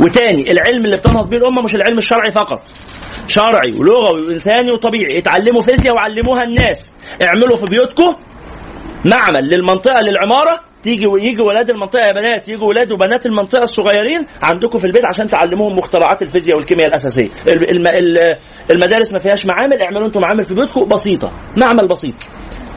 [0.00, 2.62] وتاني العلم اللي بتنهض بيه الأمة مش العلم الشرعي فقط.
[3.28, 5.18] شرعي ولغوي وانساني وطبيعي.
[5.18, 6.92] اتعلموا فيزياء وعلموها الناس.
[7.22, 8.16] اعملوا في بيوتكم
[9.04, 14.78] معمل للمنطقة للعمارة تيجي ويجي ولاد المنطقة يا بنات يجوا ولاد وبنات المنطقة الصغيرين عندكم
[14.78, 17.28] في البيت عشان تعلموهم مخترعات الفيزياء والكيمياء الأساسية.
[17.46, 18.36] الم- الم- ال-
[18.70, 22.14] المدارس ما فيهاش معامل اعملوا أنتم معامل في بيوتكم بسيطة معمل بسيط.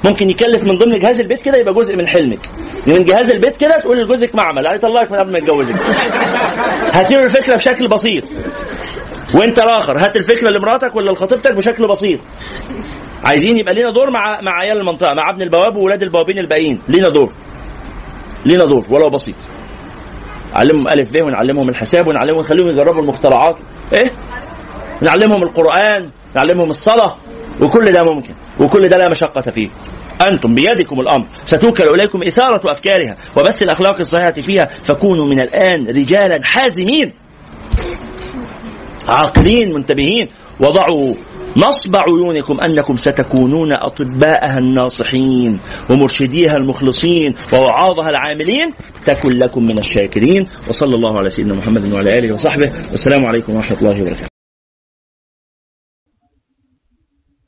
[0.04, 2.40] ممكن يكلف من ضمن جهاز البيت كده يبقى جزء من حلمك.
[2.88, 5.76] من جهاز البيت كده تقول لجوزك معمل هيطلعك من قبل ما يتجوزك.
[6.94, 8.24] هاتيله الفكرة بشكل بسيط.
[9.36, 12.20] وانت الآخر هات الفكرة لمراتك ولا لخطيبتك بشكل بسيط.
[13.24, 16.82] عايزين يبقى لينا دور مع مع عيال المنطقة مع ابن البواب وولاد البوابين الباقيين.
[16.88, 17.34] لينا دور.
[18.46, 19.36] لينا دور ولو بسيط.
[20.56, 23.56] نعلمهم ألف ب ونعلمهم الحساب ونعلمهم نخليهم يجربوا المخترعات.
[23.94, 24.12] إيه؟
[25.02, 27.18] نعلمهم القرآن نعلمهم الصلاة
[27.62, 29.70] وكل ده ممكن وكل ده لا مشقة فيه.
[30.22, 36.40] أنتم بيدكم الأمر ستوكل إليكم إثارة أفكارها وبث الأخلاق الصحيحة فيها فكونوا من الآن رجالا
[36.44, 37.14] حازمين.
[39.08, 40.28] عاقلين منتبهين
[40.60, 41.14] وضعوا
[41.58, 45.60] نصب عيونكم أنكم ستكونون أطباءها الناصحين
[45.90, 48.74] ومرشديها المخلصين ووعاظها العاملين.
[49.06, 50.46] تكن لكم من الشاكرين.
[50.70, 52.70] وصلى الله على سيدنا محمد وعلى آله وصحبه.
[52.92, 54.30] والسلام عليكم ورحمة الله وبركاته.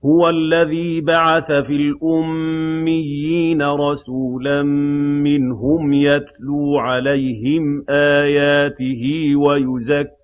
[0.06, 4.64] هو الذي بعث في الأميين رسولا
[5.24, 9.04] منهم يتلو عليهم آياته
[9.36, 10.21] ويزكي